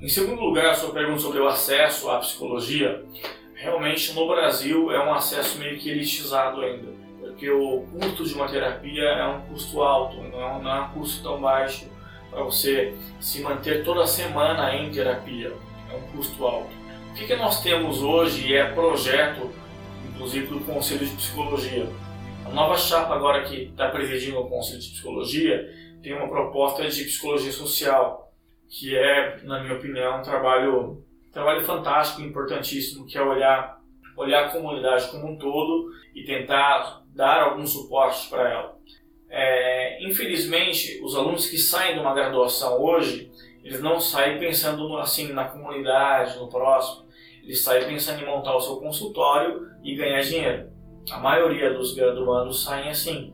Em 0.00 0.08
segundo 0.08 0.40
lugar, 0.40 0.70
a 0.70 0.74
sua 0.74 0.94
pergunta 0.94 1.20
sobre 1.20 1.40
o 1.40 1.46
acesso 1.46 2.10
à 2.10 2.18
psicologia, 2.18 3.04
realmente 3.54 4.14
no 4.14 4.26
Brasil 4.26 4.90
é 4.90 5.06
um 5.06 5.12
acesso 5.12 5.58
meio 5.58 5.78
que 5.78 5.90
elitizado 5.90 6.62
ainda, 6.62 6.88
porque 7.20 7.50
o 7.50 7.86
custo 7.92 8.24
de 8.24 8.32
uma 8.32 8.48
terapia 8.48 9.02
é 9.02 9.26
um 9.26 9.42
custo 9.42 9.82
alto, 9.82 10.16
não 10.22 10.40
é 10.40 10.52
um, 10.54 10.62
não 10.62 10.70
é 10.70 10.80
um 10.80 10.88
custo 10.92 11.22
tão 11.22 11.38
baixo 11.38 11.86
para 12.30 12.42
você 12.42 12.94
se 13.20 13.42
manter 13.42 13.84
toda 13.84 14.06
semana 14.06 14.74
em 14.74 14.90
terapia, 14.90 15.52
é 15.92 15.96
um 15.96 16.16
custo 16.16 16.46
alto. 16.46 16.79
O 17.10 17.14
que, 17.14 17.26
que 17.26 17.36
nós 17.36 17.60
temos 17.62 18.02
hoje 18.02 18.54
é 18.54 18.72
projeto, 18.72 19.50
inclusive 20.08 20.46
do 20.46 20.60
Conselho 20.60 21.04
de 21.04 21.16
Psicologia. 21.16 21.86
A 22.46 22.50
nova 22.50 22.76
chapa 22.76 23.14
agora 23.14 23.42
que 23.42 23.64
está 23.64 23.88
presidindo 23.88 24.38
o 24.38 24.48
Conselho 24.48 24.78
de 24.78 24.90
Psicologia 24.90 25.68
tem 26.02 26.14
uma 26.14 26.28
proposta 26.28 26.88
de 26.88 27.04
psicologia 27.04 27.52
social, 27.52 28.32
que 28.68 28.96
é, 28.96 29.40
na 29.42 29.60
minha 29.60 29.74
opinião, 29.74 30.20
um 30.20 30.22
trabalho, 30.22 31.02
um 31.28 31.32
trabalho 31.32 31.62
fantástico, 31.62 32.22
importantíssimo, 32.22 33.04
que 33.06 33.18
é 33.18 33.22
olhar, 33.22 33.80
olhar 34.16 34.46
a 34.46 34.50
comunidade 34.50 35.10
como 35.10 35.32
um 35.32 35.36
todo 35.36 35.90
e 36.14 36.22
tentar 36.24 37.02
dar 37.14 37.42
algum 37.42 37.66
suporte 37.66 38.30
para 38.30 38.50
ela. 38.50 38.78
É, 39.28 40.02
infelizmente, 40.04 41.00
os 41.02 41.14
alunos 41.16 41.46
que 41.46 41.58
saem 41.58 41.94
de 41.94 42.00
uma 42.00 42.14
graduação 42.14 42.80
hoje, 42.80 43.30
eles 43.62 43.80
não 43.80 44.00
saem 44.00 44.38
pensando 44.38 44.96
assim 44.98 45.32
na 45.32 45.44
comunidade, 45.44 46.38
no 46.38 46.48
próximo. 46.48 47.06
Eles 47.42 47.60
saem 47.60 47.86
pensando 47.86 48.22
em 48.22 48.26
montar 48.26 48.56
o 48.56 48.60
seu 48.60 48.76
consultório 48.76 49.68
e 49.82 49.94
ganhar 49.94 50.22
dinheiro. 50.22 50.70
A 51.10 51.18
maioria 51.18 51.72
dos 51.72 51.94
graduandos 51.94 52.64
saem 52.64 52.90
assim. 52.90 53.32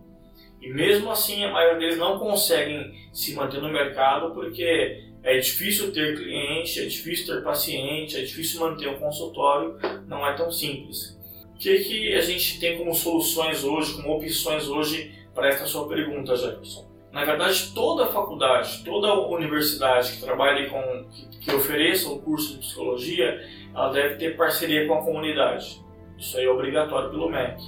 E 0.61 0.73
mesmo 0.73 1.11
assim, 1.11 1.45
a 1.45 1.53
maioria 1.53 1.79
deles 1.79 1.99
não 1.99 2.19
conseguem 2.19 2.93
se 3.13 3.35
manter 3.35 3.61
no 3.61 3.69
mercado 3.69 4.33
porque 4.33 5.05
é 5.23 5.39
difícil 5.39 5.93
ter 5.93 6.17
cliente, 6.17 6.81
é 6.81 6.87
difícil 6.87 7.27
ter 7.27 7.43
paciente, 7.43 8.17
é 8.17 8.23
difícil 8.23 8.61
manter 8.61 8.89
um 8.89 8.99
consultório, 8.99 9.77
não 10.07 10.27
é 10.27 10.33
tão 10.35 10.51
simples. 10.51 11.17
O 11.55 11.59
que, 11.59 11.79
que 11.81 12.15
a 12.15 12.21
gente 12.21 12.61
tem 12.61 12.79
como 12.79 12.95
soluções 12.95 13.65
hoje, 13.65 13.95
como 13.95 14.17
opções 14.17 14.69
hoje 14.69 15.15
para 15.35 15.49
essa 15.49 15.67
sua 15.67 15.89
pergunta, 15.89 16.37
Jefferson? 16.37 16.87
Na 17.17 17.25
verdade, 17.25 17.73
toda 17.75 18.13
faculdade, 18.13 18.85
toda 18.85 19.11
universidade 19.15 20.13
que 20.13 20.21
trabalhe 20.21 20.69
com, 20.69 20.83
que, 21.11 21.39
que 21.39 21.55
ofereça 21.55 22.11
um 22.11 22.19
curso 22.19 22.53
de 22.53 22.59
psicologia, 22.59 23.41
ela 23.75 23.89
deve 23.89 24.17
ter 24.17 24.37
parceria 24.37 24.87
com 24.87 24.93
a 24.93 25.03
comunidade. 25.03 25.83
Isso 26.19 26.37
aí 26.37 26.45
é 26.45 26.51
obrigatório 26.51 27.09
pelo 27.09 27.31
MEC. 27.31 27.63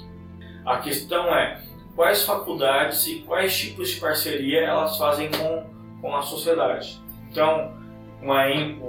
A 0.66 0.80
questão 0.80 1.34
é 1.34 1.62
quais 1.96 2.24
faculdades 2.24 3.06
e 3.06 3.20
quais 3.20 3.58
tipos 3.58 3.88
de 3.88 3.98
parceria 3.98 4.60
elas 4.60 4.98
fazem 4.98 5.30
com, 5.30 5.64
com 6.02 6.14
a 6.14 6.20
sociedade. 6.20 7.00
Então, 7.30 7.72
uma, 8.20 8.44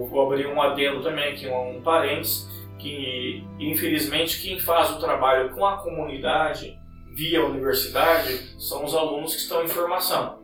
vou 0.10 0.26
abrir 0.26 0.46
um 0.46 0.62
adendo 0.62 1.02
também 1.02 1.32
aqui, 1.32 1.48
um 1.48 1.82
parênteses, 1.82 2.50
que 2.78 3.48
infelizmente 3.58 4.42
quem 4.42 4.60
faz 4.60 4.90
o 4.92 5.00
trabalho 5.00 5.52
com 5.52 5.66
a 5.66 5.78
comunidade 5.78 6.78
via 7.16 7.46
universidade 7.46 8.62
são 8.62 8.84
os 8.84 8.94
alunos 8.94 9.34
que 9.34 9.42
estão 9.42 9.64
em 9.64 9.70
formação. 9.70 10.39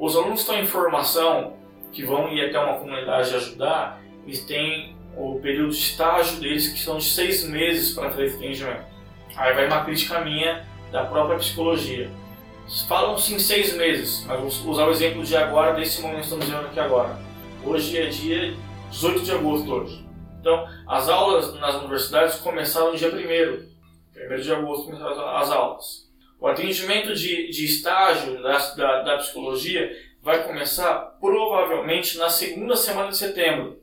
Os 0.00 0.16
alunos 0.16 0.40
estão 0.40 0.58
em 0.58 0.66
formação, 0.66 1.58
que 1.92 2.02
vão 2.06 2.32
ir 2.32 2.46
até 2.46 2.58
uma 2.58 2.78
comunidade 2.78 3.34
ajudar, 3.34 4.00
eles 4.24 4.42
têm 4.44 4.96
o 5.14 5.38
período 5.40 5.72
de 5.72 5.76
estágio 5.76 6.40
deles 6.40 6.68
que 6.68 6.78
são 6.78 6.96
de 6.96 7.04
seis 7.04 7.46
meses 7.46 7.94
para 7.94 8.08
fazer 8.08 8.34
atendimento. 8.34 8.86
Aí 9.36 9.52
vai 9.52 9.66
uma 9.66 9.84
crítica 9.84 10.20
minha 10.20 10.66
da 10.90 11.04
própria 11.04 11.36
psicologia. 11.36 12.10
Falam-se 12.88 13.34
em 13.34 13.38
seis 13.38 13.76
meses, 13.76 14.24
mas 14.26 14.40
vou 14.40 14.72
usar 14.72 14.86
o 14.86 14.90
exemplo 14.90 15.22
de 15.22 15.36
agora, 15.36 15.74
desse 15.74 16.00
momento 16.00 16.20
que 16.20 16.24
estamos 16.24 16.46
vivendo 16.46 16.64
aqui 16.64 16.80
agora. 16.80 17.18
Hoje 17.62 17.98
é 17.98 18.06
dia 18.06 18.54
18 18.90 19.20
de 19.20 19.32
agosto 19.32 19.70
hoje. 19.70 20.08
Então, 20.40 20.66
as 20.88 21.10
aulas 21.10 21.52
nas 21.60 21.74
universidades 21.74 22.36
começaram 22.36 22.92
no 22.92 22.96
dia 22.96 23.08
1 23.08 24.34
1 24.34 24.40
de 24.40 24.52
agosto 24.52 24.86
começaram 24.86 25.36
as 25.36 25.50
aulas. 25.50 26.09
O 26.40 26.46
atendimento 26.46 27.14
de, 27.14 27.50
de 27.50 27.64
estágio 27.64 28.42
da, 28.42 28.56
da, 28.74 29.02
da 29.02 29.18
psicologia 29.18 29.94
vai 30.22 30.42
começar 30.44 30.94
provavelmente 31.20 32.16
na 32.18 32.30
segunda 32.30 32.76
semana 32.76 33.08
de 33.08 33.16
setembro 33.16 33.80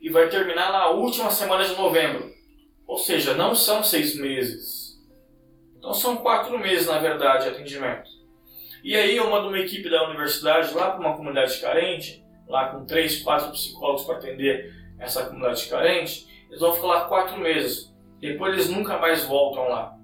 e 0.00 0.10
vai 0.10 0.28
terminar 0.28 0.72
na 0.72 0.88
última 0.88 1.30
semana 1.30 1.64
de 1.64 1.74
novembro. 1.74 2.32
Ou 2.86 2.98
seja, 2.98 3.34
não 3.34 3.54
são 3.54 3.82
seis 3.82 4.14
meses 4.14 4.84
então 5.84 5.92
são 5.92 6.16
quatro 6.16 6.58
meses, 6.58 6.86
na 6.86 6.96
verdade, 6.96 7.44
de 7.44 7.50
atendimento. 7.50 8.08
E 8.82 8.96
aí 8.96 9.18
eu 9.18 9.28
mando 9.28 9.48
uma 9.48 9.58
equipe 9.58 9.90
da 9.90 10.08
universidade 10.08 10.72
lá 10.72 10.92
para 10.92 11.00
uma 11.00 11.14
comunidade 11.14 11.60
carente, 11.60 12.24
lá 12.48 12.70
com 12.70 12.86
três, 12.86 13.22
quatro 13.22 13.50
psicólogos 13.50 14.04
para 14.04 14.16
atender 14.16 14.72
essa 14.98 15.26
comunidade 15.26 15.68
carente. 15.68 16.26
Eles 16.48 16.60
vão 16.60 16.72
ficar 16.72 16.86
lá 16.86 17.04
quatro 17.04 17.38
meses. 17.38 17.94
Depois 18.18 18.54
eles 18.54 18.70
nunca 18.70 18.96
mais 18.96 19.24
voltam 19.24 19.68
lá. 19.68 19.94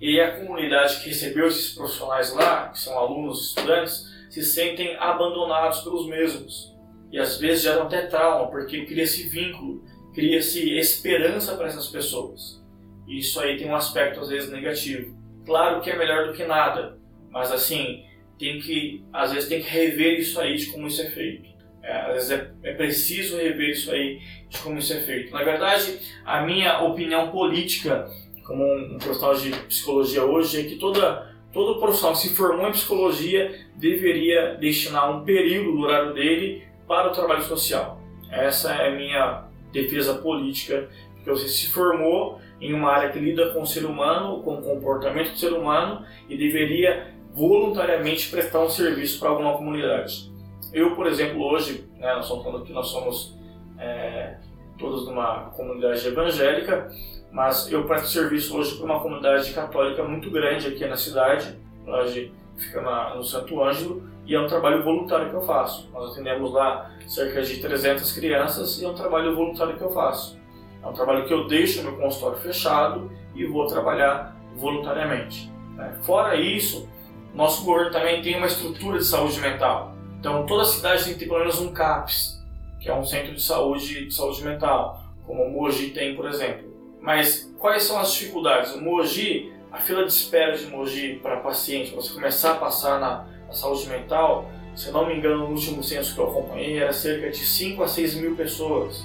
E 0.00 0.20
a 0.20 0.36
comunidade 0.36 1.00
que 1.00 1.08
recebeu 1.08 1.48
esses 1.48 1.74
profissionais 1.74 2.32
lá, 2.32 2.68
que 2.68 2.78
são 2.78 2.96
alunos, 2.96 3.48
estudantes, 3.48 4.06
se 4.30 4.42
sentem 4.42 4.96
abandonados 4.96 5.80
pelos 5.80 6.06
mesmos. 6.06 6.76
e 7.10 7.18
às 7.18 7.38
vezes 7.38 7.62
geram 7.62 7.84
até 7.84 8.02
trauma, 8.02 8.50
porque 8.50 8.84
cria-se 8.84 9.28
vínculo, 9.30 9.82
cria-se 10.14 10.76
esperança 10.76 11.56
para 11.56 11.66
essas 11.66 11.86
pessoas. 11.86 12.62
E 13.06 13.18
isso 13.18 13.40
aí 13.40 13.56
tem 13.56 13.66
um 13.66 13.74
aspecto 13.74 14.20
às 14.20 14.28
vezes 14.28 14.50
negativo. 14.50 15.16
Claro 15.46 15.80
que 15.80 15.90
é 15.90 15.96
melhor 15.96 16.26
do 16.26 16.34
que 16.34 16.44
nada, 16.44 16.98
mas 17.30 17.50
assim, 17.50 18.04
tem 18.38 18.60
que, 18.60 19.02
às 19.12 19.32
vezes 19.32 19.48
tem 19.48 19.62
que 19.62 19.68
rever 19.70 20.18
isso 20.18 20.38
aí 20.38 20.56
de 20.56 20.66
como 20.66 20.86
isso 20.86 21.00
é 21.00 21.06
feito. 21.10 21.48
É, 21.82 22.00
às 22.02 22.12
vezes 22.12 22.30
é, 22.30 22.50
é, 22.64 22.74
preciso 22.74 23.38
rever 23.38 23.70
isso 23.70 23.90
aí 23.90 24.20
de 24.48 24.58
como 24.58 24.78
isso 24.78 24.92
é 24.92 25.00
feito. 25.00 25.32
Na 25.32 25.42
verdade, 25.42 25.98
a 26.24 26.42
minha 26.42 26.80
opinião 26.82 27.30
política, 27.30 28.06
como 28.48 28.64
um 28.64 28.98
profissional 28.98 29.34
de 29.34 29.50
psicologia 29.50 30.24
hoje, 30.24 30.60
é 30.60 30.64
que 30.64 30.76
toda, 30.76 31.36
todo 31.52 31.78
profissional 31.78 32.14
que 32.14 32.22
se 32.22 32.34
formou 32.34 32.66
em 32.66 32.72
psicologia 32.72 33.54
deveria 33.76 34.54
destinar 34.54 35.14
um 35.14 35.22
período 35.22 35.72
do 35.72 35.80
horário 35.82 36.14
dele 36.14 36.62
para 36.86 37.08
o 37.08 37.12
trabalho 37.12 37.42
social. 37.42 38.00
Essa 38.30 38.72
é 38.72 38.88
a 38.88 38.96
minha 38.96 39.44
defesa 39.70 40.14
política, 40.14 40.88
porque 41.14 41.30
você 41.30 41.46
se 41.46 41.66
formou 41.68 42.40
em 42.58 42.72
uma 42.72 42.90
área 42.90 43.10
que 43.10 43.18
lida 43.18 43.50
com 43.50 43.60
o 43.60 43.66
ser 43.66 43.84
humano, 43.84 44.42
com 44.42 44.54
o 44.54 44.62
comportamento 44.62 45.32
do 45.32 45.38
ser 45.38 45.52
humano 45.52 46.04
e 46.26 46.36
deveria 46.36 47.14
voluntariamente 47.34 48.30
prestar 48.30 48.60
um 48.60 48.70
serviço 48.70 49.20
para 49.20 49.28
alguma 49.28 49.58
comunidade. 49.58 50.32
Eu, 50.72 50.96
por 50.96 51.06
exemplo, 51.06 51.42
hoje, 51.42 51.84
né, 51.98 52.14
nós 52.14 52.26
falando 52.26 52.64
que 52.64 52.72
nós 52.72 52.88
somos 52.88 53.38
é, 53.78 54.38
todos 54.78 55.06
numa 55.06 55.50
comunidade 55.50 56.06
evangélica, 56.06 56.90
mas 57.30 57.70
eu 57.70 57.84
presto 57.84 58.08
serviço 58.08 58.56
hoje 58.56 58.76
para 58.76 58.84
uma 58.84 59.00
comunidade 59.00 59.52
católica 59.52 60.02
muito 60.02 60.30
grande 60.30 60.68
aqui 60.68 60.86
na 60.86 60.96
cidade, 60.96 61.58
onde 61.86 62.32
fica 62.56 62.80
na, 62.80 63.14
no 63.14 63.22
Santo 63.22 63.62
Ângelo, 63.62 64.02
e 64.26 64.34
é 64.34 64.40
um 64.40 64.46
trabalho 64.46 64.82
voluntário 64.82 65.30
que 65.30 65.34
eu 65.34 65.42
faço. 65.42 65.88
Nós 65.92 66.12
atendemos 66.12 66.52
lá 66.52 66.90
cerca 67.06 67.40
de 67.42 67.60
300 67.60 68.12
crianças 68.12 68.80
e 68.80 68.84
é 68.84 68.88
um 68.88 68.94
trabalho 68.94 69.34
voluntário 69.34 69.76
que 69.76 69.82
eu 69.82 69.90
faço. 69.90 70.38
É 70.82 70.86
um 70.86 70.92
trabalho 70.92 71.26
que 71.26 71.32
eu 71.32 71.46
deixo 71.46 71.82
meu 71.82 71.96
consultório 71.96 72.38
fechado 72.38 73.10
e 73.34 73.46
vou 73.46 73.66
trabalhar 73.66 74.36
voluntariamente. 74.56 75.50
Né? 75.74 75.96
Fora 76.02 76.36
isso, 76.36 76.88
nosso 77.34 77.64
governo 77.64 77.90
também 77.90 78.20
tem 78.20 78.36
uma 78.36 78.46
estrutura 78.46 78.98
de 78.98 79.04
saúde 79.04 79.40
mental. 79.40 79.94
Então, 80.18 80.44
toda 80.44 80.64
cidade 80.64 81.04
tem 81.04 81.12
que 81.14 81.20
ter 81.20 81.26
pelo 81.26 81.38
menos 81.38 81.60
um 81.60 81.72
CAPS, 81.72 82.44
que 82.80 82.88
é 82.88 82.94
um 82.94 83.04
centro 83.04 83.34
de 83.34 83.42
saúde, 83.42 84.06
de 84.06 84.14
saúde 84.14 84.42
mental, 84.44 85.00
como 85.24 85.44
o 85.44 85.50
Mogi 85.50 85.90
tem, 85.90 86.16
por 86.16 86.26
exemplo. 86.26 86.67
Mas 87.00 87.52
quais 87.58 87.82
são 87.82 87.98
as 87.98 88.12
dificuldades? 88.12 88.72
O 88.74 88.80
Mogi, 88.80 89.52
a 89.70 89.78
fila 89.78 90.04
de 90.04 90.12
espera 90.12 90.56
de 90.56 90.66
Mogi 90.66 91.18
para 91.22 91.38
paciente, 91.38 91.90
para 91.90 92.00
você 92.00 92.14
começar 92.14 92.52
a 92.52 92.56
passar 92.56 93.00
na, 93.00 93.26
na, 93.46 93.52
saúde 93.52 93.88
mental, 93.88 94.50
se 94.74 94.90
não 94.90 95.06
me 95.06 95.16
engano, 95.16 95.38
no 95.38 95.50
último 95.50 95.82
censo 95.82 96.14
que 96.14 96.20
eu 96.20 96.28
acompanhei, 96.28 96.78
era 96.78 96.92
cerca 96.92 97.30
de 97.30 97.44
5 97.44 97.82
a 97.82 97.88
6 97.88 98.14
mil 98.16 98.36
pessoas 98.36 99.04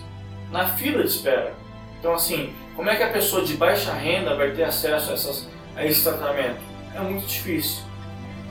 na 0.52 0.68
fila 0.68 1.02
de 1.02 1.10
espera. 1.10 1.54
Então, 2.00 2.14
assim, 2.14 2.54
como 2.76 2.90
é 2.90 2.96
que 2.96 3.04
a 3.04 3.12
pessoa 3.12 3.44
de 3.44 3.56
baixa 3.56 3.94
renda 3.94 4.36
vai 4.36 4.52
ter 4.52 4.64
acesso 4.64 5.12
a, 5.12 5.14
essas, 5.14 5.50
a 5.76 5.86
esse 5.86 6.04
tratamento? 6.04 6.62
É 6.94 7.00
muito 7.00 7.26
difícil. 7.26 7.84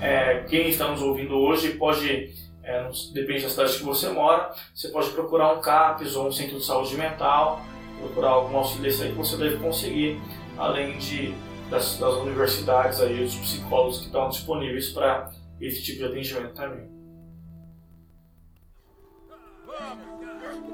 É, 0.01 0.45
quem 0.49 0.69
está 0.69 0.89
nos 0.89 1.01
ouvindo 1.01 1.37
hoje 1.37 1.73
pode 1.75 2.33
é, 2.65 2.89
depende 3.13 3.43
da 3.43 3.49
cidade 3.49 3.77
que 3.77 3.83
você 3.83 4.09
mora, 4.09 4.53
você 4.75 4.89
pode 4.89 5.11
procurar 5.11 5.53
um 5.53 5.61
CAPS 5.61 6.15
ou 6.15 6.29
um 6.29 6.33
centro 6.33 6.59
de 6.59 6.65
saúde 6.65 6.97
mental, 6.97 7.61
procurar 8.03 8.31
algum 8.31 8.57
auxílio 8.57 8.83
desse 8.83 9.05
aí 9.05 9.11
que 9.11 9.17
você 9.17 9.37
deve 9.37 9.57
conseguir, 9.59 10.21
além 10.59 10.99
de, 10.99 11.35
das, 11.71 11.97
das 11.99 12.15
universidades 12.17 13.01
aí, 13.01 13.23
os 13.23 13.35
psicólogos 13.37 13.99
que 13.99 14.07
estão 14.07 14.29
disponíveis 14.29 14.91
para 14.91 15.31
esse 15.61 15.83
tipo 15.83 15.99
de 15.99 16.05
atendimento 16.07 16.55
também. 16.55 16.91
Vamos! 19.67 20.05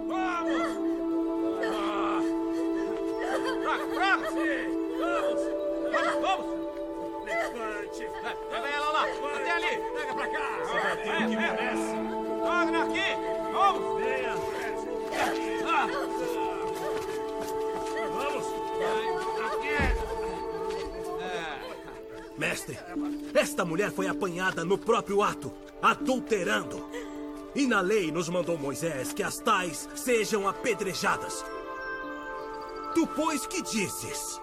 Vamos! 0.09 0.68
Vamos! 4.99 5.43
Vamos! 6.20 6.47
Levante! 7.24 8.05
Pega 8.51 8.68
ela 8.68 8.91
lá! 8.91 9.03
Até 9.37 9.51
ali! 9.51 9.72
Pega 9.95 10.14
pra 10.14 10.29
cá! 10.29 10.59
Você 10.64 10.97
ter 10.97 11.29
que 11.29 11.37
merece! 11.37 11.95
Wagner 12.43 12.83
aqui! 12.83 13.09
Vamos! 13.53 14.01
Venha! 14.01 14.35
Ah. 15.70 16.38
Vamos! 18.19 18.47
Mestre, 22.37 22.79
esta 23.35 23.64
mulher 23.64 23.91
foi 23.91 24.07
apanhada 24.07 24.64
no 24.64 24.79
próprio 24.79 25.23
ato, 25.23 25.53
adulterando. 25.83 26.89
E 27.55 27.66
na 27.66 27.81
lei 27.81 28.12
nos 28.12 28.29
mandou 28.29 28.59
Moisés 28.59 29.12
que 29.12 29.23
as 29.23 29.39
tais 29.39 29.89
sejam 29.95 30.49
apedrejadas. 30.49 31.45
Tu, 32.95 33.07
pois, 33.09 33.47
que 33.47 33.62
dizes? 33.62 34.41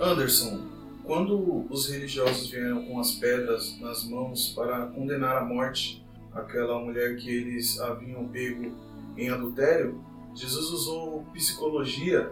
Anderson, 0.00 0.60
quando 1.04 1.66
os 1.70 1.88
religiosos 1.90 2.50
vieram 2.50 2.84
com 2.84 3.00
as 3.00 3.12
pedras 3.12 3.78
nas 3.80 4.04
mãos 4.04 4.52
para 4.54 4.86
condenar 4.86 5.38
à 5.38 5.44
morte 5.44 6.04
aquela 6.32 6.78
mulher 6.78 7.16
que 7.16 7.28
eles 7.28 7.80
haviam 7.80 8.28
pego 8.28 8.72
em 9.16 9.28
adultério, 9.28 10.00
Jesus 10.34 10.70
usou 10.70 11.24
psicologia 11.32 12.30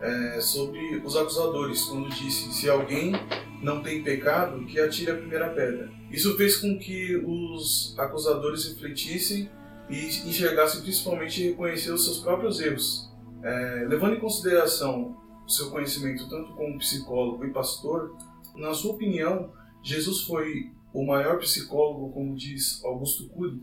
é, 0.00 0.40
sobre 0.40 1.02
os 1.04 1.16
acusadores, 1.16 1.82
quando 1.84 2.08
disse: 2.10 2.52
se 2.52 2.70
alguém 2.70 3.12
não 3.60 3.82
tem 3.82 4.02
pecado, 4.02 4.64
que 4.64 4.78
atire 4.78 5.10
a 5.10 5.16
primeira 5.16 5.48
pedra. 5.48 5.90
Isso 6.10 6.36
fez 6.36 6.58
com 6.58 6.78
que 6.78 7.16
os 7.16 7.94
acusadores 7.98 8.64
refletissem 8.66 9.50
e 9.90 10.06
enxergassem 10.06 10.82
principalmente 10.82 11.42
reconhecer 11.42 11.90
os 11.90 12.04
seus 12.04 12.20
próprios 12.20 12.60
erros. 12.60 13.10
É, 13.42 13.86
levando 13.88 14.14
em 14.14 14.20
consideração 14.20 15.16
o 15.48 15.50
seu 15.50 15.70
conhecimento 15.70 16.28
tanto 16.28 16.52
como 16.52 16.78
psicólogo 16.78 17.42
e 17.46 17.50
pastor, 17.50 18.14
na 18.54 18.74
sua 18.74 18.92
opinião, 18.92 19.50
Jesus 19.82 20.24
foi 20.24 20.70
o 20.92 21.06
maior 21.06 21.38
psicólogo, 21.38 22.12
como 22.12 22.36
diz 22.36 22.84
Augusto 22.84 23.26
Cury? 23.30 23.62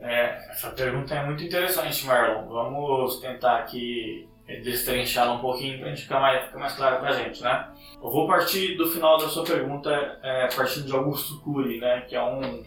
É, 0.00 0.50
essa 0.50 0.70
pergunta 0.70 1.14
é 1.14 1.26
muito 1.26 1.44
interessante, 1.44 2.06
Marlon. 2.06 2.48
Vamos 2.48 3.20
tentar 3.20 3.58
aqui 3.58 4.26
destrinchá-la 4.64 5.34
um 5.34 5.40
pouquinho 5.40 5.78
para 5.78 5.94
ficar 5.94 6.18
mais, 6.18 6.46
ficar 6.46 6.58
mais 6.58 6.72
claro 6.72 6.98
para 6.98 7.10
a 7.10 7.12
gente, 7.12 7.42
né? 7.42 7.68
Eu 8.02 8.10
vou 8.10 8.26
partir 8.26 8.76
do 8.76 8.90
final 8.90 9.18
da 9.18 9.28
sua 9.28 9.44
pergunta, 9.44 9.90
é, 10.22 10.48
partindo 10.48 10.86
de 10.86 10.92
Augusto 10.92 11.40
Cury, 11.42 11.78
né, 11.78 12.00
que 12.08 12.16
é 12.16 12.22
um, 12.22 12.64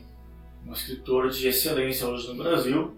um 0.67 0.71
escritor 0.71 1.29
de 1.29 1.47
excelência 1.47 2.07
hoje 2.07 2.27
no 2.27 2.43
Brasil, 2.43 2.95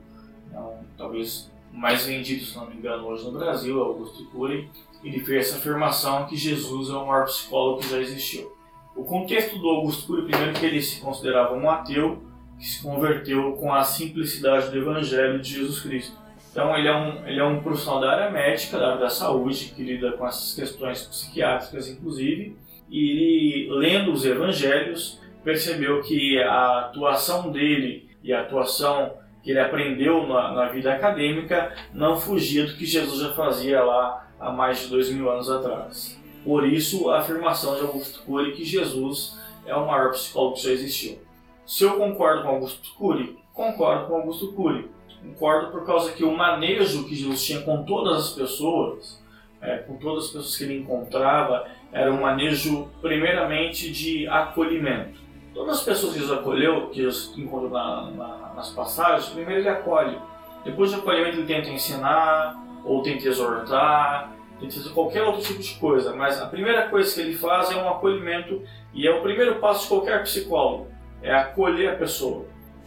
é 0.53 0.59
um, 0.59 0.83
talvez 0.97 1.49
mais 1.71 2.05
vendido, 2.05 2.43
se 2.43 2.55
não 2.57 2.69
me 2.69 2.75
engano, 2.75 3.07
hoje 3.07 3.23
no 3.23 3.31
Brasil, 3.31 3.81
Augusto 3.81 4.25
Cury 4.29 4.69
ele 5.05 5.19
fez 5.19 5.47
essa 5.47 5.57
afirmação 5.57 6.25
que 6.25 6.35
Jesus 6.35 6.89
é 6.89 6.93
o 6.93 7.05
maior 7.05 7.25
psicólogo 7.25 7.81
que 7.81 7.89
já 7.89 7.99
existiu. 7.99 8.51
O 8.95 9.03
contexto 9.03 9.59
do 9.59 9.69
Augusto 9.69 10.07
Cury, 10.07 10.23
primeiro 10.23 10.53
que 10.53 10.65
ele 10.65 10.81
se 10.81 10.99
considerava 10.99 11.53
um 11.53 11.69
ateu, 11.69 12.23
que 12.57 12.65
se 12.65 12.81
converteu 12.81 13.53
com 13.53 13.71
a 13.71 13.83
simplicidade 13.83 14.71
do 14.71 14.77
Evangelho 14.77 15.39
de 15.39 15.53
Jesus 15.53 15.81
Cristo. 15.81 16.17
Então 16.51 16.75
ele 16.75 16.87
é 16.87 16.95
um, 16.95 17.27
ele 17.27 17.39
é 17.39 17.43
um 17.43 17.61
profissional 17.61 17.99
da 17.99 18.11
área 18.11 18.31
médica, 18.31 18.79
da 18.79 18.87
área 18.87 19.01
da 19.01 19.09
saúde, 19.09 19.73
que 19.75 19.83
lida 19.83 20.13
com 20.13 20.25
essas 20.25 20.55
questões 20.55 21.03
psiquiátricas 21.03 21.87
inclusive, 21.89 22.55
e 22.89 23.09
ele, 23.09 23.69
lendo 23.71 24.11
os 24.11 24.25
Evangelhos, 24.25 25.21
percebeu 25.43 26.01
que 26.01 26.41
a 26.41 26.79
atuação 26.79 27.51
dele 27.51 28.09
e 28.23 28.33
a 28.33 28.41
atuação 28.41 29.13
que 29.43 29.51
ele 29.51 29.59
aprendeu 29.59 30.25
na, 30.25 30.51
na 30.53 30.65
vida 30.69 30.91
acadêmica 30.91 31.75
não 31.93 32.17
fugia 32.17 32.65
do 32.65 32.73
que 32.73 32.85
Jesus 32.85 33.19
já 33.19 33.33
fazia 33.33 33.83
lá 33.83 34.24
há 34.39 34.51
mais 34.51 34.79
de 34.79 34.87
dois 34.87 35.09
mil 35.09 35.29
anos 35.29 35.49
atrás. 35.49 36.19
Por 36.43 36.67
isso, 36.67 37.09
a 37.09 37.19
afirmação 37.19 37.75
de 37.75 37.81
Augusto 37.81 38.21
Cury 38.23 38.53
que 38.53 38.63
Jesus 38.63 39.39
é 39.65 39.75
o 39.75 39.87
maior 39.87 40.11
psicólogo 40.11 40.55
que 40.55 40.63
já 40.63 40.71
existiu. 40.71 41.19
Se 41.65 41.83
eu 41.83 41.97
concordo 41.97 42.43
com 42.43 42.49
Augusto 42.49 42.93
Cury, 42.95 43.37
concordo 43.53 44.07
com 44.07 44.15
Augusto 44.17 44.53
Cury. 44.53 44.87
Concordo 45.23 45.71
por 45.71 45.85
causa 45.85 46.11
que 46.11 46.23
o 46.23 46.37
manejo 46.37 47.05
que 47.05 47.15
Jesus 47.15 47.43
tinha 47.43 47.61
com 47.61 47.83
todas 47.83 48.25
as 48.25 48.29
pessoas, 48.33 49.19
é, 49.59 49.77
com 49.77 49.97
todas 49.97 50.25
as 50.25 50.31
pessoas 50.31 50.55
que 50.55 50.63
ele 50.65 50.77
encontrava, 50.77 51.67
era 51.91 52.13
um 52.13 52.21
manejo 52.21 52.87
primeiramente 53.01 53.91
de 53.91 54.27
acolhimento. 54.27 55.19
Todas 55.53 55.79
as 55.79 55.83
pessoas 55.83 56.13
que 56.13 56.19
Jesus 56.19 56.37
acolheu, 56.37 56.89
que 56.89 57.01
Jesus 57.01 57.35
encontrou 57.37 57.71
na, 57.71 58.11
na, 58.11 58.53
nas 58.55 58.69
passagens, 58.69 59.29
primeiro 59.29 59.61
ele 59.61 59.69
acolhe. 59.69 60.19
Depois 60.63 60.91
de 60.91 60.97
acolhimento 60.97 61.37
ele 61.37 61.47
tenta 61.47 61.69
ensinar, 61.69 62.55
ou 62.85 63.01
tenta 63.01 63.27
exortar, 63.27 64.31
tenta 64.59 64.75
fazer 64.75 64.89
qualquer 64.91 65.23
outro 65.23 65.41
tipo 65.41 65.59
de 65.59 65.73
coisa, 65.75 66.15
mas 66.15 66.39
a 66.39 66.45
primeira 66.45 66.87
coisa 66.87 67.13
que 67.13 67.21
ele 67.21 67.35
faz 67.35 67.71
é 67.71 67.75
um 67.75 67.89
acolhimento 67.89 68.61
e 68.93 69.07
é 69.07 69.11
o 69.11 69.21
primeiro 69.21 69.55
passo 69.55 69.83
de 69.83 69.89
qualquer 69.89 70.23
psicólogo, 70.23 70.87
é 71.21 71.33
acolher 71.33 71.89
a 71.89 71.95
pessoa. 71.95 72.45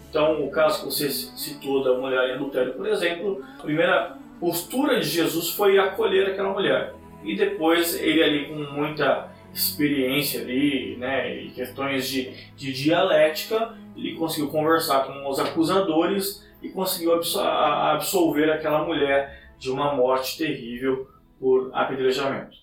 Então, 0.09 0.43
o 0.43 0.51
caso 0.51 0.81
que 0.81 0.85
você 0.87 1.11
citou 1.11 1.85
da 1.85 1.95
mulher 1.95 2.31
em 2.31 2.35
adultério, 2.35 2.73
por 2.73 2.87
exemplo, 2.87 3.45
a 3.59 3.63
primeira 3.63 4.17
postura 4.41 5.01
de 5.01 5.07
Jesus 5.07 5.51
foi 5.51 5.79
acolher 5.79 6.29
aquela 6.29 6.51
mulher. 6.51 6.95
E 7.23 7.37
depois 7.37 8.01
ele 8.01 8.23
ali 8.23 8.47
com 8.47 8.55
muita 8.55 9.29
experiência 9.53 10.41
ali, 10.41 10.97
né, 10.97 11.35
e 11.35 11.51
questões 11.51 12.09
de, 12.09 12.33
de 12.57 12.73
dialética, 12.73 13.75
ele 13.97 14.15
conseguiu 14.15 14.49
conversar 14.49 15.01
com 15.01 15.29
os 15.29 15.39
acusadores 15.39 16.47
e 16.63 16.69
conseguiu 16.69 17.13
absolver 17.13 18.51
aquela 18.51 18.85
mulher 18.85 19.48
de 19.59 19.71
uma 19.71 19.95
morte 19.95 20.39
terrível 20.39 21.09
por 21.39 21.71
apedrejamento. 21.75 22.57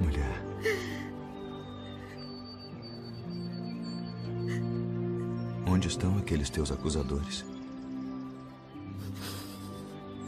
Mulher. 0.00 0.42
Onde 5.66 5.88
estão 5.88 6.16
aqueles 6.18 6.48
teus 6.50 6.72
acusadores? 6.72 7.44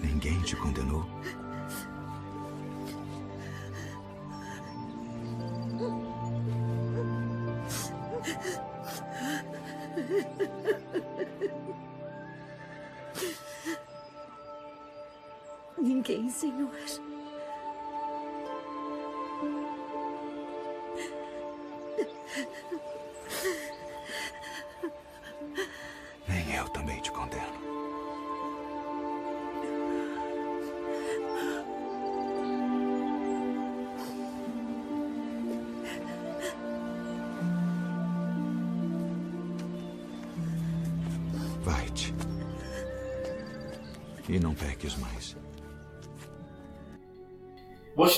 Ninguém 0.02 0.40
te 0.42 0.56
condenou? 0.56 1.04
Ninguém, 16.42 17.05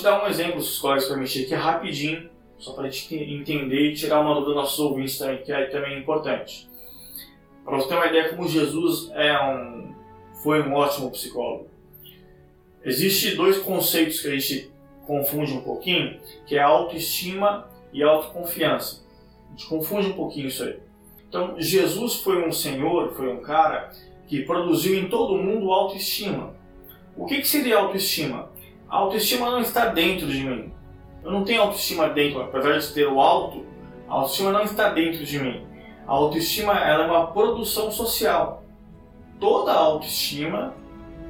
Dar 0.08 0.24
um 0.24 0.26
exemplo, 0.26 0.62
se 0.62 0.70
os 0.70 0.78
colegas 0.78 1.10
aqui 1.10 1.54
rapidinho, 1.54 2.30
só 2.56 2.72
para 2.72 2.86
a 2.86 2.90
gente 2.90 3.14
entender 3.14 3.90
e 3.90 3.94
tirar 3.94 4.20
uma 4.20 4.32
dúvida 4.32 4.54
dos 4.54 4.62
nossos 4.62 4.78
ouvintes 4.78 5.18
também, 5.18 5.42
que 5.42 5.52
é 5.52 5.66
também 5.66 5.98
importante. 5.98 6.66
Para 7.62 7.76
você 7.76 7.88
ter 7.88 7.94
uma 7.94 8.06
ideia 8.06 8.30
como 8.30 8.48
Jesus 8.48 9.10
é 9.12 9.38
um, 9.38 9.94
foi 10.42 10.62
um 10.62 10.72
ótimo 10.72 11.10
psicólogo. 11.10 11.68
Existem 12.82 13.36
dois 13.36 13.58
conceitos 13.58 14.22
que 14.22 14.28
a 14.28 14.30
gente 14.30 14.72
confunde 15.06 15.52
um 15.52 15.60
pouquinho, 15.60 16.18
que 16.46 16.56
é 16.56 16.62
autoestima 16.62 17.68
e 17.92 18.02
autoconfiança. 18.02 19.04
A 19.48 19.50
gente 19.50 19.66
confunde 19.66 20.08
um 20.08 20.14
pouquinho 20.14 20.48
isso 20.48 20.64
aí. 20.64 20.78
Então, 21.28 21.56
Jesus 21.58 22.14
foi 22.22 22.48
um 22.48 22.50
senhor, 22.50 23.12
foi 23.12 23.28
um 23.28 23.42
cara 23.42 23.92
que 24.26 24.42
produziu 24.42 24.98
em 24.98 25.06
todo 25.06 25.36
mundo 25.36 25.70
autoestima. 25.70 26.54
O 27.14 27.26
que, 27.26 27.42
que 27.42 27.46
seria 27.46 27.76
autoestima? 27.76 28.56
A 28.90 28.96
autoestima 28.96 29.50
não 29.50 29.60
está 29.60 29.86
dentro 29.86 30.26
de 30.26 30.42
mim. 30.44 30.72
Eu 31.22 31.30
não 31.30 31.44
tenho 31.44 31.60
autoestima 31.60 32.08
dentro, 32.08 32.40
apesar 32.40 32.78
de 32.78 32.94
ter 32.94 33.06
o 33.06 33.20
alto, 33.20 33.66
a 34.08 34.14
autoestima 34.14 34.50
não 34.50 34.62
está 34.62 34.88
dentro 34.88 35.24
de 35.26 35.38
mim. 35.38 35.66
A 36.06 36.12
autoestima 36.12 36.72
ela 36.72 37.04
é 37.04 37.06
uma 37.06 37.26
produção 37.26 37.90
social. 37.90 38.64
Toda 39.38 39.72
a 39.72 39.78
autoestima, 39.78 40.74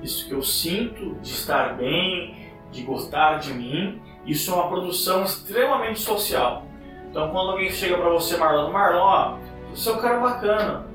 isso 0.04 0.28
que 0.28 0.34
eu 0.34 0.42
sinto 0.42 1.16
de 1.16 1.30
estar 1.30 1.76
bem, 1.76 2.36
de 2.70 2.82
gostar 2.82 3.38
de 3.38 3.52
mim, 3.52 4.00
isso 4.24 4.52
é 4.52 4.54
uma 4.54 4.68
produção 4.68 5.24
extremamente 5.24 5.98
social. 5.98 6.62
Então 7.10 7.30
quando 7.30 7.50
alguém 7.50 7.72
chega 7.72 7.98
para 7.98 8.10
você, 8.10 8.36
Marlon, 8.36 8.70
Marlon, 8.70 9.38
você 9.70 9.90
é 9.90 9.92
um 9.92 9.98
cara 9.98 10.20
bacana, 10.20 10.86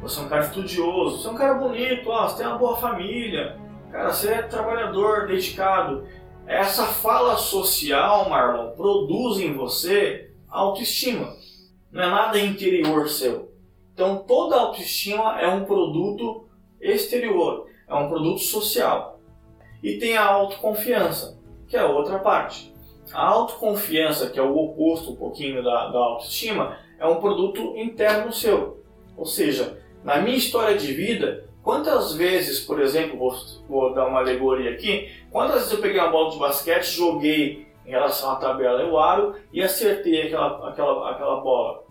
você 0.00 0.20
é 0.20 0.22
um 0.22 0.28
cara 0.28 0.44
estudioso, 0.44 1.18
você 1.18 1.26
é 1.26 1.30
um 1.32 1.34
cara 1.34 1.54
bonito, 1.54 2.08
ó, 2.08 2.28
você 2.28 2.36
tem 2.36 2.46
uma 2.46 2.58
boa 2.58 2.76
família, 2.76 3.58
cara, 3.92 4.12
você 4.12 4.32
é 4.32 4.42
trabalhador, 4.42 5.26
dedicado. 5.26 6.06
Essa 6.46 6.86
fala 6.86 7.36
social, 7.36 8.28
Marlon, 8.28 8.70
produz 8.70 9.38
em 9.38 9.52
você 9.52 10.30
autoestima. 10.48 11.36
Não 11.92 12.02
é 12.02 12.10
nada 12.10 12.40
interior 12.40 13.08
seu. 13.08 13.52
Então 13.92 14.24
toda 14.26 14.56
autoestima 14.56 15.38
é 15.40 15.46
um 15.46 15.64
produto 15.64 16.48
exterior, 16.80 17.68
é 17.86 17.94
um 17.94 18.08
produto 18.08 18.40
social. 18.40 19.20
E 19.82 19.98
tem 19.98 20.16
a 20.16 20.24
autoconfiança, 20.24 21.38
que 21.68 21.76
é 21.76 21.80
a 21.80 21.86
outra 21.86 22.18
parte. 22.18 22.72
A 23.12 23.26
autoconfiança, 23.26 24.30
que 24.30 24.38
é 24.38 24.42
o 24.42 24.56
oposto 24.56 25.12
um 25.12 25.16
pouquinho 25.16 25.62
da, 25.62 25.88
da 25.88 25.98
autoestima, 25.98 26.78
é 26.98 27.06
um 27.06 27.20
produto 27.20 27.76
interno 27.76 28.32
seu. 28.32 28.82
Ou 29.16 29.26
seja, 29.26 29.78
na 30.02 30.16
minha 30.18 30.36
história 30.36 30.78
de 30.78 30.92
vida, 30.92 31.44
quantas 31.62 32.14
vezes, 32.14 32.60
por 32.60 32.80
exemplo, 32.80 33.18
vou, 33.18 33.34
vou 33.68 33.94
dar 33.94 34.06
uma 34.06 34.20
alegoria 34.20 34.70
aqui, 34.70 35.10
quantas 35.30 35.56
vezes 35.56 35.72
eu 35.72 35.78
peguei 35.78 36.00
uma 36.00 36.10
bola 36.10 36.30
de 36.30 36.38
basquete, 36.38 36.84
joguei 36.84 37.66
em 37.86 37.90
relação 37.90 38.30
à 38.32 38.36
tabela 38.36 38.84
o 38.84 38.98
aro 38.98 39.34
e 39.52 39.62
acertei 39.62 40.26
aquela, 40.26 40.68
aquela, 40.68 41.10
aquela 41.10 41.40
bola? 41.40 41.82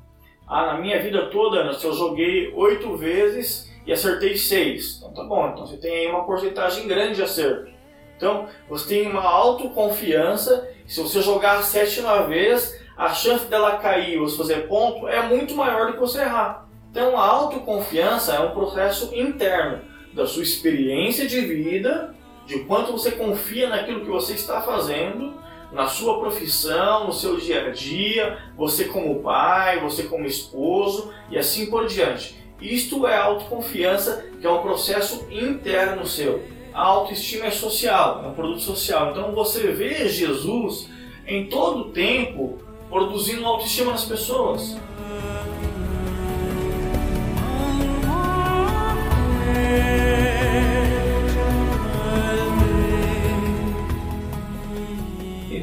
Ah, 0.47 0.74
na 0.74 0.78
minha 0.80 1.01
vida 1.01 1.28
toda, 1.28 1.72
se 1.74 1.86
eu 1.86 1.93
joguei 1.93 2.51
oito 2.53 2.95
vezes 2.97 3.72
e 3.86 3.91
acertei 3.91 4.36
seis. 4.36 4.97
Então 4.97 5.13
tá 5.13 5.24
bom, 5.24 5.47
então 5.47 5.65
você 5.65 5.78
tem 5.78 5.91
aí 5.91 6.07
uma 6.07 6.26
porcentagem 6.26 6.88
grande 6.88 7.15
de 7.15 7.24
acerto. 7.24 7.72
Então 8.17 8.47
você 8.69 8.88
tem 8.88 9.09
uma 9.09 9.24
autoconfiança, 9.24 10.69
se 10.86 11.01
você 11.01 11.22
jogar 11.22 11.59
a 11.59 11.61
sétima 11.63 12.24
vez, 12.24 12.80
a 12.97 13.13
chance 13.13 13.45
dela 13.45 13.78
cair 13.78 14.19
ou 14.19 14.28
fazer 14.28 14.67
ponto 14.67 15.07
é 15.07 15.22
muito 15.24 15.55
maior 15.55 15.88
do 15.88 15.93
que 15.93 15.99
você 15.99 16.22
errar. 16.22 16.67
Então 16.91 17.17
a 17.17 17.25
autoconfiança 17.25 18.33
é 18.33 18.39
um 18.41 18.51
processo 18.51 19.15
interno 19.15 19.79
da 20.13 20.27
sua 20.27 20.43
experiência 20.43 21.25
de 21.25 21.39
vida, 21.39 22.13
de 22.45 22.59
quanto 22.65 22.91
você 22.91 23.11
confia 23.11 23.69
naquilo 23.69 24.01
que 24.01 24.09
você 24.09 24.33
está 24.33 24.61
fazendo, 24.61 25.39
na 25.71 25.87
sua 25.87 26.19
profissão, 26.19 27.07
no 27.07 27.13
seu 27.13 27.37
dia 27.37 27.67
a 27.67 27.69
dia, 27.69 28.37
você 28.57 28.85
como 28.85 29.21
pai, 29.21 29.79
você 29.79 30.03
como 30.03 30.25
esposo 30.25 31.13
e 31.29 31.37
assim 31.37 31.67
por 31.67 31.87
diante. 31.87 32.35
Isto 32.61 33.07
é 33.07 33.17
autoconfiança, 33.17 34.25
que 34.39 34.45
é 34.45 34.49
um 34.49 34.61
processo 34.61 35.25
interno 35.31 36.05
seu. 36.05 36.43
A 36.73 36.81
autoestima 36.81 37.45
é 37.45 37.51
social, 37.51 38.21
é 38.23 38.27
um 38.27 38.33
produto 38.33 38.61
social. 38.61 39.11
Então 39.11 39.33
você 39.33 39.71
vê 39.71 40.09
Jesus 40.09 40.89
em 41.25 41.47
todo 41.47 41.79
o 41.79 41.91
tempo 41.91 42.59
produzindo 42.89 43.45
autoestima 43.45 43.91
nas 43.91 44.03
pessoas. 44.03 44.77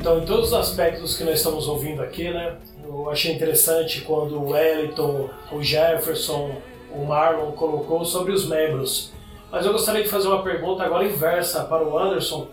Então, 0.08 0.20
em 0.20 0.24
todos 0.24 0.46
os 0.46 0.54
aspectos 0.54 1.18
que 1.18 1.22
nós 1.22 1.34
estamos 1.34 1.68
ouvindo 1.68 2.00
aqui, 2.00 2.30
né, 2.30 2.56
eu 2.82 3.10
achei 3.10 3.34
interessante 3.34 4.00
quando 4.00 4.40
o 4.40 4.52
Wellington, 4.52 5.28
o 5.52 5.62
Jefferson, 5.62 6.56
o 6.90 7.04
Marlon 7.04 7.52
colocou 7.52 8.02
sobre 8.06 8.32
os 8.32 8.48
membros. 8.48 9.12
Mas 9.52 9.66
eu 9.66 9.72
gostaria 9.72 10.02
de 10.02 10.08
fazer 10.08 10.28
uma 10.28 10.42
pergunta 10.42 10.82
agora 10.82 11.04
inversa 11.04 11.64
para 11.64 11.86
o 11.86 11.98
Anderson. 11.98 12.48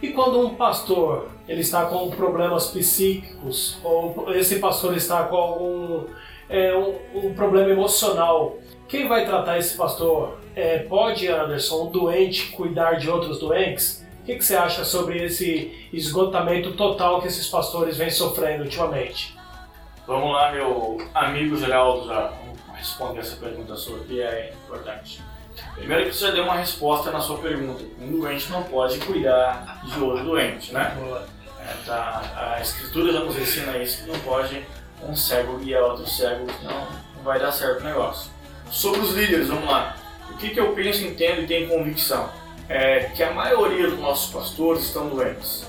E 0.00 0.10
quando 0.10 0.46
um 0.46 0.54
pastor 0.54 1.26
ele 1.48 1.62
está 1.62 1.86
com 1.86 2.08
problemas 2.08 2.68
psíquicos 2.68 3.78
ou 3.82 4.32
esse 4.36 4.60
pastor 4.60 4.96
está 4.96 5.24
com 5.24 5.34
algum 5.34 6.04
é, 6.48 6.72
um, 6.76 6.94
um, 7.16 7.34
problema 7.34 7.70
emocional, 7.70 8.58
quem 8.86 9.08
vai 9.08 9.26
tratar 9.26 9.58
esse 9.58 9.76
pastor? 9.76 10.38
É, 10.54 10.78
pode, 10.78 11.26
Anderson, 11.26 11.88
um 11.88 11.90
doente 11.90 12.52
cuidar 12.52 12.92
de 12.92 13.10
outros 13.10 13.40
doentes? 13.40 14.01
O 14.22 14.24
que, 14.24 14.36
que 14.36 14.44
você 14.44 14.54
acha 14.54 14.84
sobre 14.84 15.24
esse 15.24 15.88
esgotamento 15.92 16.74
total 16.74 17.20
que 17.20 17.26
esses 17.26 17.48
pastores 17.48 17.96
vêm 17.96 18.08
sofrendo 18.08 18.62
ultimamente? 18.62 19.36
Vamos 20.06 20.32
lá, 20.32 20.52
meu 20.52 20.96
amigo 21.12 21.56
Geraldo, 21.56 22.06
já 22.06 22.32
responder 22.72 23.18
essa 23.18 23.34
pergunta 23.34 23.74
sua 23.74 23.98
que 24.04 24.22
é 24.22 24.54
importante. 24.64 25.20
Primeiro 25.74 26.08
que 26.08 26.14
você 26.14 26.26
já 26.26 26.30
deu 26.30 26.44
uma 26.44 26.54
resposta 26.54 27.10
na 27.10 27.20
sua 27.20 27.38
pergunta. 27.38 27.82
Um 28.00 28.20
doente 28.20 28.48
não 28.52 28.62
pode 28.62 29.00
cuidar 29.00 29.82
de 29.84 30.00
outro 30.00 30.24
doente, 30.24 30.72
né? 30.72 30.96
É, 31.58 31.74
tá, 31.84 32.54
a 32.54 32.60
escritura 32.60 33.12
já 33.12 33.20
nos 33.20 33.36
ensina 33.36 33.76
isso, 33.78 34.04
que 34.04 34.10
não 34.10 34.20
pode 34.20 34.64
um 35.02 35.16
cego 35.16 35.58
guiar 35.58 35.82
outro 35.82 36.08
cego, 36.08 36.46
senão 36.60 36.86
não 37.16 37.24
vai 37.24 37.40
dar 37.40 37.50
certo 37.50 37.80
o 37.80 37.84
negócio. 37.84 38.30
Sobre 38.70 39.00
os 39.00 39.14
líderes, 39.14 39.48
vamos 39.48 39.68
lá. 39.68 39.96
O 40.30 40.34
que, 40.36 40.50
que 40.50 40.60
eu 40.60 40.72
penso, 40.74 41.04
entendo 41.04 41.42
e 41.42 41.46
tenho 41.48 41.68
convicção? 41.68 42.30
É 42.68 43.10
que 43.14 43.22
a 43.22 43.32
maioria 43.32 43.90
dos 43.90 43.98
nossos 43.98 44.32
pastores 44.32 44.84
estão 44.84 45.08
doentes. 45.08 45.66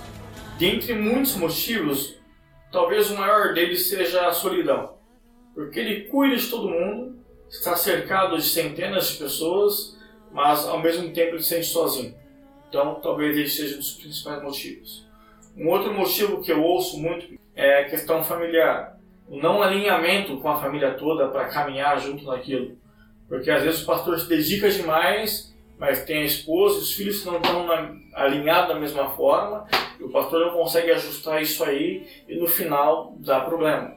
Dentre 0.58 0.94
muitos 0.94 1.36
motivos, 1.36 2.16
talvez 2.72 3.10
o 3.10 3.18
maior 3.18 3.54
deles 3.54 3.90
seja 3.90 4.28
a 4.28 4.32
solidão. 4.32 4.94
Porque 5.54 5.80
ele 5.80 6.02
cuida 6.06 6.36
de 6.36 6.48
todo 6.48 6.70
mundo, 6.70 7.20
está 7.50 7.76
cercado 7.76 8.38
de 8.38 8.44
centenas 8.44 9.10
de 9.10 9.18
pessoas, 9.18 9.98
mas 10.32 10.66
ao 10.66 10.82
mesmo 10.82 11.12
tempo 11.12 11.36
ele 11.36 11.44
se 11.44 11.50
sente 11.50 11.68
sozinho. 11.68 12.16
Então, 12.70 12.96
talvez 12.96 13.38
esse 13.38 13.58
seja 13.58 13.76
um 13.76 13.80
dos 13.80 13.92
principais 13.92 14.42
motivos. 14.42 15.08
Um 15.56 15.70
outro 15.70 15.94
motivo 15.94 16.42
que 16.42 16.52
eu 16.52 16.64
ouço 16.64 17.00
muito 17.00 17.38
é 17.56 17.82
a 17.82 17.90
questão 17.90 18.24
familiar. 18.24 18.98
O 19.30 19.38
não 19.38 19.62
alinhamento 19.62 20.38
com 20.38 20.50
a 20.50 20.60
família 20.60 20.96
toda 20.96 21.28
para 21.28 21.50
caminhar 21.50 22.00
junto 22.00 22.26
naquilo. 22.26 22.76
Porque 23.30 23.52
às 23.52 23.62
vezes 23.62 23.84
o 23.84 23.86
pastor 23.86 24.20
se 24.20 24.28
dedica 24.28 24.70
demais, 24.70 25.53
mas 25.78 26.06
tem 26.06 26.24
a 26.24 26.26
esposa 26.26 26.80
os 26.80 26.94
filhos 26.94 27.26
não 27.26 27.38
estão 27.38 27.68
alinhados 28.14 28.74
da 28.74 28.80
mesma 28.80 29.10
forma, 29.12 29.68
e 30.00 30.04
o 30.04 30.10
pastor 30.10 30.48
não 30.48 30.54
consegue 30.54 30.92
ajustar 30.92 31.42
isso 31.42 31.64
aí, 31.64 32.08
e 32.28 32.36
no 32.36 32.48
final 32.48 33.16
dá 33.20 33.42
problema. 33.42 33.96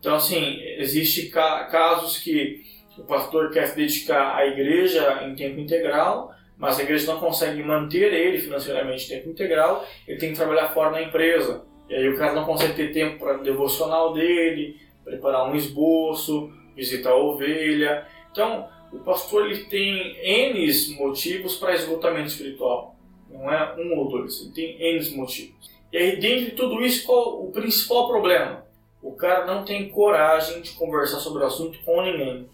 Então, 0.00 0.14
assim, 0.14 0.60
existe 0.78 1.28
casos 1.28 2.18
que 2.18 2.62
o 2.96 3.02
pastor 3.02 3.50
quer 3.50 3.66
se 3.66 3.76
dedicar 3.76 4.36
à 4.36 4.46
igreja 4.46 5.22
em 5.24 5.34
tempo 5.34 5.60
integral, 5.60 6.32
mas 6.56 6.78
a 6.78 6.82
igreja 6.82 7.12
não 7.12 7.20
consegue 7.20 7.62
manter 7.62 8.12
ele 8.12 8.38
financeiramente 8.38 9.06
em 9.06 9.16
tempo 9.16 9.30
integral, 9.30 9.86
ele 10.06 10.18
tem 10.18 10.30
que 10.30 10.36
trabalhar 10.36 10.68
fora 10.68 10.90
da 10.90 11.02
empresa. 11.02 11.64
E 11.88 11.94
aí 11.94 12.08
o 12.08 12.18
cara 12.18 12.32
não 12.32 12.44
consegue 12.44 12.74
ter 12.74 12.92
tempo 12.92 13.18
para 13.18 13.38
devocional 13.38 14.12
dele, 14.12 14.76
preparar 15.04 15.48
um 15.48 15.54
esboço, 15.54 16.52
visitar 16.76 17.10
a 17.10 17.16
ovelha. 17.16 18.06
Então, 18.30 18.68
o 18.92 18.98
pastor 18.98 19.50
ele 19.50 19.64
tem 19.64 20.16
N 20.22 20.96
motivos 20.96 21.56
para 21.56 21.74
esgotamento 21.74 22.28
espiritual. 22.28 22.96
Não 23.30 23.52
é 23.52 23.76
um 23.76 23.98
ou 23.98 24.08
dois, 24.08 24.40
ele 24.40 24.52
tem 24.52 24.96
N 24.96 25.16
motivos. 25.16 25.70
E 25.92 25.96
aí, 25.96 26.20
dentro 26.20 26.46
de 26.46 26.50
tudo 26.52 26.80
isso, 26.82 27.06
qual 27.06 27.42
o 27.42 27.50
principal 27.50 28.08
problema? 28.08 28.64
O 29.02 29.12
cara 29.12 29.46
não 29.46 29.64
tem 29.64 29.88
coragem 29.88 30.60
de 30.60 30.72
conversar 30.72 31.18
sobre 31.18 31.42
o 31.42 31.46
assunto 31.46 31.78
com 31.84 32.02
ninguém. 32.02 32.48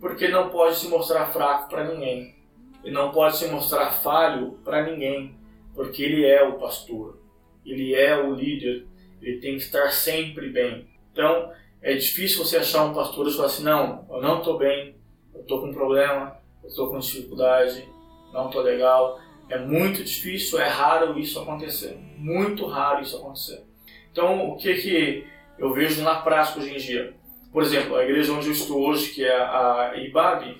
Porque 0.00 0.24
ele 0.24 0.32
não 0.32 0.48
pode 0.48 0.76
se 0.76 0.88
mostrar 0.88 1.26
fraco 1.32 1.68
para 1.68 1.84
ninguém. 1.84 2.34
Ele 2.82 2.94
não 2.94 3.12
pode 3.12 3.36
se 3.36 3.46
mostrar 3.48 3.90
falho 3.90 4.58
para 4.64 4.84
ninguém. 4.84 5.34
Porque 5.74 6.02
ele 6.02 6.24
é 6.24 6.42
o 6.42 6.58
pastor. 6.58 7.18
Ele 7.64 7.94
é 7.94 8.16
o 8.16 8.34
líder. 8.34 8.86
Ele 9.20 9.38
tem 9.38 9.56
que 9.56 9.62
estar 9.62 9.90
sempre 9.90 10.48
bem. 10.48 10.86
Então, 11.12 11.52
é 11.80 11.94
difícil 11.94 12.44
você 12.44 12.56
achar 12.56 12.84
um 12.84 12.94
pastor 12.94 13.28
e 13.28 13.32
falar 13.32 13.46
assim: 13.46 13.64
não, 13.64 14.06
eu 14.10 14.20
não 14.20 14.38
estou 14.38 14.56
bem, 14.56 14.96
eu 15.34 15.40
estou 15.40 15.60
com 15.60 15.72
problema, 15.72 16.36
eu 16.62 16.68
estou 16.68 16.90
com 16.90 16.98
dificuldade, 16.98 17.88
não 18.32 18.46
estou 18.46 18.62
legal. 18.62 19.18
É 19.48 19.58
muito 19.58 20.02
difícil, 20.02 20.58
é 20.58 20.68
raro 20.68 21.18
isso 21.18 21.40
acontecer. 21.40 21.98
Muito 22.16 22.66
raro 22.66 23.02
isso 23.02 23.16
acontecer. 23.16 23.64
Então, 24.10 24.50
o 24.50 24.56
que 24.56 24.74
que 24.74 25.32
eu 25.58 25.72
vejo 25.72 26.02
na 26.02 26.16
prática 26.16 26.58
hoje 26.58 26.74
em 26.74 26.76
dia. 26.76 27.14
Por 27.52 27.62
exemplo, 27.62 27.94
a 27.94 28.02
igreja 28.02 28.32
onde 28.32 28.46
eu 28.46 28.52
estou 28.52 28.80
hoje, 28.88 29.10
que 29.10 29.24
é 29.24 29.36
a 29.36 29.92
IBAB, 29.96 30.56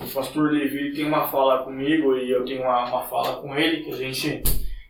o 0.00 0.06
pastor 0.06 0.50
Levi 0.50 0.92
tem 0.92 1.04
uma 1.04 1.28
fala 1.28 1.62
comigo 1.62 2.16
e 2.16 2.30
eu 2.30 2.44
tenho 2.44 2.62
uma, 2.62 2.86
uma 2.86 3.02
fala 3.02 3.40
com 3.40 3.54
ele 3.54 3.84
que 3.84 3.92
a 3.92 3.96
gente, 3.96 4.42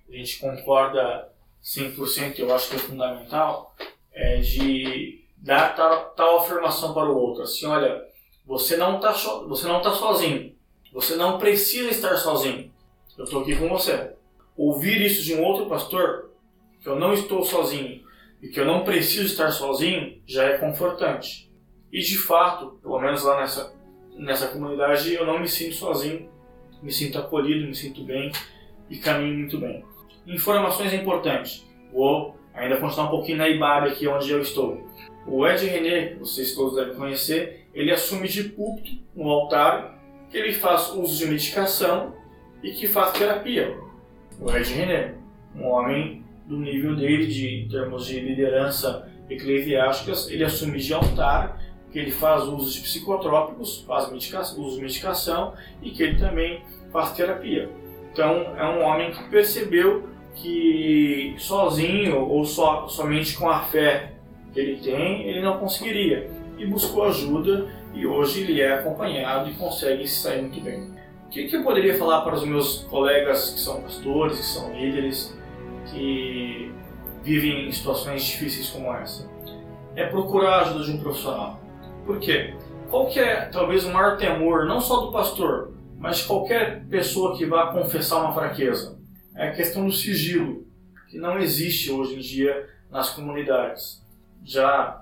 a 0.09 0.13
gente 0.13 0.39
concorda 0.39 1.29
100%, 1.63 2.39
eu 2.39 2.55
acho 2.55 2.71
que 2.71 2.77
é 2.77 2.79
fundamental, 2.79 3.75
é 4.13 4.37
de 4.37 5.25
dar 5.37 5.75
tal, 5.75 6.11
tal 6.11 6.39
afirmação 6.39 6.95
para 6.95 7.11
o 7.11 7.17
outro. 7.17 7.43
Assim, 7.43 7.67
olha, 7.67 8.03
você 8.47 8.77
não 8.77 8.97
está 8.97 9.13
so, 9.13 9.49
você 9.49 9.67
não 9.67 9.81
tá 9.81 9.93
sozinho. 9.93 10.55
Você 10.93 11.15
não 11.15 11.39
precisa 11.39 11.91
estar 11.91 12.17
sozinho. 12.17 12.71
Eu 13.17 13.25
estou 13.25 13.43
aqui 13.43 13.55
com 13.57 13.69
você. 13.69 14.13
Ouvir 14.57 15.01
isso 15.01 15.23
de 15.23 15.35
um 15.35 15.45
outro 15.45 15.67
pastor, 15.67 16.31
que 16.81 16.89
eu 16.89 16.99
não 16.99 17.13
estou 17.13 17.45
sozinho, 17.45 18.03
e 18.43 18.49
que 18.49 18.59
eu 18.59 18.65
não 18.65 18.85
preciso 18.85 19.27
estar 19.27 19.51
sozinho 19.53 20.21
já 20.27 20.45
é 20.45 20.59
confortante. 20.59 21.51
E 21.93 22.01
de 22.01 22.19
fato, 22.19 22.79
pelo 22.83 22.99
menos 22.99 23.23
lá 23.23 23.41
nessa, 23.41 23.75
nessa 24.17 24.49
comunidade, 24.49 25.13
eu 25.13 25.27
não 25.27 25.39
me 25.39 25.49
sinto 25.49 25.75
sozinho, 25.75 26.29
me 26.83 26.91
sinto 26.91 27.19
acolhido, 27.19 27.67
me 27.67 27.75
sinto 27.75 28.03
bem 28.05 28.33
e 28.89 28.99
caminho 28.99 29.39
muito 29.39 29.59
bem. 29.59 29.85
Informações 30.27 30.93
importantes. 30.93 31.67
Vou 31.93 32.37
ainda 32.55 32.77
continuar 32.79 33.07
um 33.07 33.11
pouquinho 33.11 33.39
na 33.39 33.49
IBAB 33.49 33.89
aqui 33.89 34.09
onde 34.09 34.31
eu 34.31 34.41
estou. 34.41 34.87
O 35.27 35.47
Ed 35.47 35.65
René, 35.67 36.15
vocês 36.15 36.55
todos 36.55 36.77
devem 36.77 36.95
conhecer, 36.95 37.60
ele 37.75 37.91
assume 37.91 38.29
de 38.29 38.45
púlpito 38.45 39.03
no 39.15 39.29
altar 39.29 39.99
que 40.31 40.37
ele 40.37 40.53
faz 40.53 40.91
uso 40.91 41.19
de 41.19 41.27
medicação 41.27 42.15
e 42.63 42.71
que 42.73 42.87
faz 42.87 43.13
terapia. 43.13 43.77
O 44.41 44.51
Ed 44.51 44.73
René, 44.73 45.15
um 45.55 45.67
homem 45.67 46.25
do 46.47 46.59
nível 46.59 46.97
dele 46.97 47.27
de, 47.27 47.65
em 47.65 47.69
termos 47.69 48.07
de 48.07 48.21
liderança 48.21 49.09
eclesiásticas, 49.29 50.31
ele 50.31 50.45
assume 50.45 50.79
de 50.79 50.93
altar 50.93 51.61
que 51.91 51.99
ele 51.99 52.11
faz 52.11 52.45
uso 52.45 52.73
de 52.73 52.81
psicotrópicos, 52.81 53.83
faz 53.87 54.11
medicação, 54.11 54.61
uso 54.63 54.77
de 54.77 54.83
medicação 54.83 55.55
e 55.83 55.91
que 55.91 56.03
ele 56.03 56.19
também 56.19 56.63
faz 56.93 57.13
terapia. 57.13 57.69
Então 58.13 58.57
é 58.57 58.65
um 58.67 58.83
homem 58.83 59.11
que 59.11 59.23
percebeu 59.29 60.09
que 60.35 61.35
sozinho 61.39 62.21
ou 62.21 62.45
só, 62.45 62.87
somente 62.89 63.37
com 63.37 63.49
a 63.49 63.61
fé 63.65 64.13
que 64.53 64.61
ele 64.61 64.81
tem, 64.81 65.29
ele 65.29 65.41
não 65.41 65.59
conseguiria. 65.59 66.31
E 66.61 66.67
buscou 66.67 67.05
ajuda 67.05 67.69
e 67.95 68.07
hoje 68.07 68.43
ele 68.43 68.61
é 68.61 68.75
acompanhado 68.75 69.49
e 69.49 69.55
consegue 69.55 70.07
se 70.07 70.21
sair 70.21 70.43
muito 70.43 70.61
bem. 70.61 70.95
O 71.27 71.31
que, 71.31 71.49
que 71.49 71.57
eu 71.57 71.63
poderia 71.63 71.97
falar 71.97 72.21
para 72.21 72.35
os 72.35 72.45
meus 72.45 72.85
colegas 72.85 73.51
que 73.51 73.61
são 73.61 73.81
pastores, 73.81 74.37
que 74.39 74.45
são 74.45 74.73
líderes, 74.75 75.35
que 75.87 76.73
vivem 77.23 77.69
em 77.69 77.73
situações 77.73 78.25
difíceis 78.25 78.69
como 78.69 78.93
essa. 78.95 79.29
É 79.95 80.07
procurar 80.07 80.51
a 80.51 80.61
ajuda 80.63 80.85
de 80.85 80.93
um 80.93 81.01
profissional. 81.01 81.61
Por 82.05 82.19
quê? 82.19 82.55
Qual 82.91 83.09
que 83.09 83.21
é 83.21 83.47
talvez 83.47 83.85
o 83.85 83.91
maior 83.91 84.17
temor, 84.17 84.67
não 84.67 84.81
só 84.81 85.01
do 85.01 85.13
pastor, 85.13 85.75
mas 85.99 86.19
de 86.19 86.25
qualquer 86.25 86.85
pessoa 86.87 87.37
que 87.37 87.47
vá 87.47 87.73
confessar 87.73 88.21
uma 88.21 88.35
fraqueza? 88.35 88.99
É 89.35 89.49
a 89.49 89.53
questão 89.53 89.87
do 89.87 89.93
sigilo, 89.93 90.67
que 91.09 91.19
não 91.19 91.39
existe 91.39 91.91
hoje 91.91 92.17
em 92.17 92.21
dia 92.21 92.69
nas 92.91 93.11
comunidades. 93.11 94.05
Já, 94.45 95.00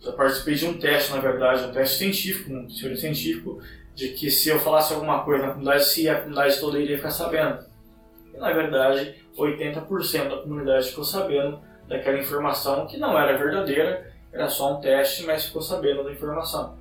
já 0.00 0.12
participei 0.12 0.54
de 0.54 0.66
um 0.66 0.78
teste, 0.78 1.12
na 1.12 1.20
verdade, 1.20 1.64
um 1.64 1.72
teste 1.72 1.98
científico, 1.98 2.52
um 2.52 2.66
teoria 2.66 2.96
científico, 2.96 3.60
de 3.94 4.08
que 4.08 4.30
se 4.30 4.48
eu 4.48 4.58
falasse 4.58 4.92
alguma 4.92 5.24
coisa 5.24 5.46
na 5.46 5.52
comunidade, 5.52 5.84
se 5.84 6.08
a 6.08 6.20
comunidade 6.20 6.60
toda 6.60 6.78
iria 6.78 6.96
ficar 6.96 7.10
sabendo. 7.10 7.64
E 8.34 8.36
na 8.36 8.52
verdade, 8.52 9.14
80% 9.36 10.28
da 10.28 10.36
comunidade 10.38 10.88
ficou 10.88 11.04
sabendo 11.04 11.60
daquela 11.88 12.18
informação 12.18 12.86
que 12.86 12.96
não 12.96 13.18
era 13.18 13.36
verdadeira, 13.38 14.12
era 14.32 14.48
só 14.48 14.76
um 14.76 14.80
teste, 14.80 15.24
mas 15.24 15.46
ficou 15.46 15.62
sabendo 15.62 16.02
da 16.02 16.10
informação. 16.10 16.76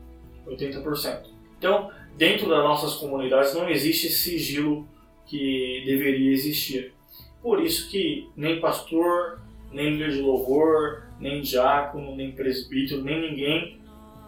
80%. 0.47 1.28
Então, 1.57 1.91
dentro 2.18 2.49
das 2.49 2.64
nossas 2.64 2.95
comunidades 2.95 3.53
não 3.53 3.70
existe 3.70 4.09
sigilo 4.09 4.88
que 5.26 5.84
deveria 5.86 6.32
existir. 6.32 6.93
Por 7.41 7.61
isso 7.61 7.89
que 7.89 8.30
nem 8.36 8.59
pastor, 8.59 9.39
nem 9.72 9.91
líder 9.91 10.11
de 10.11 10.22
louvor, 10.22 11.03
nem 11.20 11.41
diácono, 11.41 12.16
nem 12.16 12.32
presbítero, 12.32 13.03
nem 13.03 13.30
ninguém 13.30 13.80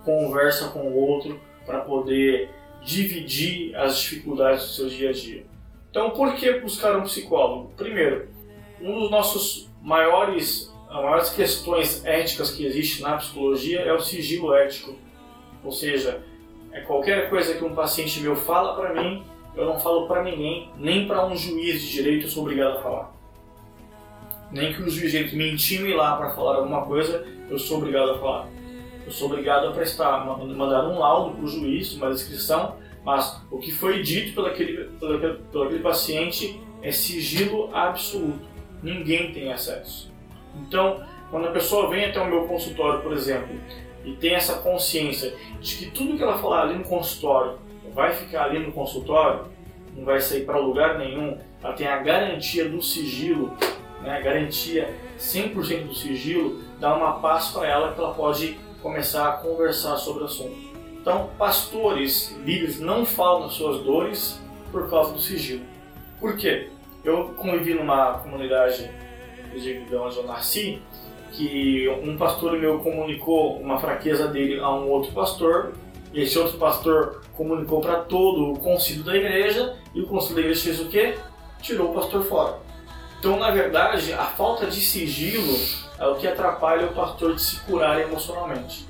conversa 0.04 0.70
com 0.70 0.88
o 0.88 0.96
outro 0.96 1.40
para 1.66 1.80
poder 1.80 2.50
dividir 2.84 3.76
as 3.76 3.98
dificuldades 3.98 4.64
do 4.64 4.70
seu 4.70 4.88
dia 4.88 5.10
a 5.10 5.14
dia. 5.14 5.46
Então, 5.90 6.12
por 6.12 6.36
que 6.36 6.60
buscar 6.60 6.96
um 6.96 7.04
psicólogo? 7.04 7.72
Primeiro, 7.76 8.28
um 8.80 9.00
dos 9.00 9.10
nossos 9.10 9.70
maiores, 9.82 10.72
as 10.90 10.96
maiores 10.96 11.30
questões 11.30 12.06
éticas 12.06 12.52
que 12.52 12.66
existe 12.66 13.02
na 13.02 13.18
psicologia 13.18 13.80
é 13.80 13.92
o 13.92 14.00
sigilo 14.00 14.54
ético. 14.54 14.96
Ou 15.64 15.72
seja, 15.72 16.22
é 16.72 16.82
qualquer 16.82 17.30
coisa 17.30 17.56
que 17.56 17.64
um 17.64 17.74
paciente 17.74 18.20
meu 18.20 18.36
fala 18.36 18.76
para 18.76 19.02
mim, 19.02 19.24
eu 19.56 19.66
não 19.66 19.80
falo 19.80 20.08
para 20.08 20.22
ninguém, 20.22 20.70
nem 20.78 21.08
para 21.08 21.26
um 21.26 21.36
juiz 21.36 21.82
de 21.82 21.90
direito 21.90 22.26
eu 22.26 22.30
sou 22.30 22.44
obrigado 22.44 22.78
a 22.78 22.82
falar. 22.82 23.14
Nem 24.52 24.74
que 24.74 24.82
o 24.82 24.89
juiz 24.89 25.34
me 25.34 25.52
intime 25.52 25.93
lá 25.93 26.16
para 26.16 26.30
falar 26.30 26.58
alguma 26.58 26.86
coisa, 26.86 27.26
eu 27.50 27.60
sou 27.60 27.78
obrigado 27.78 28.12
a 28.12 28.20
falar. 28.20 28.48
Eu 29.06 29.12
sou 29.12 29.30
obrigado 29.30 29.68
a 29.68 29.72
prestar, 29.72 30.26
mandar 30.26 30.88
um 30.88 30.98
laudo 30.98 31.36
para 31.36 31.46
o 31.46 31.48
juiz, 31.48 31.93
uma 31.96 32.10
descrição, 32.10 32.76
mas 33.04 33.41
o 33.52 33.60
que 33.60 33.72
foi 33.72 34.02
dito 34.02 34.34
pelo 34.34 34.48
aquele, 34.48 34.86
pelo, 35.00 35.18
aquele, 35.18 35.39
aquele 35.64 35.84
paciente 35.84 36.60
é 36.82 36.91
sigilo 36.91 37.70
absoluto. 37.76 38.46
Ninguém 38.82 39.32
tem 39.32 39.52
acesso. 39.52 40.12
Então, 40.56 41.04
quando 41.30 41.48
a 41.48 41.52
pessoa 41.52 41.89
vem 41.89 42.06
até 42.06 42.20
o 42.20 42.28
meu 42.28 42.48
consultório, 42.48 43.02
por 43.02 43.14
exemplo, 43.14 43.56
e 44.04 44.14
tem 44.14 44.36
essa 44.36 44.60
consciência 44.60 45.36
de 45.60 45.76
que 45.78 45.91
tudo 45.91 46.18
que 46.18 46.24
ela 46.24 46.38
falar 46.38 46.62
ali 46.64 46.78
no 46.78 46.84
consultório 46.84 47.58
vai 47.93 48.14
ficar 48.14 48.46
ali 48.46 48.60
no 48.60 48.72
consultório, 48.72 49.46
não 49.96 50.04
vai 50.04 50.20
sair 50.20 50.46
para 50.46 50.58
lugar 50.58 50.98
nenhum, 50.98 51.38
ela 51.64 51.74
tem 51.74 51.88
a 51.88 51.98
garantia 51.98 52.70
do 52.70 52.82
sigilo, 52.82 53.56
né, 54.06 54.22
garantia 54.22 54.93
100% 55.18 55.88
do 55.88 55.95
sigilo, 55.95 56.62
dá 56.80 56.95
uma 56.95 57.20
paz 57.20 57.49
para 57.49 57.68
ela 57.68 57.93
que 57.93 57.99
ela 57.99 58.14
pode 58.14 58.58
começar 58.82 59.28
a 59.28 59.32
conversar 59.34 59.97
sobre 59.97 60.24
o 60.24 60.26
assunto. 60.26 60.56
Então, 61.01 61.30
pastores, 61.38 62.36
líderes 62.43 62.80
não 62.80 63.06
falam 63.06 63.43
das 63.43 63.53
suas 63.53 63.84
dores 63.84 64.41
por 64.72 64.89
causa 64.89 65.14
do 65.14 65.20
sigilo. 65.20 65.66
Por 66.20 66.38
quê? 66.38 66.70
Eu 67.03 67.36
convivi 67.36 67.74
numa 67.74 68.20
comunidade 68.20 68.89
de 69.53 69.95
onde 69.95 70.18
eu 70.18 70.24
nasci 70.24 70.82
que 71.32 71.88
um 72.01 72.18
pastor 72.18 72.58
meu 72.58 72.80
comunicou 72.80 73.58
uma 73.58 73.78
fraqueza 73.78 74.28
dele 74.28 74.60
a 74.60 74.74
um 74.74 74.89
outro 74.89 75.12
pastor, 75.12 75.74
e 76.14 76.22
esse 76.22 76.39
outro 76.39 76.58
pastor 76.58 77.22
comunicou 77.36 77.82
para 77.82 77.99
todo 77.99 78.53
o 78.53 78.60
concílio 78.60 79.03
da 79.03 79.16
igreja, 79.16 79.76
e 79.93 80.01
o 80.01 80.08
concílio 80.08 80.36
da 80.36 80.41
igreja 80.41 80.64
fez 80.64 80.80
o 80.80 80.88
quê? 80.88 81.16
Tirou 81.62 81.91
o 81.91 81.93
pastor 81.93 82.24
fora. 82.24 82.64
Então, 83.26 83.40
na 83.40 83.50
verdade, 83.50 84.14
a 84.14 84.26
falta 84.26 84.68
de 84.68 84.80
sigilo 84.80 85.60
é 85.98 86.06
o 86.06 86.14
que 86.14 86.28
atrapalha 86.28 86.86
o 86.86 86.94
pastor 86.94 87.34
de 87.34 87.42
se 87.42 87.60
curar 87.62 88.00
emocionalmente. 88.00 88.86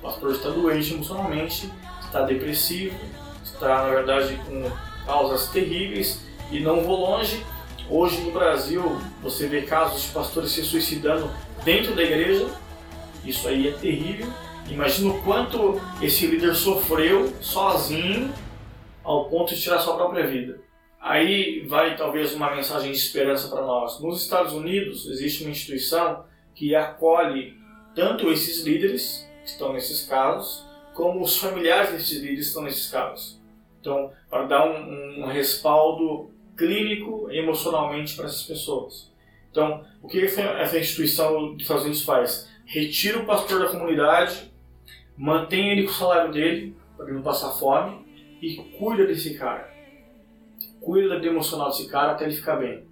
O 0.00 0.02
pastor 0.02 0.32
está 0.32 0.48
doente 0.48 0.92
emocionalmente, 0.92 1.70
está 2.02 2.22
depressivo, 2.22 2.98
está, 3.44 3.84
na 3.84 3.90
verdade, 3.90 4.40
com 4.44 4.68
causas 5.06 5.50
terríveis, 5.50 6.20
e 6.50 6.58
não 6.58 6.82
vou 6.82 6.98
longe. 6.98 7.46
Hoje 7.88 8.20
no 8.22 8.32
Brasil, 8.32 9.00
você 9.22 9.46
vê 9.46 9.62
casos 9.62 10.02
de 10.02 10.08
pastores 10.08 10.50
se 10.50 10.64
suicidando 10.64 11.30
dentro 11.62 11.94
da 11.94 12.02
igreja, 12.02 12.48
isso 13.24 13.46
aí 13.46 13.68
é 13.68 13.70
terrível. 13.70 14.26
Imagina 14.68 15.12
o 15.12 15.22
quanto 15.22 15.80
esse 16.02 16.26
líder 16.26 16.56
sofreu 16.56 17.32
sozinho 17.40 18.34
ao 19.04 19.26
ponto 19.26 19.54
de 19.54 19.60
tirar 19.62 19.78
sua 19.78 19.94
própria 19.94 20.26
vida. 20.26 20.58
Aí 21.00 21.64
vai 21.66 21.96
talvez 21.96 22.34
uma 22.34 22.54
mensagem 22.54 22.92
de 22.92 22.98
esperança 22.98 23.48
para 23.48 23.62
nós. 23.62 23.98
Nos 24.00 24.22
Estados 24.22 24.52
Unidos 24.52 25.06
existe 25.06 25.42
uma 25.42 25.50
instituição 25.50 26.24
que 26.54 26.74
acolhe 26.74 27.58
tanto 27.94 28.30
esses 28.30 28.62
líderes 28.64 29.26
que 29.42 29.50
estão 29.50 29.72
nesses 29.72 30.06
casos, 30.06 30.62
como 30.94 31.22
os 31.22 31.38
familiares 31.38 31.92
desses 31.92 32.20
líderes 32.20 32.40
que 32.40 32.48
estão 32.48 32.62
nesses 32.62 32.90
casos. 32.90 33.40
Então, 33.80 34.12
para 34.28 34.44
dar 34.44 34.66
um, 34.66 35.22
um 35.22 35.26
respaldo 35.26 36.30
clínico 36.54 37.30
emocionalmente 37.30 38.14
para 38.14 38.26
essas 38.26 38.42
pessoas. 38.42 39.10
Então, 39.50 39.82
o 40.02 40.06
que 40.06 40.22
essa 40.22 40.78
instituição 40.78 41.54
dos 41.54 41.62
Estados 41.62 41.84
Unidos 41.84 42.02
faz? 42.02 42.50
Retira 42.66 43.18
o 43.18 43.26
pastor 43.26 43.60
da 43.60 43.70
comunidade, 43.70 44.52
mantém 45.16 45.70
ele 45.70 45.84
com 45.84 45.90
o 45.90 45.94
salário 45.94 46.30
dele, 46.30 46.76
para 46.94 47.06
ele 47.06 47.14
não 47.14 47.22
passar 47.22 47.50
fome, 47.52 48.04
e 48.42 48.56
cuida 48.78 49.06
desse 49.06 49.34
cara. 49.34 49.69
Cuida 50.80 51.18
do 51.18 51.26
emocional 51.26 51.68
desse 51.68 51.88
cara 51.88 52.12
até 52.12 52.24
ele 52.24 52.34
ficar 52.34 52.56
bem. 52.56 52.84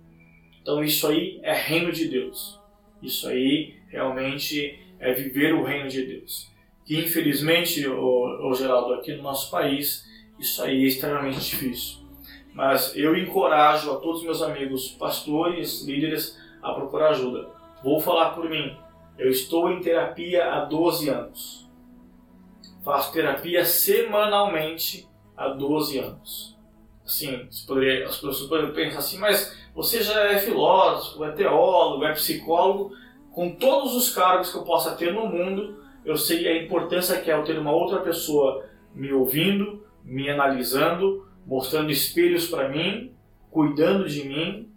Então, 0.60 0.82
isso 0.84 1.06
aí 1.06 1.40
é 1.42 1.54
reino 1.54 1.90
de 1.90 2.08
Deus. 2.08 2.60
Isso 3.02 3.28
aí 3.28 3.76
realmente 3.88 4.78
é 4.98 5.12
viver 5.12 5.54
o 5.54 5.62
reino 5.62 5.88
de 5.88 6.04
Deus. 6.04 6.50
Que 6.84 6.98
infelizmente, 6.98 7.86
o, 7.86 8.50
o 8.50 8.54
Geraldo, 8.54 8.94
aqui 8.94 9.14
no 9.14 9.22
nosso 9.22 9.50
país, 9.50 10.06
isso 10.38 10.62
aí 10.62 10.84
é 10.84 10.88
extremamente 10.88 11.40
difícil. 11.40 11.98
Mas 12.52 12.96
eu 12.96 13.16
encorajo 13.16 13.92
a 13.92 13.96
todos 13.96 14.18
os 14.18 14.24
meus 14.24 14.42
amigos 14.42 14.88
pastores, 14.88 15.84
líderes, 15.84 16.38
a 16.62 16.72
procurar 16.72 17.10
ajuda. 17.10 17.48
Vou 17.82 18.00
falar 18.00 18.30
por 18.30 18.50
mim. 18.50 18.76
Eu 19.16 19.30
estou 19.30 19.70
em 19.70 19.80
terapia 19.80 20.52
há 20.52 20.64
12 20.64 21.08
anos. 21.08 21.68
Faço 22.84 23.12
terapia 23.12 23.64
semanalmente 23.64 25.08
há 25.36 25.48
12 25.48 25.98
anos. 25.98 26.57
Assim, 27.08 27.48
poderia, 27.66 28.04
as 28.04 28.16
pessoas 28.16 28.42
poderiam 28.42 28.74
pensar 28.74 28.98
assim, 28.98 29.16
mas 29.16 29.56
você 29.74 30.02
já 30.02 30.30
é 30.30 30.38
filósofo, 30.38 31.24
é 31.24 31.32
teólogo, 31.32 32.04
é 32.04 32.12
psicólogo. 32.12 32.92
Com 33.32 33.54
todos 33.54 33.96
os 33.96 34.14
cargos 34.14 34.52
que 34.52 34.58
eu 34.58 34.62
possa 34.62 34.94
ter 34.94 35.10
no 35.10 35.26
mundo, 35.26 35.82
eu 36.04 36.18
sei 36.18 36.46
a 36.46 36.62
importância 36.62 37.18
que 37.18 37.30
é 37.30 37.34
eu 37.34 37.44
ter 37.44 37.58
uma 37.58 37.72
outra 37.72 38.00
pessoa 38.00 38.66
me 38.94 39.10
ouvindo, 39.10 39.82
me 40.04 40.28
analisando, 40.28 41.26
mostrando 41.46 41.90
espelhos 41.90 42.46
para 42.48 42.68
mim, 42.68 43.14
cuidando 43.50 44.06
de 44.06 44.28
mim, 44.28 44.70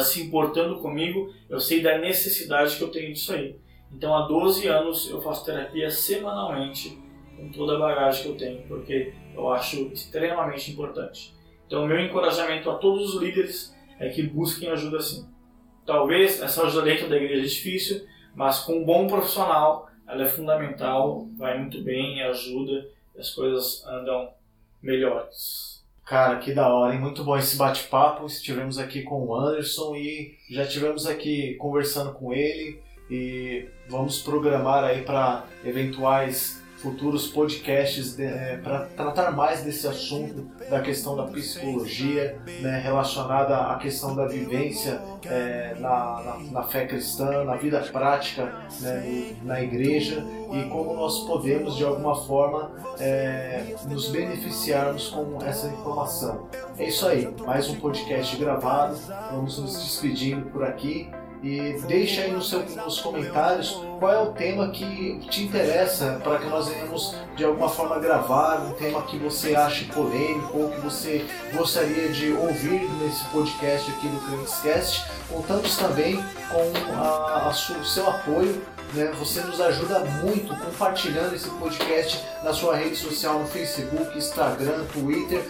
se 0.00 0.22
importando 0.22 0.78
comigo, 0.78 1.34
eu 1.50 1.60
sei 1.60 1.82
da 1.82 1.98
necessidade 1.98 2.78
que 2.78 2.82
eu 2.82 2.90
tenho 2.90 3.12
disso 3.12 3.34
aí. 3.34 3.58
Então, 3.92 4.14
há 4.14 4.26
12 4.26 4.66
anos 4.68 5.10
eu 5.10 5.20
faço 5.20 5.44
terapia 5.44 5.90
semanalmente 5.90 6.98
com 7.36 7.50
toda 7.50 7.76
a 7.76 7.78
bagagem 7.78 8.22
que 8.22 8.28
eu 8.30 8.36
tenho, 8.36 8.62
porque 8.66 9.12
eu 9.34 9.52
acho 9.52 9.90
extremamente 9.92 10.70
importante. 10.70 11.34
Então, 11.66 11.86
meu 11.86 11.98
encorajamento 12.00 12.70
a 12.70 12.74
todos 12.74 13.14
os 13.14 13.22
líderes 13.22 13.74
é 13.98 14.08
que 14.08 14.22
busquem 14.22 14.70
ajuda 14.70 14.98
assim. 14.98 15.28
Talvez 15.86 16.40
essa 16.42 16.64
ajuda 16.64 16.82
dentro 16.84 17.08
da 17.08 17.16
igreja 17.16 17.42
é 17.42 17.48
difícil, 17.48 18.06
mas 18.34 18.60
com 18.60 18.78
um 18.78 18.84
bom 18.84 19.06
profissional 19.06 19.88
ela 20.06 20.24
é 20.24 20.28
fundamental, 20.28 21.26
vai 21.36 21.58
muito 21.58 21.82
bem, 21.82 22.22
ajuda 22.22 22.88
e 23.14 23.20
as 23.20 23.30
coisas 23.30 23.84
andam 23.86 24.30
melhores. 24.82 25.82
Cara, 26.04 26.38
que 26.38 26.52
da 26.52 26.68
hora, 26.68 26.94
hein? 26.94 27.00
Muito 27.00 27.24
bom 27.24 27.36
esse 27.36 27.56
bate-papo. 27.56 28.26
Estivemos 28.26 28.78
aqui 28.78 29.02
com 29.02 29.24
o 29.24 29.34
Anderson 29.34 29.96
e 29.96 30.36
já 30.50 30.64
estivemos 30.64 31.06
aqui 31.06 31.54
conversando 31.54 32.12
com 32.12 32.32
ele 32.32 32.82
e 33.10 33.66
vamos 33.88 34.20
programar 34.20 34.84
aí 34.84 35.02
para 35.02 35.46
eventuais 35.64 36.62
futuros 36.84 37.28
podcasts 37.28 38.18
é, 38.18 38.58
para 38.58 38.80
tratar 38.94 39.30
mais 39.32 39.62
desse 39.62 39.86
assunto 39.86 40.46
da 40.68 40.82
questão 40.82 41.16
da 41.16 41.24
psicologia 41.24 42.38
né, 42.60 42.78
relacionada 42.78 43.56
à 43.56 43.76
questão 43.76 44.14
da 44.14 44.26
vivência 44.26 45.00
é, 45.24 45.74
na, 45.80 46.22
na, 46.22 46.38
na, 46.52 46.62
fé 46.64 46.84
cristã, 46.84 47.42
na 47.44 47.56
vida 47.56 47.80
prática 47.90 48.54
né, 48.82 49.34
na 49.42 49.62
igreja 49.62 50.22
e 50.52 50.68
como 50.68 50.94
nós 50.94 51.20
podemos 51.26 51.76
de 51.76 51.84
alguma 51.84 52.14
forma 52.14 52.72
é, 53.00 53.74
nos 53.88 54.10
beneficiarmos 54.10 55.08
com 55.08 55.38
essa 55.42 55.68
informação. 55.68 56.48
É 56.78 56.86
isso 56.86 57.06
aí, 57.06 57.34
mais 57.46 57.66
um 57.70 57.76
podcast 57.76 58.36
gravado. 58.36 58.94
Vamos 59.32 59.58
nos 59.58 59.72
despedindo 59.72 60.50
por 60.50 60.62
aqui. 60.62 61.10
E 61.44 61.74
deixa 61.86 62.22
aí 62.22 62.32
no 62.32 62.42
seu, 62.42 62.60
nos 62.60 63.00
comentários 63.00 63.78
qual 63.98 64.10
é 64.10 64.18
o 64.18 64.32
tema 64.32 64.70
que 64.70 65.20
te 65.28 65.42
interessa 65.42 66.18
para 66.24 66.38
que 66.38 66.46
nós 66.46 66.68
venhamos 66.68 67.14
de 67.36 67.44
alguma 67.44 67.68
forma 67.68 67.98
gravar, 67.98 68.62
um 68.62 68.72
tema 68.72 69.02
que 69.02 69.18
você 69.18 69.54
ache 69.54 69.84
polêmico 69.84 70.58
ou 70.58 70.70
que 70.70 70.80
você 70.80 71.26
gostaria 71.52 72.08
de 72.08 72.32
ouvir 72.32 72.90
nesse 72.98 73.22
podcast 73.26 73.90
aqui 73.90 74.08
do 74.08 74.20
Crentescast. 74.26 75.04
Contamos 75.28 75.76
também 75.76 76.16
com 76.50 77.78
o 77.78 77.84
seu 77.84 78.08
apoio 78.08 78.62
né? 78.94 79.12
Você 79.18 79.40
nos 79.40 79.60
ajuda 79.60 80.00
muito 80.00 80.56
compartilhando 80.56 81.34
esse 81.34 81.50
podcast 81.50 82.24
na 82.42 82.52
sua 82.52 82.76
rede 82.76 82.96
social, 82.96 83.40
no 83.40 83.46
Facebook, 83.46 84.16
Instagram, 84.16 84.84
Twitter. 84.92 85.42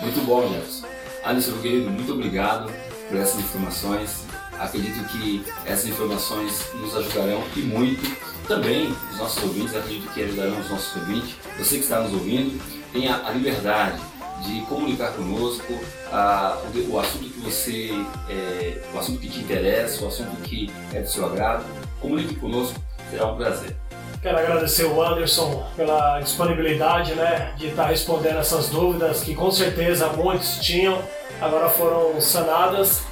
Muito 0.00 0.24
bom, 0.26 0.48
Jefferson. 0.48 0.86
Alisson, 1.22 1.58
querido, 1.60 1.90
muito 1.90 2.12
obrigado 2.12 2.72
por 3.08 3.18
essas 3.18 3.38
informações. 3.38 4.24
Acredito 4.60 5.02
que 5.08 5.42
essas 5.64 5.86
informações 5.86 6.70
nos 6.74 6.94
ajudarão 6.94 7.42
e 7.56 7.60
muito. 7.60 8.30
Também 8.46 8.94
os 9.10 9.16
nossos 9.16 9.42
ouvintes, 9.42 9.74
acredito 9.74 10.12
que 10.12 10.22
ajudarão 10.22 10.60
os 10.60 10.68
nossos 10.68 10.96
ouvintes. 10.96 11.34
Você 11.58 11.76
que 11.76 11.82
está 11.82 12.00
nos 12.00 12.12
ouvindo, 12.12 12.60
tenha 12.92 13.26
a 13.26 13.30
liberdade 13.30 13.98
de 14.44 14.60
comunicar 14.62 15.12
conosco 15.12 15.72
a, 16.12 16.58
o, 16.74 16.92
o, 16.92 17.00
assunto 17.00 17.24
que 17.24 17.40
você, 17.40 17.90
é, 18.28 18.82
o 18.92 18.98
assunto 18.98 19.18
que 19.18 19.30
te 19.30 19.40
interessa, 19.40 20.04
o 20.04 20.08
assunto 20.08 20.36
que 20.42 20.70
é 20.92 21.00
do 21.00 21.08
seu 21.08 21.24
agrado. 21.24 21.64
Comunique 21.98 22.34
conosco, 22.34 22.78
será 23.10 23.26
um 23.28 23.36
prazer. 23.36 23.74
Quero 24.20 24.38
agradecer 24.38 24.84
o 24.84 25.02
Anderson 25.02 25.66
pela 25.74 26.20
disponibilidade 26.20 27.14
né, 27.14 27.54
de 27.56 27.68
estar 27.68 27.86
respondendo 27.86 28.38
essas 28.38 28.68
dúvidas 28.68 29.22
que 29.22 29.34
com 29.34 29.50
certeza 29.50 30.08
muitos 30.08 30.58
tinham, 30.58 31.02
agora 31.40 31.70
foram 31.70 32.20
sanadas 32.20 33.08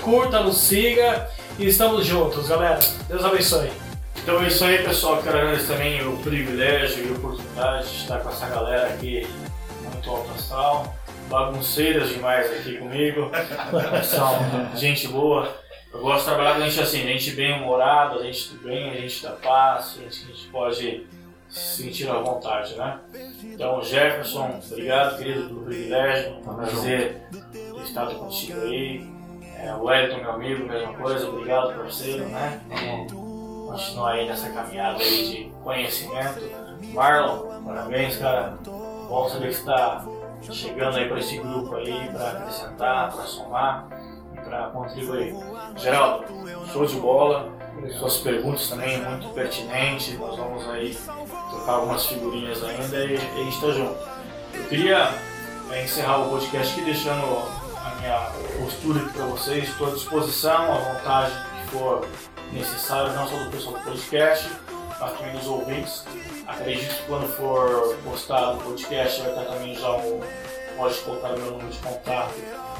curta, 0.00 0.42
nos 0.42 0.58
siga 0.58 1.28
e 1.58 1.66
estamos 1.66 2.06
juntos, 2.06 2.48
galera. 2.48 2.78
Deus 3.08 3.24
abençoe. 3.24 3.70
Então 4.22 4.42
é 4.42 4.48
isso 4.48 4.64
aí, 4.64 4.82
pessoal. 4.82 5.22
Quero 5.22 5.38
agradecer 5.38 5.72
também 5.72 6.06
o 6.06 6.16
privilégio 6.18 7.06
e 7.06 7.08
a 7.08 7.12
oportunidade 7.12 7.88
de 7.88 7.96
estar 7.96 8.20
com 8.20 8.28
essa 8.28 8.46
galera 8.46 8.88
aqui 8.88 9.26
muito 9.82 10.10
alto 10.10 10.30
astral. 10.32 10.94
Bagunceiras 11.28 12.08
demais 12.08 12.50
aqui 12.50 12.76
comigo. 12.78 13.30
São 14.04 14.76
gente 14.76 15.08
boa. 15.08 15.54
Eu 15.92 16.00
gosto 16.00 16.20
de 16.20 16.24
trabalhar 16.26 16.54
com 16.54 16.62
gente 16.62 16.80
assim, 16.80 17.02
gente 17.02 17.32
bem 17.32 17.60
humorada, 17.60 18.22
gente 18.22 18.50
do 18.50 18.64
bem, 18.64 18.94
gente 18.94 19.22
da 19.22 19.32
paz, 19.32 19.96
gente 19.98 20.24
que 20.24 20.32
a 20.32 20.34
gente 20.34 20.48
pode 20.48 21.06
se 21.48 21.82
sentir 21.82 22.08
à 22.08 22.14
vontade, 22.20 22.76
né? 22.76 23.00
Então, 23.42 23.82
Jefferson, 23.82 24.60
obrigado, 24.70 25.18
querido, 25.18 25.48
pelo 25.48 25.64
privilégio. 25.64 26.36
Um 26.36 26.42
prazer 26.42 27.22
ter 27.52 27.82
estado 27.82 28.14
contigo 28.14 28.60
aí. 28.60 29.19
É, 29.62 29.74
o 29.74 29.84
Wellington, 29.84 30.22
meu 30.22 30.30
amigo, 30.32 30.64
mesma 30.66 30.94
coisa, 30.94 31.28
obrigado 31.28 31.74
parceiro, 31.74 32.24
né? 32.28 32.60
Vamos 32.70 33.12
continuar 33.70 34.12
aí 34.12 34.26
nessa 34.26 34.48
caminhada 34.48 34.98
aí 34.98 35.28
de 35.28 35.52
conhecimento. 35.62 36.40
Marlon, 36.94 37.62
parabéns, 37.62 38.16
cara. 38.16 38.56
Bom 38.64 39.28
saber 39.28 39.48
que 39.48 39.54
está 39.54 40.02
chegando 40.50 40.96
aí 40.96 41.08
para 41.08 41.18
esse 41.18 41.36
grupo 41.36 41.76
aí, 41.76 42.08
para 42.10 42.30
acrescentar, 42.30 43.12
para 43.12 43.24
somar 43.24 43.88
e 44.32 44.40
para 44.40 44.68
contribuir. 44.68 45.34
Geraldo, 45.76 46.24
show 46.72 46.86
de 46.86 46.96
bola. 46.96 47.52
Suas 47.98 48.18
perguntas 48.18 48.66
também 48.68 49.02
muito 49.02 49.28
pertinentes. 49.34 50.18
Nós 50.18 50.36
vamos 50.36 50.66
aí 50.70 50.96
trocar 51.50 51.72
algumas 51.72 52.06
figurinhas 52.06 52.64
ainda 52.64 53.04
e, 53.04 53.12
e 53.12 53.16
a 53.16 53.44
gente 53.44 53.54
está 53.54 53.70
junto. 53.72 53.98
Eu 54.54 54.64
queria 54.68 55.10
é, 55.70 55.84
encerrar 55.84 56.22
o 56.22 56.30
podcast 56.30 56.72
aqui 56.72 56.84
deixando 56.84 57.59
minha 58.00 58.30
postura 58.58 59.00
aqui 59.00 59.12
para 59.12 59.26
vocês, 59.26 59.68
estou 59.68 59.88
à 59.88 59.90
disposição, 59.90 60.72
à 60.72 60.78
vontade 60.78 61.32
que 61.32 61.70
for 61.70 62.06
necessário, 62.52 63.12
não 63.12 63.28
só 63.28 63.36
do 63.36 63.50
pessoal 63.50 63.76
do 63.76 63.84
podcast, 63.84 64.50
mas 64.98 65.18
também 65.18 65.36
dos 65.36 65.46
ouvintes. 65.46 66.04
Acredito 66.46 66.94
que 66.94 67.02
quando 67.06 67.28
for 67.36 67.96
postado 68.04 68.58
o 68.58 68.62
podcast 68.62 69.20
vai 69.20 69.30
estar 69.30 69.44
também 69.44 69.74
já 69.74 69.90
o. 69.92 70.20
Pode 70.76 70.98
colocar 71.00 71.28
meu 71.30 71.50
número 71.50 71.68
de 71.68 71.78
contato 71.78 72.32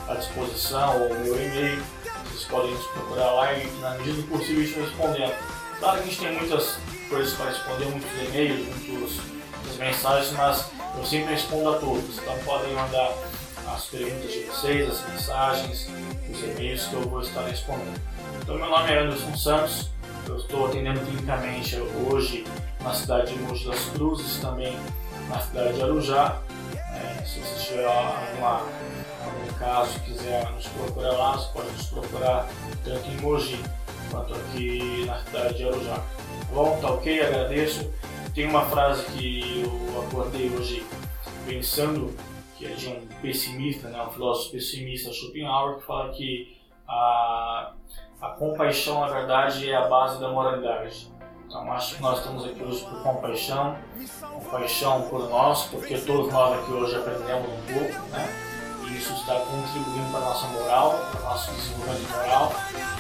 à 0.08 0.14
disposição 0.14 1.02
ou 1.02 1.14
meu 1.18 1.36
e-mail. 1.36 1.82
Vocês 2.24 2.44
podem 2.44 2.70
nos 2.70 2.86
procurar 2.86 3.30
lá 3.32 3.52
e, 3.52 3.66
na 3.80 3.90
medida 3.90 4.22
do 4.22 4.28
possível, 4.28 4.62
estou 4.62 4.84
respondendo. 4.84 5.34
Claro 5.78 5.98
que 5.98 6.02
a 6.02 6.06
gente 6.06 6.18
tem 6.18 6.32
muitas 6.32 6.78
coisas 7.10 7.34
para 7.34 7.50
responder, 7.50 7.84
muitos 7.86 8.10
e-mails, 8.10 8.66
muitas 8.88 9.76
mensagens, 9.76 10.32
mas 10.32 10.70
eu 10.96 11.04
sempre 11.04 11.34
respondo 11.34 11.68
a 11.68 11.78
todos. 11.78 12.18
Então 12.18 12.38
podem 12.46 12.72
mandar 12.72 13.12
as 13.74 13.86
perguntas 13.86 14.32
de 14.32 14.40
vocês, 14.44 14.90
as 14.90 15.08
mensagens, 15.08 15.88
os 16.30 16.42
e-mails 16.42 16.86
que 16.86 16.94
eu 16.94 17.02
vou 17.02 17.20
estar 17.20 17.42
respondendo. 17.42 18.00
Então, 18.42 18.56
meu 18.56 18.68
nome 18.68 18.90
é 18.90 18.98
Anderson 18.98 19.36
Santos, 19.36 19.90
eu 20.26 20.36
estou 20.36 20.66
atendendo 20.66 21.00
clinicamente 21.00 21.76
hoje 21.76 22.44
na 22.82 22.92
cidade 22.92 23.32
de 23.32 23.38
Mogi 23.40 23.66
das 23.68 23.84
Cruzes, 23.86 24.38
também 24.40 24.76
na 25.28 25.40
cidade 25.40 25.74
de 25.74 25.82
Arujá. 25.82 26.40
É, 26.74 27.24
se 27.24 27.40
você 27.40 27.68
tiver 27.68 27.86
alguma, 27.86 28.62
algum 29.24 29.58
caso, 29.58 29.98
quiser 30.00 30.50
nos 30.52 30.66
procurar 30.66 31.12
lá, 31.12 31.36
você 31.36 31.52
pode 31.52 31.70
nos 31.72 31.86
procurar 31.86 32.48
tanto 32.84 33.08
em 33.08 33.16
Mogi 33.20 33.60
quanto 34.10 34.34
aqui 34.34 35.04
na 35.06 35.18
cidade 35.24 35.56
de 35.56 35.68
Arujá. 35.68 35.94
Tá 35.94 36.54
bom? 36.54 36.78
Tá 36.80 36.90
ok? 36.90 37.22
Agradeço. 37.22 37.90
Tem 38.34 38.46
uma 38.46 38.64
frase 38.66 39.04
que 39.06 39.62
eu 39.64 40.02
acordei 40.02 40.50
hoje 40.50 40.84
pensando 41.46 42.14
que 42.60 42.66
é 42.66 42.74
de 42.74 42.88
um 42.88 43.06
pessimista, 43.22 43.88
né, 43.88 44.02
um 44.02 44.10
filósofo 44.10 44.52
pessimista, 44.52 45.10
Schopenhauer, 45.10 45.76
que 45.78 45.86
fala 45.86 46.12
que 46.12 46.60
a, 46.86 47.72
a 48.20 48.28
compaixão, 48.38 49.00
na 49.00 49.06
verdade, 49.06 49.70
é 49.70 49.74
a 49.74 49.88
base 49.88 50.20
da 50.20 50.28
moralidade. 50.28 51.10
Então, 51.46 51.72
acho 51.72 51.96
que 51.96 52.02
nós 52.02 52.18
estamos 52.18 52.44
aqui 52.44 52.62
hoje 52.62 52.84
por 52.84 53.02
compaixão, 53.02 53.78
compaixão 54.34 55.08
por 55.08 55.28
nós, 55.30 55.64
porque 55.64 55.96
todos 55.98 56.30
nós 56.30 56.58
aqui 56.58 56.70
hoje 56.70 56.96
aprendemos 56.96 57.48
um 57.48 57.72
pouco, 57.72 58.08
né? 58.10 58.28
Isso 58.94 59.12
está 59.14 59.40
contribuindo 59.40 60.10
para 60.10 60.20
a 60.20 60.24
nossa 60.24 60.46
moral, 60.48 60.90
para 61.12 61.20
o 61.20 61.24
nosso 61.24 61.50
desenvolvimento 61.52 62.10
moral. 62.10 62.52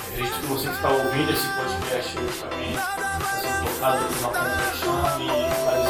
Acredito 0.08 0.40
que 0.40 0.46
você 0.46 0.68
que 0.68 0.74
está 0.74 0.88
ouvindo 0.88 1.32
esse 1.32 1.48
podcast 1.48 2.18
hoje 2.18 2.40
também 2.40 2.70
está 2.72 3.20
sendo 3.20 3.74
tocado 3.74 4.04
por 4.06 4.18
uma 4.18 4.28
compaixão 4.28 5.20
e 5.20 5.89